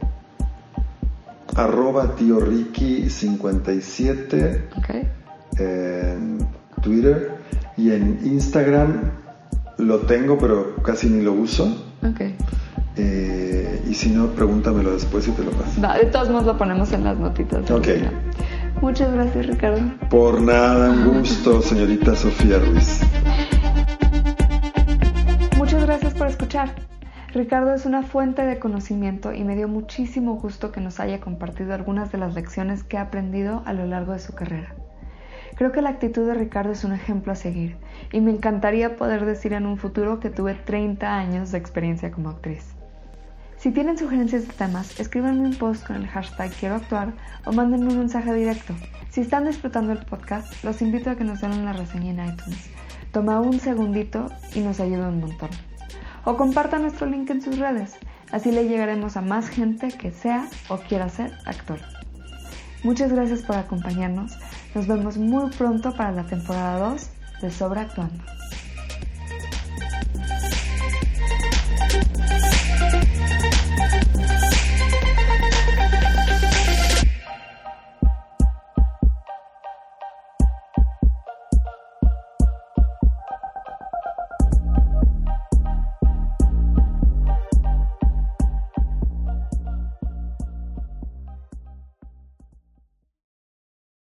arroba 1.57 2.17
tío 2.17 2.41
Ricky 2.41 3.11
57 3.11 4.69
Ok. 4.79 5.59
en 5.61 6.39
Twitter 6.83 7.33
y 7.77 7.91
en 7.93 8.21
Instagram 8.25 9.11
lo 9.79 9.99
tengo 10.01 10.39
pero 10.39 10.77
casi 10.77 11.09
ni 11.09 11.23
lo 11.23 11.33
uso. 11.33 11.65
Ok. 12.03 12.21
Eh, 12.97 13.83
y 13.91 13.95
si 13.95 14.11
no, 14.11 14.29
pregúntamelo 14.29 14.93
después 14.93 15.27
y 15.27 15.33
te 15.33 15.43
lo 15.43 15.51
paso. 15.51 15.81
Va, 15.83 15.99
de 15.99 16.07
todos 16.07 16.31
modos 16.31 16.47
lo 16.47 16.57
ponemos 16.57 16.93
en 16.93 17.05
las 17.05 17.19
notitas. 17.19 17.69
Ok. 17.71 17.85
final. 17.85 18.13
Muchas 18.85 19.15
gracias, 19.15 19.47
Ricardo. 19.47 19.81
Por 20.11 20.43
nada, 20.43 20.91
un 20.91 21.21
gusto, 21.21 21.63
señorita 21.63 22.15
Sofía 22.15 22.59
Ruiz. 22.59 23.01
Muchas 25.57 25.87
gracias 25.87 26.13
por 26.13 26.27
escuchar. 26.27 26.69
Ricardo 27.33 27.73
es 27.73 27.87
una 27.87 28.03
fuente 28.03 28.45
de 28.45 28.59
conocimiento 28.59 29.33
y 29.33 29.43
me 29.43 29.57
dio 29.57 29.69
muchísimo 29.69 30.35
gusto 30.35 30.71
que 30.71 30.83
nos 30.83 31.01
haya 31.01 31.19
compartido 31.19 31.73
algunas 31.73 32.13
de 32.13 32.19
las 32.19 32.35
lecciones 32.35 32.85
que 32.85 32.99
ha 32.99 33.01
aprendido 33.01 33.63
a 33.65 33.73
lo 33.73 33.87
largo 33.87 34.13
de 34.13 34.19
su 34.19 34.35
carrera. 34.35 34.75
Creo 35.57 35.73
que 35.73 35.81
la 35.81 35.89
actitud 35.89 36.27
de 36.27 36.35
Ricardo 36.35 36.73
es 36.73 36.85
un 36.85 36.93
ejemplo 36.93 37.33
a 37.33 37.37
seguir 37.37 37.79
y 38.13 38.21
me 38.21 38.33
encantaría 38.33 38.97
poder 38.97 39.25
decir 39.25 39.55
en 39.55 39.65
un 39.65 39.79
futuro 39.79 40.21
que 40.21 40.29
tuve 40.29 40.53
30 40.53 41.17
años 41.17 41.53
de 41.53 41.57
experiencia 41.57 42.11
como 42.11 42.29
actriz. 42.29 42.74
Si 43.65 43.71
tienen 43.71 43.97
sugerencias 43.97 44.47
de 44.47 44.53
temas, 44.53 45.01
escríbanme 45.01 45.41
un 45.41 45.55
post 45.55 45.87
con 45.87 45.97
el 45.97 46.07
hashtag 46.07 46.53
quiero 46.53 46.75
actuar 46.75 47.15
o 47.47 47.53
mándenme 47.53 47.93
un 47.93 48.01
mensaje 48.01 48.35
directo. 48.35 48.75
Si 49.09 49.23
están 49.23 49.47
disfrutando 49.47 49.91
el 49.93 50.05
podcast, 50.05 50.63
los 50.65 50.83
invito 50.83 51.09
a 51.09 51.17
que 51.17 51.25
nos 51.25 51.41
den 51.41 51.53
una 51.53 51.73
reseña 51.73 52.11
en 52.11 52.35
iTunes. 52.35 52.69
Toma 53.11 53.41
un 53.41 53.59
segundito 53.59 54.31
y 54.55 54.61
nos 54.61 54.81
ayuda 54.81 55.09
un 55.09 55.21
montón. 55.21 55.49
O 56.27 56.37
compartan 56.37 56.83
nuestro 56.83 57.07
link 57.07 57.31
en 57.31 57.41
sus 57.41 57.59
redes, 57.59 57.97
así 58.31 58.53
le 58.53 58.69
llegaremos 58.69 59.17
a 59.17 59.23
más 59.23 59.49
gente 59.49 59.89
que 59.89 60.11
sea 60.11 60.47
o 60.69 60.77
quiera 60.77 61.09
ser 61.09 61.33
actor. 61.47 61.79
Muchas 62.83 63.15
gracias 63.15 63.41
por 63.41 63.57
acompañarnos. 63.57 64.37
Nos 64.75 64.87
vemos 64.87 65.17
muy 65.17 65.51
pronto 65.53 65.97
para 65.97 66.13
la 66.13 66.25
temporada 66.25 66.91
2 66.91 67.11
de 67.41 67.51
Sobreactuando. 67.51 68.25